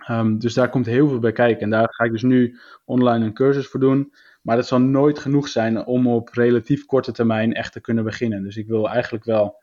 Um, 0.10 0.40
dus 0.40 0.54
daar 0.54 0.70
komt 0.70 0.86
heel 0.86 1.08
veel 1.08 1.20
bij 1.20 1.32
kijken. 1.32 1.62
En 1.62 1.70
daar 1.70 1.88
ga 1.90 2.04
ik 2.04 2.12
dus 2.12 2.24
nu 2.24 2.58
online 2.86 3.26
een 3.26 3.34
cursus 3.34 3.68
voor 3.68 3.80
doen. 3.80 4.14
Maar 4.42 4.56
dat 4.56 4.68
zal 4.68 4.80
nooit 4.80 5.20
genoeg 5.20 5.48
zijn 5.48 5.86
om 5.86 6.08
op 6.08 6.30
relatief 6.30 6.86
korte 6.86 7.12
termijn 7.12 7.54
echt 7.54 7.74
te 7.74 7.82
kunnen 7.82 8.04
beginnen. 8.04 8.44
Dus 8.44 8.58
ik 8.58 8.68
wil 8.68 8.90
eigenlijk 8.90 9.26
wel, 9.26 9.62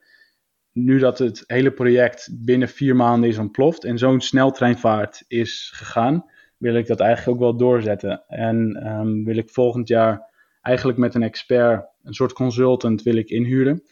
nu 0.73 0.99
dat 0.99 1.19
het 1.19 1.45
hele 1.47 1.71
project 1.71 2.29
binnen 2.33 2.69
vier 2.69 2.97
maanden 2.97 3.29
is 3.29 3.39
ontploft 3.39 3.85
en 3.85 3.99
zo'n 3.99 4.21
sneltreinvaart 4.21 5.25
is 5.29 5.73
gegaan, 5.75 6.25
wil 6.57 6.75
ik 6.75 6.87
dat 6.87 7.01
eigenlijk 7.01 7.37
ook 7.37 7.43
wel 7.43 7.57
doorzetten. 7.57 8.25
En 8.27 8.87
um, 8.87 9.25
wil 9.25 9.37
ik 9.37 9.51
volgend 9.51 9.89
jaar 9.89 10.31
eigenlijk 10.61 10.99
met 10.99 11.15
een 11.15 11.23
expert, 11.23 11.87
een 12.03 12.15
soort 12.15 12.33
consultant, 12.33 13.03
wil 13.03 13.17
ik 13.17 13.29
inhuren. 13.29 13.83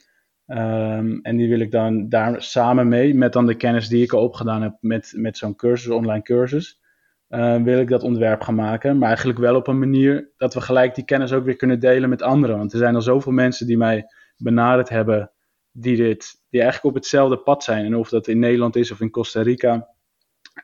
Um, 0.46 1.20
en 1.22 1.36
die 1.36 1.48
wil 1.48 1.60
ik 1.60 1.70
dan 1.70 2.08
daar 2.08 2.42
samen 2.42 2.88
mee, 2.88 3.14
met 3.14 3.32
dan 3.32 3.46
de 3.46 3.54
kennis 3.54 3.88
die 3.88 4.02
ik 4.02 4.12
al 4.12 4.22
opgedaan 4.22 4.62
heb 4.62 4.76
met, 4.80 5.12
met 5.16 5.38
zo'n 5.38 5.56
cursus, 5.56 5.92
online 5.92 6.22
cursus, 6.22 6.80
uh, 7.28 7.62
wil 7.62 7.78
ik 7.78 7.88
dat 7.88 8.02
ontwerp 8.02 8.42
gaan 8.42 8.54
maken. 8.54 8.98
Maar 8.98 9.08
eigenlijk 9.08 9.38
wel 9.38 9.56
op 9.56 9.66
een 9.66 9.78
manier 9.78 10.32
dat 10.36 10.54
we 10.54 10.60
gelijk 10.60 10.94
die 10.94 11.04
kennis 11.04 11.32
ook 11.32 11.44
weer 11.44 11.56
kunnen 11.56 11.80
delen 11.80 12.08
met 12.08 12.22
anderen. 12.22 12.58
Want 12.58 12.72
er 12.72 12.78
zijn 12.78 12.94
al 12.94 13.02
zoveel 13.02 13.32
mensen 13.32 13.66
die 13.66 13.76
mij 13.76 14.04
benaderd 14.36 14.88
hebben, 14.88 15.32
die, 15.72 15.96
dit, 15.96 16.42
die 16.48 16.60
eigenlijk 16.60 16.94
op 16.94 17.02
hetzelfde 17.02 17.38
pad 17.38 17.64
zijn. 17.64 17.84
En 17.84 17.96
of 17.96 18.08
dat 18.08 18.28
in 18.28 18.38
Nederland 18.38 18.76
is 18.76 18.90
of 18.90 19.00
in 19.00 19.10
Costa 19.10 19.42
Rica, 19.42 19.88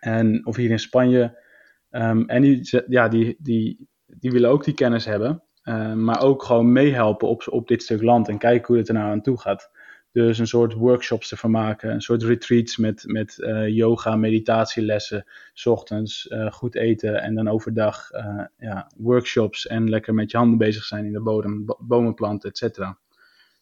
en, 0.01 0.47
of 0.47 0.57
hier 0.57 0.71
in 0.71 0.79
Spanje. 0.79 1.45
Um, 1.91 2.29
en 2.29 2.43
die, 2.43 2.83
ja, 2.89 3.09
die, 3.09 3.37
die, 3.39 3.89
die 4.07 4.31
willen 4.31 4.51
ook 4.51 4.65
die 4.65 4.75
kennis 4.75 5.05
hebben. 5.05 5.43
Uh, 5.69 5.93
maar 5.93 6.23
ook 6.23 6.43
gewoon 6.43 6.73
meehelpen 6.73 7.29
op, 7.29 7.47
op 7.51 7.69
dit 7.69 7.83
stuk 7.83 8.03
land 8.03 8.29
en 8.29 8.39
kijken 8.39 8.67
hoe 8.67 8.77
het 8.77 8.89
er 8.89 8.95
nou 8.95 9.11
aan 9.11 9.23
toe 9.23 9.41
gaat. 9.41 9.71
Dus 10.13 10.39
een 10.39 10.47
soort 10.47 10.73
workshops 10.73 11.31
ervan 11.31 11.51
maken, 11.51 11.91
een 11.91 12.01
soort 12.01 12.23
retreats 12.23 12.77
met, 12.77 13.05
met 13.07 13.37
uh, 13.39 13.69
yoga, 13.69 14.17
meditatielessen, 14.17 15.27
s 15.53 15.67
ochtends 15.67 16.27
uh, 16.27 16.53
goed 16.53 16.75
eten 16.75 17.23
en 17.23 17.35
dan 17.35 17.49
overdag 17.49 18.09
ja, 18.57 18.91
workshops 18.97 19.67
en 19.67 19.89
lekker 19.89 20.15
met 20.15 20.31
je 20.31 20.37
handen 20.37 20.59
bezig 20.59 20.85
zijn 20.85 21.05
in 21.05 21.13
de 21.13 21.21
bodem, 21.21 21.65
bomen 21.79 22.15
planten, 22.15 22.51
et 22.51 22.59
cetera. 22.59 22.99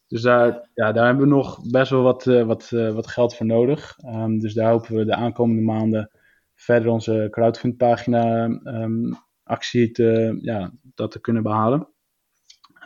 Dus 0.08 0.22
daar, 0.22 0.68
ja, 0.74 0.92
daar 0.92 1.06
hebben 1.06 1.28
we 1.28 1.34
nog 1.34 1.70
best 1.70 1.90
wel 1.90 2.02
wat, 2.02 2.24
wat, 2.24 2.70
wat 2.70 3.06
geld 3.06 3.36
voor 3.36 3.46
nodig. 3.46 3.98
Um, 4.06 4.38
dus 4.38 4.54
daar 4.54 4.70
hopen 4.70 4.96
we 4.96 5.04
de 5.04 5.14
aankomende 5.14 5.62
maanden 5.62 6.10
verder 6.54 6.90
onze 6.90 7.28
crowdfundpagina 7.30 8.44
um, 8.44 9.16
actie 9.42 9.90
te, 9.90 10.38
ja, 10.40 10.72
dat 10.94 11.10
te 11.10 11.20
kunnen 11.20 11.42
behalen. 11.42 11.88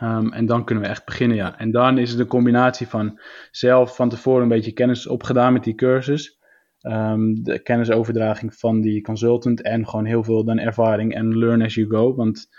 Um, 0.03 0.33
en 0.33 0.45
dan 0.45 0.65
kunnen 0.65 0.83
we 0.83 0.89
echt 0.89 1.05
beginnen, 1.05 1.37
ja. 1.37 1.57
En 1.57 1.71
dan 1.71 1.97
is 1.97 2.11
het 2.11 2.19
een 2.19 2.27
combinatie 2.27 2.87
van 2.87 3.19
zelf 3.51 3.95
van 3.95 4.09
tevoren 4.09 4.41
een 4.41 4.47
beetje 4.47 4.71
kennis 4.71 5.07
opgedaan 5.07 5.53
met 5.53 5.63
die 5.63 5.75
cursus. 5.75 6.39
Um, 6.81 7.43
de 7.43 7.59
kennisoverdraging 7.59 8.55
van 8.55 8.81
die 8.81 9.01
consultant 9.01 9.61
en 9.61 9.87
gewoon 9.87 10.05
heel 10.05 10.23
veel 10.23 10.43
dan 10.43 10.59
ervaring 10.59 11.13
en 11.13 11.37
learn 11.37 11.61
as 11.61 11.73
you 11.73 11.89
go. 11.89 12.15
Want 12.15 12.49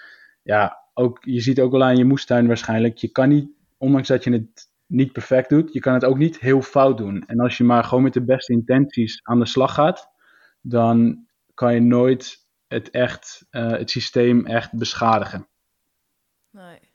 ja, 0.43 0.79
ook, 0.95 1.19
je 1.21 1.41
ziet 1.41 1.61
ook 1.61 1.73
wel 1.73 1.85
aan 1.85 1.97
je 1.97 2.05
moestuin 2.05 2.47
waarschijnlijk, 2.47 2.97
je 2.97 3.09
kan 3.09 3.29
niet, 3.29 3.51
ondanks 3.79 4.09
dat 4.09 4.25
je 4.25 4.33
het 4.33 4.71
niet 4.87 5.13
perfect 5.13 5.49
doet, 5.49 5.73
je 5.73 5.81
kan 5.81 5.95
het 5.95 6.05
ook 6.05 6.19
niet 6.19 6.41
heel 6.41 6.63
fout 6.63 6.99
doen. 6.99 7.25
En 7.27 7.41
als 7.41 7.57
je 7.57 7.65
maar 7.65 7.85
gewoon 7.85 8.03
met 8.03 8.13
de 8.13 8.25
beste 8.25 8.53
intenties 8.53 9.21
aan 9.23 9.39
de 9.39 9.47
slag 9.47 9.75
gaat, 9.75 10.11
dan 10.61 11.27
kan 11.55 11.75
je 11.75 11.81
nooit 11.81 12.47
het, 12.67 12.91
echt, 12.91 13.47
uh, 13.51 13.71
het 13.71 13.91
systeem 13.91 14.47
echt 14.47 14.73
beschadigen. 14.73 15.49
Nee. 16.51 16.90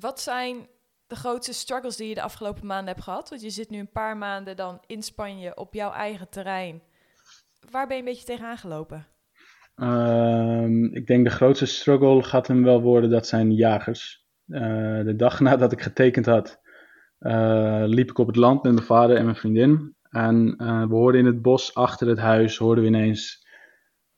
Wat 0.00 0.20
zijn 0.20 0.68
de 1.06 1.16
grootste 1.16 1.52
struggles 1.52 1.96
die 1.96 2.08
je 2.08 2.14
de 2.14 2.22
afgelopen 2.22 2.66
maanden 2.66 2.86
hebt 2.86 3.02
gehad? 3.02 3.28
Want 3.28 3.42
je 3.42 3.50
zit 3.50 3.70
nu 3.70 3.78
een 3.78 3.90
paar 3.90 4.16
maanden 4.16 4.56
dan 4.56 4.80
in 4.86 5.02
Spanje 5.02 5.56
op 5.56 5.74
jouw 5.74 5.92
eigen 5.92 6.28
terrein. 6.28 6.82
Waar 7.70 7.86
ben 7.86 7.96
je 7.96 8.02
een 8.02 8.08
beetje 8.08 8.26
tegenaan 8.26 8.56
gelopen? 8.56 9.06
Um, 9.76 10.94
ik 10.94 11.06
denk 11.06 11.24
de 11.24 11.30
grootste 11.30 11.66
struggle 11.66 12.22
gaat 12.22 12.46
hem 12.46 12.62
wel 12.62 12.82
worden, 12.82 13.10
dat 13.10 13.26
zijn 13.26 13.54
jagers. 13.54 14.26
Uh, 14.46 14.60
de 15.04 15.14
dag 15.16 15.40
nadat 15.50 15.72
ik 15.72 15.82
getekend 15.82 16.26
had, 16.26 16.60
uh, 17.20 17.82
liep 17.86 18.10
ik 18.10 18.18
op 18.18 18.26
het 18.26 18.36
land 18.36 18.62
met 18.62 18.72
mijn 18.72 18.86
vader 18.86 19.16
en 19.16 19.24
mijn 19.24 19.36
vriendin. 19.36 19.94
En 20.10 20.54
uh, 20.58 20.86
we 20.86 20.94
hoorden 20.94 21.20
in 21.20 21.26
het 21.26 21.42
bos 21.42 21.74
achter 21.74 22.08
het 22.08 22.18
huis, 22.18 22.56
hoorden 22.56 22.84
we 22.84 22.90
ineens 22.90 23.44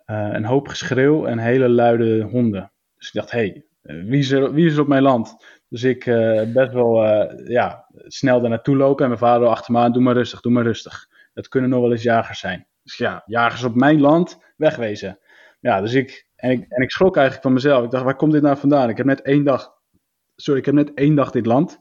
een 0.06 0.44
hoop 0.44 0.68
geschreeuw 0.68 1.26
en 1.26 1.38
hele 1.38 1.68
luide 1.68 2.22
honden. 2.22 2.72
Dus 2.96 3.06
ik 3.06 3.14
dacht, 3.14 3.30
hé, 3.30 3.38
hey, 3.38 3.67
wie, 3.88 4.18
is 4.18 4.30
er, 4.30 4.74
er 4.74 4.80
op 4.80 4.88
mijn 4.88 5.02
land? 5.02 5.46
Dus 5.68 5.82
ik 5.82 6.06
uh, 6.06 6.42
best 6.52 6.72
wel 6.72 7.04
uh, 7.04 7.48
ja, 7.48 7.86
snel 7.92 8.40
daar 8.40 8.50
naartoe 8.50 8.76
lopen. 8.76 9.02
En 9.02 9.08
mijn 9.08 9.20
vader 9.20 9.48
achter 9.48 9.72
me 9.72 9.78
aan, 9.78 9.92
doe 9.92 10.02
maar 10.02 10.14
rustig, 10.14 10.40
doe 10.40 10.52
maar 10.52 10.64
rustig. 10.64 11.08
Dat 11.34 11.48
kunnen 11.48 11.70
nog 11.70 11.80
wel 11.80 11.92
eens 11.92 12.02
jagers 12.02 12.38
zijn. 12.38 12.66
Dus 12.82 12.96
ja, 12.96 13.22
jagers 13.26 13.64
op 13.64 13.74
mijn 13.74 14.00
land, 14.00 14.38
wegwezen. 14.56 15.18
Ja, 15.60 15.80
dus 15.80 15.94
ik, 15.94 16.26
en 16.36 16.50
ik, 16.50 16.64
en 16.68 16.82
ik 16.82 16.90
schrok 16.90 17.16
eigenlijk 17.16 17.46
van 17.46 17.54
mezelf. 17.54 17.84
Ik 17.84 17.90
dacht, 17.90 18.04
waar 18.04 18.16
komt 18.16 18.32
dit 18.32 18.42
nou 18.42 18.56
vandaan? 18.56 18.88
Ik 18.88 18.96
heb 18.96 19.06
net 19.06 19.22
één 19.22 19.44
dag, 19.44 19.72
sorry, 20.36 20.60
ik 20.60 20.66
heb 20.66 20.74
net 20.74 20.94
één 20.94 21.14
dag 21.14 21.30
dit 21.30 21.46
land. 21.46 21.80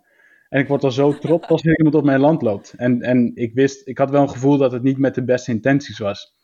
En 0.50 0.60
ik 0.60 0.68
word 0.68 0.84
al 0.84 0.92
zo 0.92 1.18
trots 1.18 1.48
als 1.48 1.64
iemand 1.64 1.96
op 1.96 2.04
mijn 2.04 2.20
land 2.20 2.42
loopt. 2.42 2.74
En, 2.78 3.02
en 3.02 3.32
ik 3.36 3.54
wist, 3.54 3.88
ik 3.88 3.98
had 3.98 4.10
wel 4.10 4.22
een 4.22 4.30
gevoel 4.30 4.58
dat 4.58 4.72
het 4.72 4.84
niet 4.84 4.98
met 4.98 5.16
de 5.16 5.24
beste 5.24 5.52
intenties 5.52 6.00
was. 6.00 6.36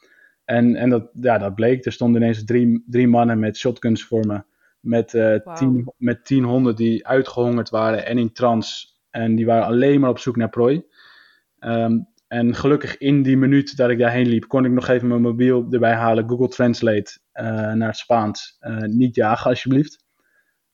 En, 0.46 0.76
en 0.76 0.90
dat, 0.90 1.10
ja, 1.14 1.38
dat 1.38 1.56
bleek. 1.56 1.86
Er 1.86 1.92
stonden 1.92 2.22
ineens 2.22 2.46
drie, 2.46 2.84
drie 2.88 3.08
mannen 3.08 3.40
met 3.40 3.58
shotguns 3.58 4.04
voor 4.04 4.26
me. 4.26 4.44
Met, 4.84 5.14
uh, 5.14 5.36
wow. 5.44 5.56
tien, 5.56 5.94
met 5.98 6.26
tien 6.26 6.44
honden 6.44 6.76
die 6.76 7.08
uitgehongerd 7.08 7.70
waren 7.70 8.06
en 8.06 8.18
in 8.18 8.32
trance. 8.32 8.88
En 9.10 9.36
die 9.36 9.46
waren 9.46 9.66
alleen 9.66 10.00
maar 10.00 10.10
op 10.10 10.20
zoek 10.20 10.36
naar 10.36 10.50
prooi. 10.50 10.86
Um, 11.60 12.08
en 12.28 12.56
gelukkig 12.56 12.98
in 12.98 13.22
die 13.22 13.38
minuut 13.38 13.78
dat 13.78 13.90
ik 13.90 13.98
daarheen 13.98 14.28
liep, 14.28 14.48
kon 14.48 14.66
ik 14.66 14.72
nog 14.72 14.88
even 14.88 15.08
mijn 15.08 15.22
mobiel 15.22 15.68
erbij 15.70 15.94
halen. 15.94 16.30
Google 16.30 16.48
Translate 16.48 17.20
uh, 17.34 17.46
naar 17.74 17.88
het 17.88 17.98
Spaans. 17.98 18.58
Uh, 18.62 18.78
niet 18.78 19.16
jagen, 19.16 19.50
alsjeblieft. 19.50 20.06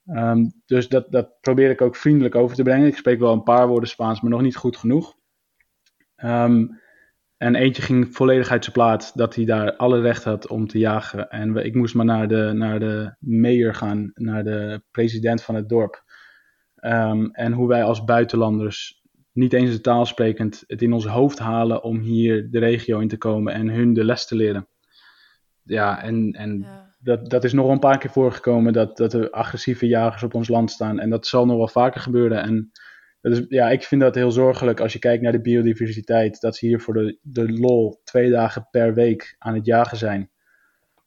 Um, 0.06 0.54
dus 0.66 0.88
dat, 0.88 1.12
dat 1.12 1.40
probeer 1.42 1.70
ik 1.70 1.82
ook 1.82 1.96
vriendelijk 1.96 2.36
over 2.36 2.56
te 2.56 2.64
brengen. 2.64 2.88
Ik 2.88 2.98
spreek 2.98 3.20
wel 3.20 3.34
een 3.34 3.44
paar 3.44 3.68
woorden 3.68 3.90
Spaans, 3.90 4.22
maar 4.22 4.32
nog 4.32 4.42
niet 4.42 4.56
goed 4.56 4.78
genoeg. 4.78 5.16
Um, 6.24 6.80
en 7.40 7.56
eentje 7.56 7.82
ging 7.82 8.16
volledig 8.16 8.50
uit 8.50 8.64
zijn 8.64 8.76
plaat, 8.76 9.12
dat 9.18 9.36
hij 9.36 9.46
daar 9.46 9.76
alle 9.76 10.02
recht 10.02 10.24
had 10.24 10.48
om 10.48 10.68
te 10.68 10.78
jagen. 10.78 11.30
En 11.30 11.54
we, 11.54 11.64
ik 11.64 11.76
moest 11.76 11.96
maar 11.96 12.06
naar 12.06 12.28
de, 12.28 12.52
naar 12.54 12.80
de 12.80 13.16
mayor 13.20 13.76
gaan, 13.76 14.12
naar 14.14 14.44
de 14.44 14.82
president 14.92 15.44
van 15.44 15.56
het 15.56 15.70
dorp. 15.70 16.04
Um, 16.82 17.32
en 17.32 17.52
hoe 17.52 17.68
wij 17.68 17.84
als 17.84 18.04
buitenlanders, 18.04 19.02
niet 19.32 19.54
eens 19.54 19.72
de 19.72 19.82
taal 19.82 20.06
sprekend, 20.06 20.64
het 20.68 20.82
in 20.82 20.94
ons 20.94 21.06
hoofd 21.06 21.40
halen 21.40 21.84
om 21.84 22.00
hier 22.00 22.52
de 22.52 22.60
regio 22.60 23.00
in 23.00 23.08
te 23.08 23.18
komen 23.18 23.54
en 23.54 23.70
hun 23.70 23.94
de 23.94 24.04
les 24.04 24.28
te 24.28 24.36
leren. 24.36 24.68
Ja, 25.64 26.02
en, 26.02 26.32
en 26.32 26.60
ja. 26.60 26.88
Dat, 27.00 27.30
dat 27.30 27.44
is 27.44 27.54
nog 27.54 27.70
een 27.70 27.80
paar 27.80 27.98
keer 27.98 28.10
voorgekomen 28.10 28.74
dat, 28.74 28.98
dat 28.98 29.14
er 29.14 29.30
agressieve 29.30 29.88
jagers 29.88 30.24
op 30.24 30.34
ons 30.34 30.48
land 30.48 30.72
staan. 30.72 31.00
En 31.00 31.10
dat 31.10 31.28
zal 31.28 31.46
nog 31.46 31.58
wel 31.58 31.68
vaker 31.68 32.02
gebeuren. 32.02 32.42
En 32.42 32.72
dus 33.22 33.46
ja, 33.48 33.70
ik 33.70 33.84
vind 33.84 34.02
dat 34.02 34.16
heel 34.16 34.32
zorgelijk 34.32 34.80
als 34.80 34.94
je 34.94 35.00
kijkt 35.00 35.24
naar 35.24 35.32
de 35.32 35.42
biodiversiteit. 35.42 36.42
Dat 36.42 36.56
ze 36.56 36.66
hier 36.66 36.82
voor 36.82 36.94
de, 36.94 37.18
de 37.22 37.52
lol 37.52 38.02
twee 38.04 38.30
dagen 38.30 38.68
per 38.72 38.94
week 38.94 39.36
aan 39.38 39.54
het 39.54 39.66
jagen 39.66 39.98
zijn. 39.98 40.30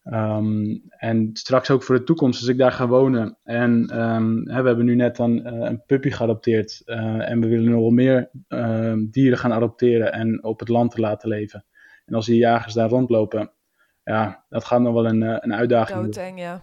Ehm, 0.03 0.79
en 0.89 1.31
straks 1.33 1.71
ook 1.71 1.83
voor 1.83 1.97
de 1.97 2.05
toekomst, 2.05 2.41
als 2.41 2.49
ik 2.49 2.59
daar 2.59 2.73
ga 2.73 2.89
wonen. 2.89 3.39
En 3.45 3.87
ehm, 3.87 4.37
hè, 4.37 4.63
we 4.63 4.69
hebben 4.69 4.85
nu 4.85 4.95
net 4.95 5.17
dan 5.17 5.37
uh, 5.37 5.43
een 5.45 5.83
puppy 5.87 6.11
geadopteerd. 6.11 6.83
Uh, 6.85 7.31
en 7.31 7.41
we 7.41 7.49
willen 7.49 7.71
nog 7.71 7.81
wel 7.81 7.91
meer 7.91 8.31
uh, 8.49 8.95
dieren 9.11 9.39
gaan 9.39 9.53
adopteren 9.53 10.13
en 10.13 10.45
op 10.45 10.61
het 10.61 10.69
land 10.69 10.91
te 10.91 11.01
laten 11.01 11.29
leven. 11.29 11.65
En 12.07 12.15
als 12.15 12.27
die 12.27 12.37
jagers 12.37 12.75
daar 12.75 12.89
rondlopen, 12.89 13.53
ja, 14.05 14.45
dat 14.49 14.65
gaat 14.65 14.81
nog 14.81 14.95
wel 14.95 15.07
een, 15.07 15.23
eh, 15.23 15.37
een 15.41 15.55
uitdaging 15.55 16.01
Doodeng, 16.01 16.39
ja. 16.39 16.61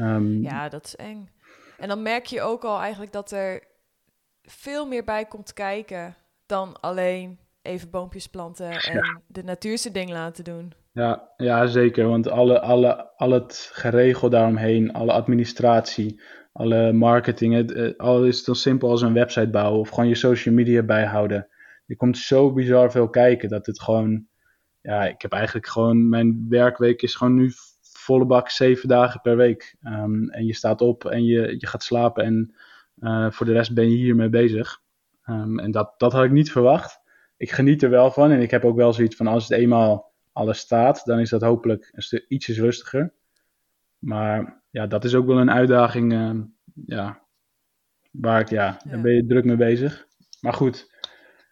Um, 0.00 0.42
ja, 0.42 0.68
dat 0.68 0.84
is 0.84 0.96
eng. 0.96 1.28
En 1.78 1.88
dan 1.88 2.02
merk 2.02 2.26
je 2.26 2.42
ook 2.42 2.64
al 2.64 2.80
eigenlijk 2.80 3.12
dat 3.12 3.30
er 3.30 3.62
veel 4.42 4.86
meer 4.86 5.04
bij 5.04 5.24
komt 5.24 5.52
kijken 5.52 6.14
dan 6.46 6.80
alleen 6.80 7.38
even 7.62 7.90
boompjes 7.90 8.26
planten 8.26 8.70
en 8.70 8.94
ja. 8.94 9.20
de 9.26 9.42
natuurse 9.42 9.90
ding 9.90 10.10
laten 10.10 10.44
doen. 10.44 10.72
Ja, 10.92 11.28
ja 11.36 11.66
zeker. 11.66 12.08
Want 12.08 12.28
alle, 12.28 12.60
alle, 12.60 13.16
al 13.16 13.30
het 13.30 13.70
geregel 13.72 14.30
daaromheen, 14.30 14.92
alle 14.92 15.12
administratie, 15.12 16.20
alle 16.52 16.92
marketing, 16.92 17.54
het, 17.54 17.72
eh, 17.72 17.96
al 17.96 18.24
is 18.24 18.36
het 18.36 18.46
dan 18.46 18.54
simpel 18.54 18.90
als 18.90 19.02
een 19.02 19.12
website 19.12 19.50
bouwen 19.50 19.80
of 19.80 19.88
gewoon 19.88 20.08
je 20.08 20.14
social 20.14 20.54
media 20.54 20.82
bijhouden. 20.82 21.48
Je 21.86 21.96
komt 21.96 22.18
zo 22.18 22.52
bizar 22.52 22.90
veel 22.90 23.08
kijken 23.08 23.48
dat 23.48 23.66
het 23.66 23.80
gewoon, 23.80 24.26
ja, 24.80 25.04
ik 25.06 25.22
heb 25.22 25.32
eigenlijk 25.32 25.66
gewoon, 25.66 26.08
mijn 26.08 26.46
werkweek 26.48 27.02
is 27.02 27.14
gewoon 27.14 27.34
nu 27.34 27.52
volle 28.02 28.26
bak 28.26 28.50
zeven 28.50 28.88
dagen 28.88 29.20
per 29.20 29.36
week. 29.36 29.76
Um, 29.84 30.30
en 30.30 30.46
je 30.46 30.54
staat 30.54 30.80
op 30.80 31.04
en 31.04 31.24
je, 31.24 31.54
je 31.58 31.66
gaat 31.66 31.82
slapen 31.82 32.24
en 32.24 32.54
voor 33.32 33.46
de 33.46 33.52
rest 33.52 33.74
ben 33.74 33.90
je 33.90 33.96
hiermee 33.96 34.28
bezig. 34.28 34.80
Um, 35.26 35.58
en 35.58 35.70
dat, 35.70 35.94
dat 35.96 36.12
had 36.12 36.24
ik 36.24 36.30
niet 36.30 36.52
verwacht. 36.52 37.00
Ik 37.36 37.50
geniet 37.50 37.82
er 37.82 37.90
wel 37.90 38.10
van 38.10 38.30
en 38.30 38.40
ik 38.40 38.50
heb 38.50 38.64
ook 38.64 38.76
wel 38.76 38.92
zoiets 38.92 39.16
van 39.16 39.26
als 39.26 39.48
het 39.48 39.58
eenmaal 39.58 40.12
alles 40.32 40.58
staat, 40.58 41.04
dan 41.04 41.18
is 41.18 41.30
dat 41.30 41.42
hopelijk 41.42 41.90
een 41.92 42.02
stuk 42.02 42.24
ietsjes 42.28 42.58
rustiger. 42.58 43.14
Maar 43.98 44.62
ja, 44.70 44.86
dat 44.86 45.04
is 45.04 45.14
ook 45.14 45.26
wel 45.26 45.38
een 45.38 45.50
uitdaging. 45.50 46.12
Uh, 46.12 46.40
ja, 46.86 47.22
waar 48.10 48.40
ik, 48.40 48.48
ja, 48.48 48.80
daar 48.84 49.00
ben 49.00 49.14
je 49.14 49.26
druk 49.26 49.44
mee 49.44 49.56
bezig. 49.56 50.06
Maar 50.40 50.52
goed, 50.52 50.90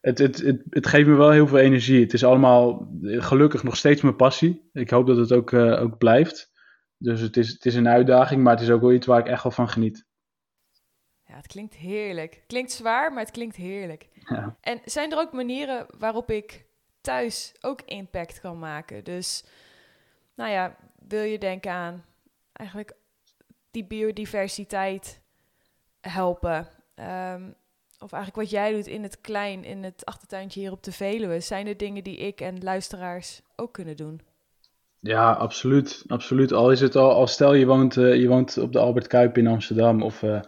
het, 0.01 0.19
het, 0.19 0.43
het, 0.43 0.63
het, 0.71 0.87
geeft 0.87 1.09
me 1.09 1.15
wel 1.15 1.31
heel 1.31 1.47
veel 1.47 1.59
energie. 1.59 2.01
Het 2.01 2.13
is 2.13 2.25
allemaal 2.25 2.93
gelukkig 3.03 3.63
nog 3.63 3.77
steeds 3.77 4.03
mijn 4.03 4.17
passie. 4.17 4.69
Ik 4.73 4.91
hoop 4.91 5.07
dat 5.07 5.17
het 5.17 5.33
ook, 5.33 5.51
uh, 5.51 5.83
ook 5.83 5.99
blijft. 5.99 6.53
Dus 6.97 7.21
het 7.21 7.37
is, 7.37 7.49
het 7.49 7.65
is 7.65 7.75
een 7.75 7.89
uitdaging, 7.89 8.43
maar 8.43 8.53
het 8.53 8.63
is 8.63 8.71
ook 8.71 8.81
wel 8.81 8.93
iets 8.93 9.07
waar 9.07 9.21
ik 9.21 9.29
echt 9.29 9.43
wel 9.43 9.53
van 9.53 9.69
geniet. 9.69 10.07
Ja, 11.31 11.37
het 11.37 11.47
klinkt 11.47 11.75
heerlijk. 11.75 12.35
Het 12.35 12.47
klinkt 12.47 12.73
zwaar, 12.73 13.13
maar 13.13 13.23
het 13.23 13.33
klinkt 13.33 13.57
heerlijk. 13.57 14.09
Ja. 14.15 14.57
En 14.61 14.81
zijn 14.85 15.13
er 15.13 15.19
ook 15.19 15.33
manieren 15.33 15.87
waarop 15.99 16.31
ik 16.31 16.65
thuis 17.01 17.55
ook 17.61 17.81
impact 17.85 18.41
kan 18.41 18.59
maken? 18.59 19.05
Dus, 19.05 19.45
nou 20.35 20.51
ja, 20.51 20.77
wil 21.09 21.23
je 21.23 21.39
denken 21.39 21.73
aan 21.73 22.05
eigenlijk 22.53 22.93
die 23.71 23.85
biodiversiteit 23.85 25.21
helpen? 26.01 26.69
Um, 26.95 27.55
of 27.99 28.13
eigenlijk 28.13 28.43
wat 28.43 28.51
jij 28.51 28.73
doet 28.73 28.87
in 28.87 29.03
het 29.03 29.21
klein, 29.21 29.65
in 29.65 29.83
het 29.83 30.05
achtertuintje 30.05 30.61
hier 30.61 30.73
op 30.73 30.83
de 30.83 30.93
Veluwe, 30.93 31.41
zijn 31.41 31.67
er 31.67 31.77
dingen 31.77 32.05
die 32.05 32.17
ik 32.17 32.41
en 32.41 32.63
luisteraars 32.63 33.43
ook 33.57 33.73
kunnen 33.73 33.97
doen? 33.97 34.21
Ja, 35.01 35.33
absoluut. 35.33 36.05
absoluut. 36.07 36.53
Al 36.53 36.71
is 36.71 36.81
het 36.81 36.97
al, 36.97 37.13
al 37.13 37.27
stel 37.27 37.55
je 37.55 37.67
woont, 37.67 37.97
uh, 37.97 38.21
je 38.21 38.29
woont 38.29 38.59
op 38.59 38.73
de 38.73 38.79
Albert 38.79 39.07
Kuip 39.07 39.39
in 39.39 39.47
Amsterdam 39.47 40.03
of 40.03 40.23
uh, 40.23 40.41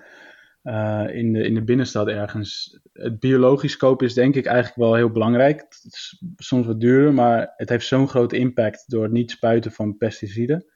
uh, 0.65 1.05
in, 1.11 1.33
de, 1.33 1.43
in 1.43 1.55
de 1.55 1.65
binnenstad 1.65 2.09
ergens. 2.09 2.81
Het 2.93 3.21
biologisch 3.21 3.77
kopen 3.77 4.07
is 4.07 4.15
denk 4.15 4.35
ik 4.35 4.47
eigenlijk 4.47 4.77
wel 4.77 4.95
heel 4.95 5.11
belangrijk. 5.11 5.61
Het 5.61 5.93
is 5.93 6.23
soms 6.37 6.67
wat 6.67 6.81
duurder, 6.81 7.15
maar 7.15 7.53
het 7.57 7.69
heeft 7.69 7.87
zo'n 7.87 8.09
grote 8.09 8.37
impact 8.37 8.85
door 8.87 9.03
het 9.03 9.13
niet 9.13 9.31
spuiten 9.31 9.73
van 9.73 9.97
pesticiden 9.97 10.67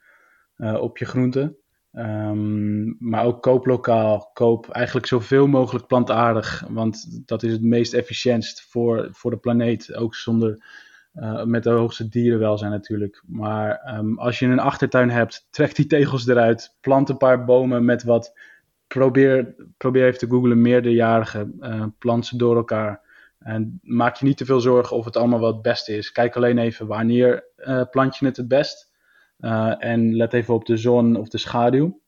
op 0.79 0.97
je 0.97 1.05
groenten. 1.05 1.57
Um, 1.91 2.95
maar 2.99 3.25
ook 3.25 3.41
koop 3.41 3.65
lokaal. 3.65 4.29
Koop 4.33 4.69
eigenlijk 4.69 5.05
zoveel 5.05 5.47
mogelijk 5.47 5.87
plantaardig. 5.87 6.63
Want 6.69 7.21
dat 7.27 7.43
is 7.43 7.51
het 7.51 7.61
meest 7.61 7.93
efficiëntst 7.93 8.61
voor, 8.69 9.07
voor 9.11 9.31
de 9.31 9.37
planeet. 9.37 9.95
Ook 9.95 10.15
zonder, 10.15 10.65
uh, 11.13 11.43
met 11.43 11.63
de 11.63 11.69
hoogste 11.69 12.09
dierenwelzijn 12.09 12.71
natuurlijk. 12.71 13.23
Maar 13.27 13.97
um, 13.97 14.19
als 14.19 14.39
je 14.39 14.45
een 14.45 14.59
achtertuin 14.59 15.09
hebt, 15.09 15.47
trek 15.49 15.75
die 15.75 15.87
tegels 15.87 16.27
eruit. 16.27 16.77
Plant 16.81 17.09
een 17.09 17.17
paar 17.17 17.45
bomen 17.45 17.85
met 17.85 18.03
wat. 18.03 18.39
Probeer, 18.87 19.55
probeer 19.77 20.05
even 20.05 20.19
te 20.19 20.27
googlen 20.27 20.61
meerderjarige. 20.61 21.51
Uh, 21.59 21.83
plant 21.99 22.25
ze 22.25 22.37
door 22.37 22.55
elkaar. 22.55 23.01
En 23.39 23.79
maak 23.83 24.15
je 24.15 24.25
niet 24.25 24.37
te 24.37 24.45
veel 24.45 24.59
zorgen 24.59 24.97
of 24.97 25.05
het 25.05 25.15
allemaal 25.15 25.39
wel 25.39 25.53
het 25.53 25.61
beste 25.61 25.95
is. 25.95 26.11
Kijk 26.11 26.35
alleen 26.35 26.57
even 26.57 26.87
wanneer 26.87 27.45
uh, 27.57 27.81
plant 27.91 28.17
je 28.17 28.25
het 28.25 28.37
het 28.37 28.47
best. 28.47 28.91
Uh, 29.39 29.73
en 29.77 30.15
let 30.15 30.33
even 30.33 30.53
op 30.53 30.65
de 30.65 30.77
zon 30.77 31.15
of 31.15 31.29
de 31.29 31.37
schaduw. 31.37 32.01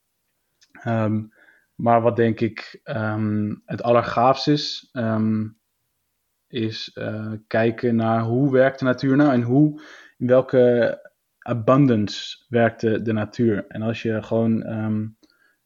Um, 0.86 1.32
maar 1.74 2.02
wat 2.02 2.16
denk 2.16 2.40
ik 2.40 2.80
um, 2.84 3.62
het 3.66 3.82
allergaafst 3.82 4.48
is, 4.48 4.90
um, 4.92 5.58
is 6.48 6.98
kijken 7.46 7.96
naar 7.96 8.22
hoe 8.22 8.52
werkt 8.52 8.78
de 8.78 8.84
natuur 8.84 9.16
nou 9.16 9.32
en 9.32 9.42
hoe, 9.42 9.82
in 10.18 10.26
welke 10.26 10.98
abundance 11.38 12.44
werkt 12.48 12.80
de, 12.80 13.02
de 13.02 13.12
natuur. 13.12 13.64
En 13.68 13.82
als 13.82 14.02
je 14.02 14.22
gewoon 14.22 14.66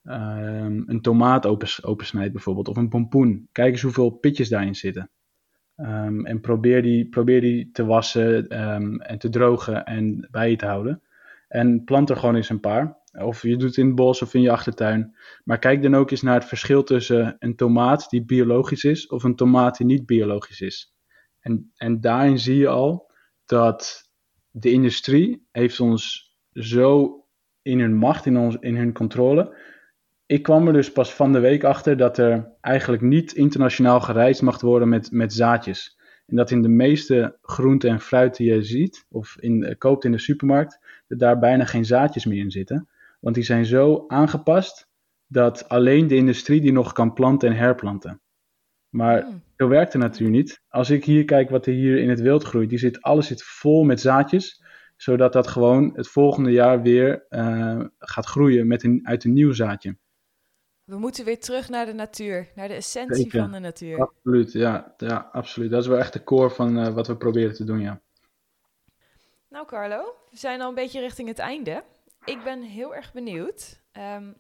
een 0.05 1.01
tomaat 1.03 1.47
opens, 1.47 1.85
opensnijdt 1.85 2.33
bijvoorbeeld, 2.33 2.69
of 2.69 2.77
een 2.77 2.89
pompoen, 2.89 3.49
kijk 3.53 3.73
eens 3.73 3.83
hoeveel 3.83 4.11
pitjes 4.11 4.49
daarin 4.49 4.75
zitten. 4.75 5.11
en 6.25 6.39
probeer 6.41 6.83
die, 6.83 7.09
probeer 7.09 7.41
die 7.41 7.71
te 7.71 7.85
wassen 7.85 8.49
en 8.99 9.19
te 9.19 9.29
drogen 9.29 9.85
en 9.85 10.29
bij 10.31 10.51
je 10.51 10.57
te 10.57 10.67
houden. 10.67 11.03
En 11.49 11.85
plant 11.85 12.11
er 12.11 12.17
gewoon 12.17 12.35
eens 12.35 12.49
een 12.49 12.61
paar. 12.61 12.97
Of 13.13 13.43
je 13.43 13.57
doet 13.57 13.69
het 13.69 13.77
in 13.77 13.87
het 13.87 13.95
bos 13.95 14.23
of 14.23 14.35
in 14.35 14.41
je 14.41 14.51
achtertuin. 14.51 15.17
Maar 15.45 15.59
kijk 15.59 15.83
dan 15.83 15.95
ook 15.95 16.11
eens 16.11 16.23
naar 16.23 16.35
het 16.35 16.45
verschil 16.45 16.83
tussen 16.83 17.37
een 17.39 17.57
tomaat 17.57 18.11
die 18.11 18.25
biologisch 18.25 18.85
is 18.85 19.07
of 19.07 19.23
een 19.23 19.37
tomaat 19.37 19.77
die 19.77 19.87
niet 19.87 20.07
biologisch 20.07 20.61
is. 20.61 20.95
En, 21.41 21.73
en 21.77 22.01
daarin 22.01 22.39
zie 22.39 22.57
je 22.57 22.69
al 22.69 23.11
dat 23.47 24.11
de 24.51 24.71
industrie 24.71 25.47
heeft 25.53 25.81
ons 25.81 26.33
zo 26.53 27.19
in 27.63 27.81
hun 27.81 27.95
macht, 27.95 28.27
in, 28.27 28.37
ons, 28.37 28.57
in 28.61 28.77
hun 28.77 28.93
controle. 28.93 29.57
Ik 30.27 30.43
kwam 30.43 30.67
er 30.67 30.73
dus 30.73 30.93
pas 30.93 31.15
van 31.15 31.33
de 31.33 31.39
week 31.39 31.65
achter 31.65 31.97
dat 31.97 32.19
er 32.19 32.53
eigenlijk 32.61 33.03
niet 33.03 33.33
internationaal 33.33 34.01
gereisd 34.01 34.43
mag 34.43 34.61
worden 34.61 34.89
met, 34.89 35.11
met 35.11 35.33
zaadjes. 35.33 35.99
En 36.27 36.37
dat 36.37 36.51
in 36.51 36.63
de 36.63 36.69
meeste 36.69 37.39
groenten 37.43 37.91
en 37.91 38.01
fruit 38.01 38.37
die 38.37 38.53
je 38.53 38.63
ziet 38.63 39.07
of 39.11 39.37
in, 39.41 39.75
koopt 39.79 40.05
in 40.05 40.13
de 40.13 40.19
supermarkt, 40.19 40.79
er 41.09 41.19
daar 41.19 41.39
bijna 41.39 41.65
geen 41.65 41.85
zaadjes 41.85 42.25
meer 42.25 42.39
in 42.39 42.51
zitten. 42.51 42.89
Want 43.21 43.35
die 43.35 43.45
zijn 43.45 43.67
zo 43.67 44.05
aangepast 44.07 44.89
dat 45.27 45.69
alleen 45.69 46.07
de 46.07 46.17
industrie 46.17 46.61
die 46.61 46.73
nog 46.73 46.93
kan 46.93 47.13
planten 47.13 47.49
en 47.49 47.57
herplanten. 47.57 48.21
Maar 48.89 49.25
mm. 49.25 49.43
zo 49.57 49.69
werkt 49.69 49.93
de 49.93 49.99
natuur 49.99 50.31
niet. 50.31 50.63
Als 50.69 50.91
ik 50.91 51.05
hier 51.05 51.25
kijk 51.25 51.51
wat 51.51 51.67
er 51.67 51.73
hier 51.73 51.99
in 51.99 52.09
het 52.09 52.21
wild 52.21 52.45
groeit, 52.45 52.69
die 52.69 52.79
zit, 52.79 53.03
alles 53.03 53.27
zit 53.27 53.43
vol 53.43 53.85
met 53.85 54.01
zaadjes, 54.01 54.63
zodat 54.97 55.33
dat 55.33 55.47
gewoon 55.47 55.93
het 55.95 56.09
volgende 56.09 56.51
jaar 56.51 56.83
weer 56.83 57.27
uh, 57.31 57.85
gaat 57.99 58.27
groeien 58.27 58.67
met 58.67 58.83
een, 58.83 59.01
uit 59.03 59.25
een 59.25 59.33
nieuw 59.33 59.53
zaadje. 59.53 59.97
We 60.85 60.99
moeten 60.99 61.25
weer 61.25 61.41
terug 61.41 61.69
naar 61.69 61.87
de 61.87 61.93
natuur, 61.93 62.49
naar 62.55 62.69
de 62.69 62.75
essentie 62.75 63.23
Zeker. 63.23 63.41
van 63.41 63.53
de 63.53 63.59
natuur. 63.59 64.01
Absoluut, 64.01 64.53
ja, 64.53 64.95
ja, 64.97 65.29
absoluut. 65.33 65.71
Dat 65.71 65.83
is 65.83 65.89
wel 65.89 65.99
echt 65.99 66.13
de 66.13 66.25
core 66.25 66.51
van 66.51 66.79
uh, 66.79 66.89
wat 66.89 67.07
we 67.07 67.17
proberen 67.17 67.55
te 67.55 67.65
doen, 67.65 67.81
ja. 67.81 68.01
Nou, 69.49 69.67
Carlo, 69.67 70.15
we 70.31 70.37
zijn 70.37 70.61
al 70.61 70.69
een 70.69 70.75
beetje 70.75 71.01
richting 71.01 71.29
het 71.29 71.39
einde. 71.39 71.85
Ik 72.25 72.45
ben 72.45 72.63
heel 72.63 72.95
erg 72.95 73.13
benieuwd 73.13 73.83
um, 73.93 74.37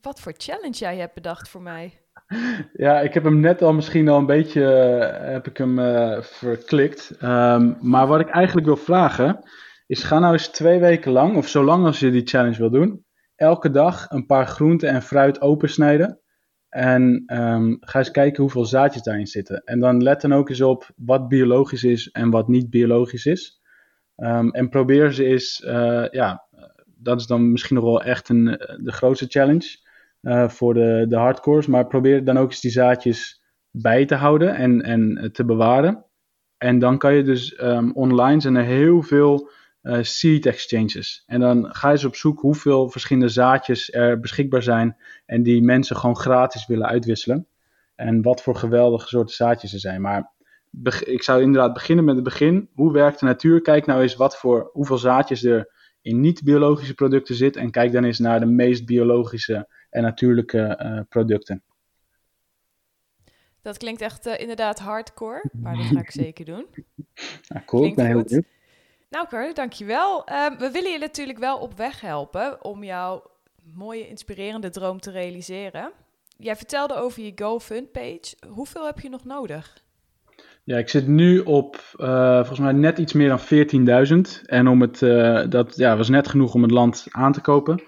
wat 0.00 0.20
voor 0.20 0.34
challenge 0.36 0.76
jij 0.76 0.96
hebt 0.96 1.14
bedacht 1.14 1.48
voor 1.48 1.62
mij. 1.62 1.92
Ja, 2.72 3.00
ik 3.00 3.14
heb 3.14 3.24
hem 3.24 3.40
net 3.40 3.62
al 3.62 3.72
misschien 3.72 4.08
al 4.08 4.18
een 4.18 4.26
beetje 4.26 4.60
uh, 4.60 5.32
heb 5.32 5.46
ik 5.46 5.56
hem 5.56 5.78
uh, 5.78 6.22
verklikt. 6.22 7.10
Um, 7.22 7.76
maar 7.80 8.06
wat 8.06 8.20
ik 8.20 8.28
eigenlijk 8.28 8.66
wil 8.66 8.76
vragen 8.76 9.40
is: 9.86 10.02
ga 10.02 10.18
nou 10.18 10.32
eens 10.32 10.48
twee 10.48 10.80
weken 10.80 11.12
lang, 11.12 11.36
of 11.36 11.48
zolang 11.48 11.86
als 11.86 12.00
je 12.00 12.10
die 12.10 12.26
challenge 12.26 12.58
wil 12.58 12.70
doen, 12.70 13.04
elke 13.40 13.70
dag 13.70 14.10
een 14.10 14.26
paar 14.26 14.46
groenten 14.46 14.88
en 14.88 15.02
fruit 15.02 15.40
opensnijden. 15.40 16.18
En 16.68 17.22
um, 17.26 17.76
ga 17.80 17.98
eens 17.98 18.10
kijken 18.10 18.42
hoeveel 18.42 18.64
zaadjes 18.64 19.02
daarin 19.02 19.26
zitten. 19.26 19.62
En 19.64 19.80
dan 19.80 20.02
let 20.02 20.20
dan 20.20 20.32
ook 20.32 20.48
eens 20.48 20.60
op 20.60 20.90
wat 20.96 21.28
biologisch 21.28 21.84
is 21.84 22.10
en 22.10 22.30
wat 22.30 22.48
niet 22.48 22.70
biologisch 22.70 23.26
is. 23.26 23.60
Um, 24.16 24.50
en 24.50 24.68
probeer 24.68 25.12
ze 25.12 25.24
eens, 25.24 25.62
uh, 25.66 26.08
ja, 26.10 26.44
dat 26.86 27.20
is 27.20 27.26
dan 27.26 27.52
misschien 27.52 27.76
nog 27.76 27.84
wel 27.84 28.02
echt 28.02 28.28
een, 28.28 28.44
de 28.82 28.92
grootste 28.92 29.26
challenge 29.28 29.78
uh, 30.22 30.48
voor 30.48 30.74
de, 30.74 31.06
de 31.08 31.16
hardcores. 31.16 31.66
Maar 31.66 31.86
probeer 31.86 32.24
dan 32.24 32.38
ook 32.38 32.50
eens 32.50 32.60
die 32.60 32.70
zaadjes 32.70 33.42
bij 33.70 34.06
te 34.06 34.14
houden 34.14 34.54
en, 34.54 34.82
en 34.82 35.30
te 35.32 35.44
bewaren. 35.44 36.04
En 36.58 36.78
dan 36.78 36.98
kan 36.98 37.14
je 37.14 37.22
dus 37.22 37.62
um, 37.62 37.92
online 37.92 38.40
zijn 38.40 38.56
er 38.56 38.64
heel 38.64 39.02
veel 39.02 39.50
uh, 39.82 39.98
seed 40.02 40.46
exchanges. 40.46 41.22
En 41.26 41.40
dan 41.40 41.74
ga 41.74 41.88
je 41.88 41.94
eens 41.94 42.04
op 42.04 42.16
zoek 42.16 42.40
hoeveel 42.40 42.90
verschillende 42.90 43.28
zaadjes 43.28 43.92
er 43.92 44.20
beschikbaar 44.20 44.62
zijn 44.62 44.96
en 45.26 45.42
die 45.42 45.62
mensen 45.62 45.96
gewoon 45.96 46.16
gratis 46.16 46.66
willen 46.66 46.86
uitwisselen. 46.86 47.46
En 47.94 48.22
wat 48.22 48.42
voor 48.42 48.56
geweldige 48.56 49.08
soorten 49.08 49.34
zaadjes 49.34 49.72
er 49.72 49.80
zijn. 49.80 50.00
Maar 50.00 50.32
ik 51.04 51.22
zou 51.22 51.42
inderdaad 51.42 51.72
beginnen 51.72 52.04
met 52.04 52.14
het 52.14 52.24
begin. 52.24 52.68
Hoe 52.74 52.92
werkt 52.92 53.20
de 53.20 53.26
natuur? 53.26 53.60
Kijk 53.60 53.86
nou 53.86 54.02
eens 54.02 54.16
wat 54.16 54.38
voor, 54.38 54.70
hoeveel 54.72 54.98
zaadjes 54.98 55.44
er 55.44 55.72
in 56.02 56.20
niet-biologische 56.20 56.94
producten 56.94 57.34
zit. 57.34 57.56
En 57.56 57.70
kijk 57.70 57.92
dan 57.92 58.04
eens 58.04 58.18
naar 58.18 58.40
de 58.40 58.46
meest 58.46 58.86
biologische 58.86 59.68
en 59.90 60.02
natuurlijke 60.02 60.60
eh, 60.60 61.00
producten. 61.08 61.62
Dat 63.62 63.76
klinkt 63.76 64.00
echt 64.00 64.26
eh, 64.26 64.40
inderdaad 64.40 64.78
hardcore, 64.78 65.50
maar 65.52 65.76
dat 65.76 65.86
ga 65.86 66.00
ik 66.00 66.10
zeker 66.26 66.44
doen. 66.44 66.66
Nou, 67.48 67.64
cool, 67.64 67.84
ik 67.84 67.94
ben 67.94 68.06
heel 68.06 68.18
goed. 68.18 68.28
benieuwd. 68.28 68.46
Nou 69.10 69.26
Cor, 69.28 69.54
dankjewel. 69.54 70.24
Ehm 70.24 70.58
we 70.58 70.70
willen 70.70 70.92
je 70.92 70.98
natuurlijk 70.98 71.38
wel 71.38 71.58
op 71.58 71.76
weg 71.76 72.00
helpen 72.00 72.64
om 72.64 72.84
jouw 72.84 73.22
mooie, 73.74 74.08
inspirerende 74.08 74.70
droom 74.70 75.00
te 75.00 75.10
realiseren. 75.10 75.92
Jij 76.36 76.56
vertelde 76.56 76.94
over 76.94 77.22
je 77.22 77.32
GoFund-page. 77.34 78.36
Hoeveel 78.48 78.86
heb 78.86 79.00
je 79.00 79.08
nog 79.08 79.24
nodig? 79.24 79.82
Ja, 80.64 80.78
ik 80.78 80.88
zit 80.88 81.06
nu 81.06 81.38
op 81.38 81.76
eh, 81.96 82.36
volgens 82.36 82.58
mij 82.58 82.72
net 82.72 82.98
iets 82.98 83.12
meer 83.12 83.28
dan 83.28 83.40
14.000. 84.38 84.44
En 84.44 84.68
om 84.68 84.80
het, 84.80 85.02
eh, 85.02 85.42
dat 85.48 85.76
ja, 85.76 85.96
was 85.96 86.08
net 86.08 86.28
genoeg 86.28 86.54
om 86.54 86.62
het 86.62 86.70
land 86.70 87.06
aan 87.10 87.32
te 87.32 87.40
kopen. 87.40 87.82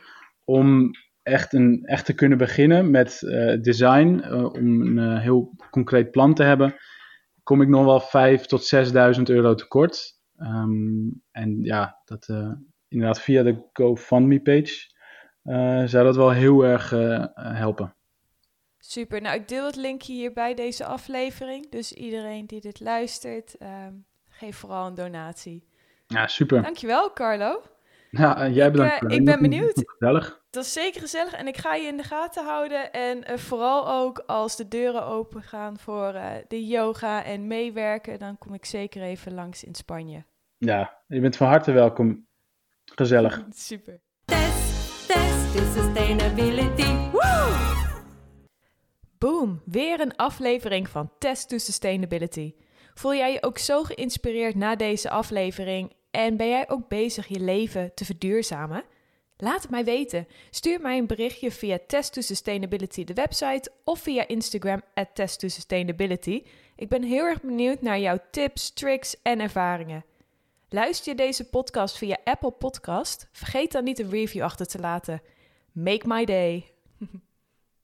Om 0.44 0.90
echt, 1.22 1.52
een, 1.52 1.82
echt 1.84 2.04
te 2.04 2.14
kunnen 2.14 2.38
beginnen 2.38 2.90
met 2.90 3.22
eh, 3.22 3.60
design, 3.60 4.24
om 4.32 4.98
een 4.98 5.18
heel 5.18 5.54
concreet 5.70 6.10
plan 6.10 6.34
te 6.34 6.42
hebben, 6.42 6.74
kom 7.42 7.62
ik 7.62 7.68
nog 7.68 7.84
wel 7.84 8.36
5.000 8.36 8.46
tot 8.46 8.74
6.000 9.16 9.22
euro 9.22 9.54
tekort. 9.54 10.20
Ehm, 10.42 11.10
en 11.30 11.62
ja, 11.62 12.00
dat 12.04 12.28
eh, 12.28 12.52
inderdaad 12.88 13.20
via 13.20 13.42
de 13.42 13.68
GoFundMe-page 13.72 14.90
eh, 15.42 15.84
zou 15.84 16.04
dat 16.04 16.16
wel 16.16 16.30
heel 16.30 16.64
erg 16.64 16.92
eh, 16.92 17.24
helpen. 17.34 17.94
Super. 18.78 19.20
Nou, 19.20 19.36
ik 19.36 19.48
deel 19.48 19.66
het 19.66 19.76
linkje 19.76 20.12
hier 20.12 20.32
bij 20.32 20.54
deze 20.54 20.84
aflevering. 20.84 21.70
Dus 21.70 21.92
iedereen 21.92 22.46
die 22.46 22.60
dit 22.60 22.80
luistert, 22.80 23.56
ehm, 23.56 23.92
geef 24.28 24.56
vooral 24.56 24.86
een 24.86 24.94
donatie. 24.94 25.68
Ja, 26.06 26.26
super. 26.26 26.62
Dankjewel, 26.62 27.12
Carlo. 27.12 27.62
Ja, 28.10 28.48
jij 28.48 28.66
Ik, 28.66 28.72
bedankt. 28.72 29.08
de 29.08 29.14
ik 29.14 29.24
ben 29.24 29.40
benieuwd. 29.40 29.82
Gezellig. 29.84 30.40
Dat 30.50 30.64
is 30.64 30.72
zeker 30.72 31.00
gezellig 31.00 31.32
en 31.32 31.46
ik 31.46 31.56
ga 31.56 31.74
je 31.74 31.86
in 31.86 31.96
de 31.96 32.02
gaten 32.02 32.44
houden. 32.44 32.92
En 32.92 33.38
vooral 33.38 33.88
ook 33.90 34.18
als 34.18 34.56
de 34.56 34.68
deuren 34.68 35.04
open 35.04 35.42
gaan 35.42 35.78
voor 35.78 36.12
de 36.48 36.66
yoga 36.66 37.24
en 37.24 37.46
meewerken, 37.46 38.18
dan 38.18 38.38
kom 38.38 38.54
ik 38.54 38.64
zeker 38.64 39.02
even 39.02 39.34
langs 39.34 39.64
in 39.64 39.74
Spanje. 39.74 40.24
Ja, 40.64 41.02
je 41.06 41.20
bent 41.20 41.36
van 41.36 41.46
harte 41.46 41.72
welkom. 41.72 42.26
Gezellig. 42.84 43.46
Super. 43.50 44.00
Test, 44.24 45.06
test 45.06 45.56
to 45.56 45.80
sustainability. 45.80 47.10
Woo! 47.12 47.52
Boom, 49.18 49.62
weer 49.64 50.00
een 50.00 50.16
aflevering 50.16 50.88
van 50.88 51.10
Test 51.18 51.48
to 51.48 51.58
Sustainability. 51.58 52.54
Voel 52.94 53.14
jij 53.14 53.32
je 53.32 53.42
ook 53.42 53.58
zo 53.58 53.82
geïnspireerd 53.82 54.54
na 54.54 54.76
deze 54.76 55.10
aflevering 55.10 55.92
en 56.10 56.36
ben 56.36 56.48
jij 56.48 56.68
ook 56.68 56.88
bezig 56.88 57.26
je 57.26 57.40
leven 57.40 57.94
te 57.94 58.04
verduurzamen? 58.04 58.84
Laat 59.36 59.62
het 59.62 59.70
mij 59.70 59.84
weten. 59.84 60.26
Stuur 60.50 60.80
mij 60.80 60.98
een 60.98 61.06
berichtje 61.06 61.50
via 61.50 61.78
Test 61.86 62.12
to 62.12 62.20
Sustainability, 62.20 63.04
de 63.04 63.14
website, 63.14 63.70
of 63.84 64.00
via 64.00 64.28
Instagram 64.28 64.82
at 64.94 65.14
Test 65.14 65.40
to 65.40 65.48
Sustainability. 65.48 66.42
Ik 66.76 66.88
ben 66.88 67.02
heel 67.02 67.24
erg 67.24 67.40
benieuwd 67.40 67.80
naar 67.80 67.98
jouw 67.98 68.18
tips, 68.30 68.72
tricks 68.72 69.22
en 69.22 69.40
ervaringen. 69.40 70.04
Luister 70.74 71.12
je 71.12 71.18
deze 71.18 71.44
podcast 71.44 71.96
via 71.96 72.18
Apple 72.24 72.50
Podcast? 72.50 73.28
Vergeet 73.32 73.72
dan 73.72 73.84
niet 73.84 73.98
een 73.98 74.10
review 74.10 74.42
achter 74.42 74.66
te 74.66 74.78
laten. 74.78 75.22
Make 75.72 76.06
my 76.06 76.24
day. 76.24 76.72